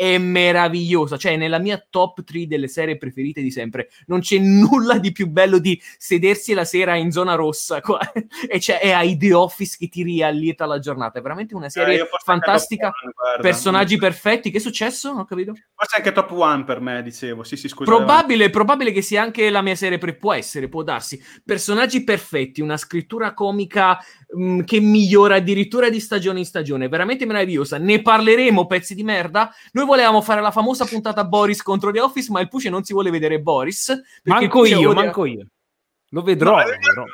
[0.00, 3.90] è meravigliosa, cioè nella mia top 3 delle serie preferite di sempre.
[4.06, 8.00] Non c'è nulla di più bello di sedersi la sera in zona rossa qua,
[8.48, 11.18] e, c'è, e hai The Office che ti riallieta la giornata.
[11.18, 14.50] È veramente una serie eh, fantastica, one, personaggi perfetti.
[14.50, 15.10] Che è successo?
[15.10, 15.52] Non ho capito.
[15.74, 17.42] Forse anche top 1 per me, dicevo.
[17.42, 17.90] Sì, sì, scusa.
[17.90, 21.22] Probabile, probabile che sia anche la mia serie pre- può essere, può darsi.
[21.44, 23.98] Personaggi perfetti, una scrittura comica
[24.32, 27.78] mh, mm, che migliora addirittura di stagione in stagione, veramente meravigliosa.
[27.78, 29.52] Ne parleremo, pezzi di merda.
[29.72, 32.92] Noi volevamo fare la famosa puntata Boris contro The Office, ma il Puce non si
[32.92, 33.94] vuole vedere Boris.
[34.24, 35.02] Manco io, odia...
[35.02, 35.46] manco io.
[36.10, 36.56] Lo vedrò.
[36.58, 37.04] No, vedrò.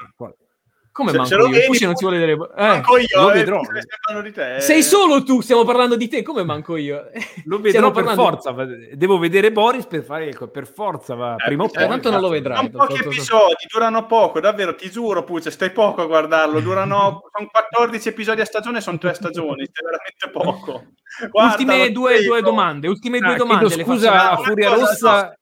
[0.97, 1.49] Come se, manco se io?
[1.51, 2.39] Vedi, non si vuole vedere...
[2.57, 3.61] Eh, manco io, lo eh, vedrò.
[3.61, 7.11] Eh, Sei solo tu, stiamo parlando di te, come manco io?
[7.45, 8.55] Lo vedrò per forza,
[8.95, 11.83] devo vedere Boris per fare, ecco, per forza, va, eh, prima o poi.
[11.83, 12.57] Eh, tanto non lo vedrai.
[12.57, 17.49] Sono pochi episodi, durano poco, davvero, ti giuro, Puccia, stai poco a guardarlo, durano, sono
[17.51, 20.85] 14 episodi a stagione, sono 3 stagioni, stai veramente poco.
[21.31, 23.69] Guarda, ultime due, due, domande, ultime due ah, domande.
[23.69, 25.37] Scusa, a Furia Rossa...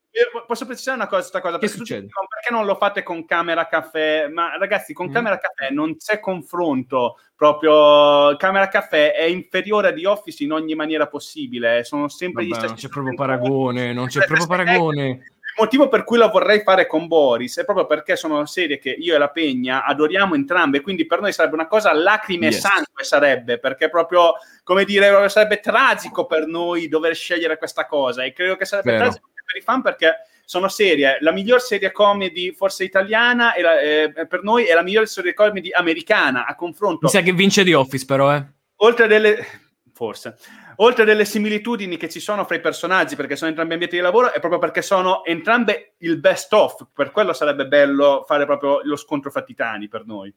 [0.47, 1.41] Posso precisare una cosa?
[1.41, 2.07] cosa che succede?
[2.07, 4.29] Perché non lo fate con camera caffè?
[4.29, 5.11] Ma ragazzi, con mm.
[5.11, 7.17] camera caffè non c'è confronto.
[7.35, 11.83] Proprio camera caffè è inferiore a The Office in ogni maniera possibile.
[11.83, 12.71] Sono sempre Vabbè, gli stessi.
[12.71, 13.91] Non c'è proprio paragone.
[13.91, 15.07] Non c'è proprio paragone.
[15.55, 18.91] Il motivo per cui la vorrei fare con Boris è proprio perché sono serie che
[18.91, 22.55] io e la Pegna adoriamo entrambe, quindi per noi sarebbe una cosa lacrime yes.
[22.55, 24.33] e sangue sarebbe, perché proprio,
[24.63, 29.03] come dire, sarebbe tragico per noi dover scegliere questa cosa e credo che sarebbe Vero.
[29.03, 30.15] tragico per i fan perché
[30.45, 34.83] sono serie, la miglior serie comedy forse italiana e la- eh, per noi è la
[34.83, 36.99] miglior serie comedy americana a confronto.
[37.03, 38.45] Mi sa che vince The Office, però, eh.
[38.77, 39.63] oltre delle
[39.95, 40.37] forse.
[40.79, 44.33] Oltre delle similitudini che ci sono fra i personaggi perché sono entrambi ambienti di lavoro
[44.33, 46.87] è proprio perché sono entrambe il best of.
[46.93, 50.33] Per quello sarebbe bello fare proprio lo scontro fra titani per noi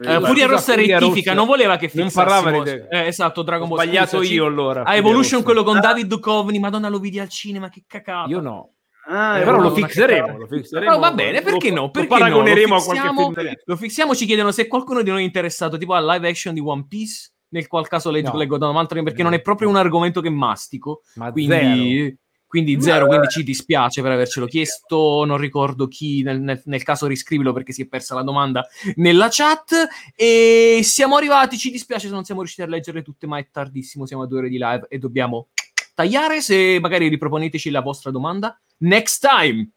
[0.00, 1.34] Eh, scusa, Furia Rossa Furia rettifica, Rossa.
[1.34, 3.82] non voleva che Non parlava di- Eh, esatto, Dragon Ho Ball.
[3.84, 4.32] sbagliato scusaci.
[4.34, 4.80] io allora.
[4.80, 5.44] A Furia Evolution, Rossa.
[5.44, 8.28] quello con David Duchovny, madonna lo vidi al cinema, che cacata.
[8.28, 8.72] Io no.
[9.06, 10.26] Ah, Però lo fixeremo.
[10.38, 10.98] Lo Però fixeremo.
[10.98, 11.80] va bene, perché Lo- no?
[11.82, 12.74] Lo Perché paragoneremo no?
[12.74, 15.94] Lo a qualche film lo fissiamo, ci chiedono se qualcuno di noi è interessato tipo
[15.94, 18.36] al live action di One Piece, nel qual caso leggo, No.
[18.38, 22.16] leggo da un altro perché non è proprio un argomento che mastico, Ma quindi,
[22.50, 23.08] quindi zero, eh.
[23.08, 27.72] quindi ci dispiace per avercelo chiesto, non ricordo chi, nel, nel- nel caso riscrivilo perché
[27.72, 28.66] si è persa la domanda
[28.96, 29.86] nella chat
[30.16, 34.04] e siamo arrivati, ci dispiace se non siamo riusciti a leggerle tutte, ma è tardissimo,
[34.04, 35.50] siamo a due ore di live e dobbiamo
[35.94, 39.70] tagliare, se magari riproponeteci la vostra domanda, next time!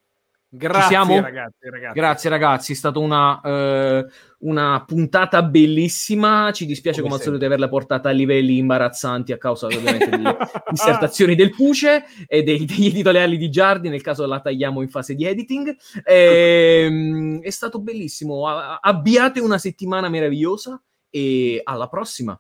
[0.56, 1.20] Grazie, siamo?
[1.20, 2.00] ragazzi, ragazzi.
[2.00, 4.06] Grazie ragazzi, è stata una, eh,
[4.42, 6.52] una puntata bellissima.
[6.54, 10.10] Ci dispiace Come come, al solito di averla portata a livelli imbarazzanti a causa ovviamente
[10.10, 10.38] delle
[10.70, 13.90] dissertazioni del Puce e dei- degli editoriali di Giardi.
[13.90, 15.76] Nel caso la tagliamo in fase di editing.
[16.04, 18.46] Ehm, è stato bellissimo.
[18.48, 22.40] Abbiate una settimana meravigliosa e alla prossima.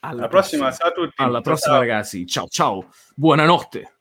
[0.00, 1.80] alla prossima ciao a tutti Alla Ciao, prossima, ciao.
[1.80, 2.26] ragazzi.
[2.26, 2.88] Ciao ciao.
[3.14, 3.95] Buonanotte.